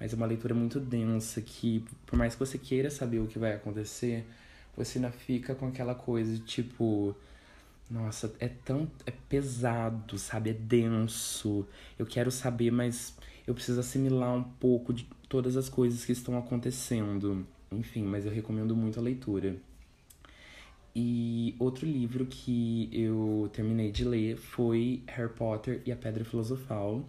mas 0.00 0.12
é 0.12 0.16
uma 0.16 0.26
leitura 0.26 0.54
muito 0.54 0.80
densa 0.80 1.40
que, 1.40 1.84
por 2.04 2.18
mais 2.18 2.34
que 2.34 2.40
você 2.40 2.58
queira 2.58 2.90
saber 2.90 3.20
o 3.20 3.26
que 3.28 3.38
vai 3.38 3.54
acontecer, 3.54 4.26
você 4.76 4.98
ainda 4.98 5.12
fica 5.12 5.54
com 5.54 5.68
aquela 5.68 5.94
coisa 5.94 6.38
tipo 6.38 7.14
nossa, 7.92 8.34
é 8.40 8.48
tão. 8.48 8.90
É 9.04 9.10
pesado, 9.10 10.16
sabe? 10.18 10.50
É 10.50 10.52
denso. 10.54 11.66
Eu 11.98 12.06
quero 12.06 12.30
saber, 12.30 12.70
mas 12.70 13.14
eu 13.46 13.54
preciso 13.54 13.80
assimilar 13.80 14.34
um 14.34 14.42
pouco 14.42 14.94
de 14.94 15.06
todas 15.28 15.56
as 15.56 15.68
coisas 15.68 16.04
que 16.04 16.12
estão 16.12 16.38
acontecendo. 16.38 17.46
Enfim, 17.70 18.04
mas 18.04 18.24
eu 18.24 18.32
recomendo 18.32 18.74
muito 18.74 18.98
a 18.98 19.02
leitura. 19.02 19.56
E 20.94 21.54
outro 21.58 21.86
livro 21.86 22.26
que 22.26 22.88
eu 22.92 23.50
terminei 23.52 23.90
de 23.92 24.04
ler 24.04 24.36
foi 24.36 25.02
Harry 25.06 25.32
Potter 25.32 25.82
e 25.84 25.92
a 25.92 25.96
Pedra 25.96 26.24
Filosofal. 26.24 27.04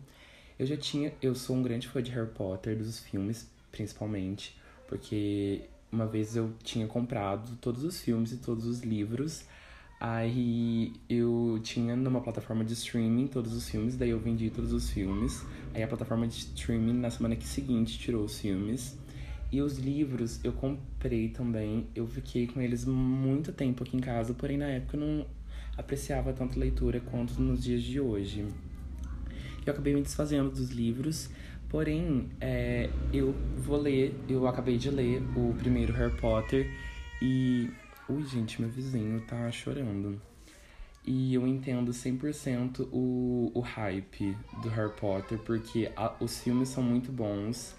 Eu 0.59 0.65
já 0.65 0.75
tinha. 0.75 1.13
Eu 1.21 1.33
sou 1.33 1.55
um 1.55 1.63
grande 1.63 1.87
fã 1.87 2.01
de 2.03 2.11
Harry 2.11 2.29
Potter, 2.29 2.77
dos 2.77 2.99
filmes, 2.99 3.49
principalmente, 3.71 4.57
porque 4.87 5.61
uma 5.91 6.07
vez 6.07 6.35
eu 6.35 6.53
tinha 6.61 6.87
comprado 6.87 7.55
todos 7.57 7.83
os 7.85 8.01
filmes 8.01 8.33
e 8.33 8.37
todos 8.37 8.65
os 8.65 8.81
livros 8.81 9.45
Aí 9.99 10.91
eu 11.09 11.59
tinha 11.63 11.95
numa 11.95 12.19
plataforma 12.19 12.65
de 12.65 12.73
streaming 12.73 13.27
todos 13.27 13.53
os 13.53 13.69
filmes, 13.69 13.95
daí 13.95 14.09
eu 14.09 14.19
vendi 14.19 14.49
todos 14.49 14.73
os 14.73 14.89
filmes. 14.89 15.45
Aí 15.73 15.81
a 15.81 15.87
plataforma 15.87 16.27
de 16.27 16.37
streaming 16.39 16.99
na 16.99 17.09
semana 17.09 17.39
seguinte 17.39 17.97
tirou 17.97 18.25
os 18.25 18.39
filmes. 18.39 18.97
E 19.51 19.61
os 19.61 19.77
livros 19.77 20.43
eu 20.43 20.51
comprei 20.51 21.29
também. 21.29 21.87
Eu 21.95 22.07
fiquei 22.07 22.47
com 22.47 22.59
eles 22.59 22.85
muito 22.85 23.53
tempo 23.53 23.83
aqui 23.83 23.95
em 23.95 23.99
casa, 23.99 24.33
porém 24.33 24.57
na 24.57 24.65
época 24.65 24.97
eu 24.97 25.01
não 25.01 25.25
apreciava 25.77 26.33
tanto 26.33 26.59
leitura 26.59 26.99
quanto 26.99 27.39
nos 27.41 27.63
dias 27.63 27.83
de 27.83 27.99
hoje. 27.99 28.45
Eu 29.65 29.71
acabei 29.71 29.93
me 29.93 30.01
desfazendo 30.01 30.49
dos 30.49 30.71
livros, 30.71 31.29
porém 31.69 32.29
é, 32.41 32.89
eu 33.13 33.33
vou 33.57 33.79
ler, 33.79 34.13
eu 34.27 34.47
acabei 34.47 34.77
de 34.77 34.89
ler 34.89 35.21
o 35.35 35.53
primeiro 35.53 35.93
Harry 35.93 36.15
Potter 36.17 36.69
e 37.21 37.69
Ui, 38.09 38.21
gente, 38.25 38.59
meu 38.61 38.69
vizinho 38.69 39.21
tá 39.21 39.49
chorando. 39.49 40.21
E 41.05 41.33
eu 41.33 41.47
entendo 41.47 41.91
100% 41.91 42.89
o, 42.91 43.49
o 43.53 43.59
hype 43.61 44.37
do 44.61 44.67
Harry 44.67 44.91
Potter, 44.91 45.37
porque 45.39 45.89
a, 45.95 46.13
os 46.19 46.41
filmes 46.41 46.67
são 46.67 46.83
muito 46.83 47.13
bons 47.13 47.73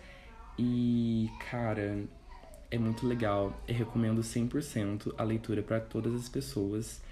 e, 0.58 1.30
cara, 1.50 2.04
é 2.70 2.78
muito 2.78 3.06
legal. 3.06 3.58
Eu 3.68 3.74
recomendo 3.74 4.22
100% 4.22 5.14
a 5.18 5.22
leitura 5.24 5.62
para 5.62 5.78
todas 5.78 6.14
as 6.14 6.26
pessoas 6.28 7.02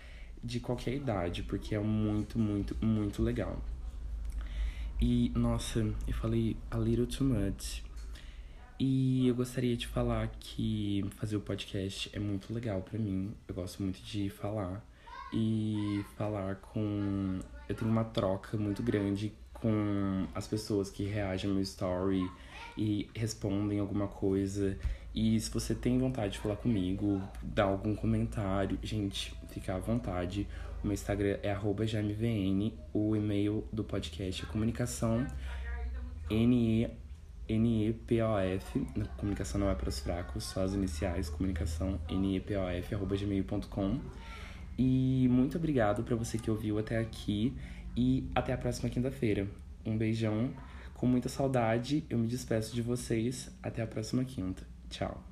de 0.43 0.59
qualquer 0.59 0.95
idade, 0.95 1.43
porque 1.43 1.75
é 1.75 1.79
muito, 1.79 2.39
muito, 2.39 2.75
muito 2.83 3.23
legal. 3.23 3.63
E, 4.99 5.31
nossa, 5.35 5.81
eu 5.81 6.15
falei 6.15 6.57
a 6.71 6.79
little 6.79 7.07
too 7.07 7.27
much. 7.27 7.83
E 8.79 9.29
eu 9.29 9.35
gostaria 9.35 9.77
de 9.77 9.87
falar 9.87 10.29
que 10.41 11.05
fazer 11.17 11.37
o 11.37 11.41
podcast 11.41 12.11
é 12.13 12.19
muito 12.19 12.53
legal 12.53 12.83
para 12.83 12.99
mim. 12.99 13.33
Eu 13.47 13.55
gosto 13.55 13.83
muito 13.83 14.03
de 14.03 14.29
falar 14.31 14.85
e 15.33 16.05
falar 16.17 16.57
com. 16.57 17.41
Eu 17.69 17.75
tenho 17.75 17.91
uma 17.91 18.05
troca 18.05 18.57
muito 18.57 18.83
grande 18.83 19.33
com 19.53 20.27
as 20.35 20.47
pessoas 20.47 20.91
que 20.91 21.05
reagem 21.05 21.49
ao 21.49 21.55
meu 21.55 21.63
story 21.63 22.29
e 22.77 23.09
respondem 23.15 23.79
alguma 23.79 24.09
coisa. 24.09 24.77
E 25.15 25.39
se 25.39 25.51
você 25.51 25.75
tem 25.75 25.99
vontade 25.99 26.33
de 26.33 26.39
falar 26.39 26.57
comigo, 26.57 27.23
dar 27.43 27.65
algum 27.65 27.95
comentário, 27.95 28.79
gente, 28.83 29.35
fica 29.49 29.75
à 29.75 29.79
vontade. 29.79 30.49
O 30.83 30.87
meu 30.87 30.95
Instagram 30.95 31.39
é 31.43 31.55
@jamevn, 31.87 32.75
o 32.93 33.15
e-mail 33.15 33.65
do 33.73 33.85
podcast 33.85 34.43
é 34.43 34.47
comunicação 34.47 35.25
NE 36.31 36.91
NEPOF, 37.49 38.87
comunicação 39.17 39.61
não 39.61 39.71
é 39.71 39.75
para 39.75 39.89
os 39.89 39.99
fracos, 39.99 40.45
só 40.45 40.63
as 40.63 40.75
iniciais, 40.75 41.29
comunicação 41.29 42.01
nepof.gmail.com. 42.11 44.01
E 44.79 45.29
muito 45.31 45.59
obrigado 45.59 46.03
para 46.03 46.17
você 46.17 46.39
que 46.39 46.51
ouviu 46.51 46.79
até 46.79 46.99
aqui 46.99 47.55
e 47.97 48.29
até 48.35 48.53
a 48.53 48.59
próxima 48.59 48.89
quinta-feira. 48.89 49.47
Um 49.85 49.99
beijão, 49.99 50.51
com 50.95 51.07
muita 51.07 51.29
saudade, 51.29 52.05
eu 52.09 52.19
me 52.19 52.27
despeço 52.27 52.75
de 52.75 52.83
vocês, 52.83 53.51
até 53.63 53.83
a 53.83 53.87
próxima 53.87 54.25
quinta. 54.25 54.67
Tchau. 54.89 55.32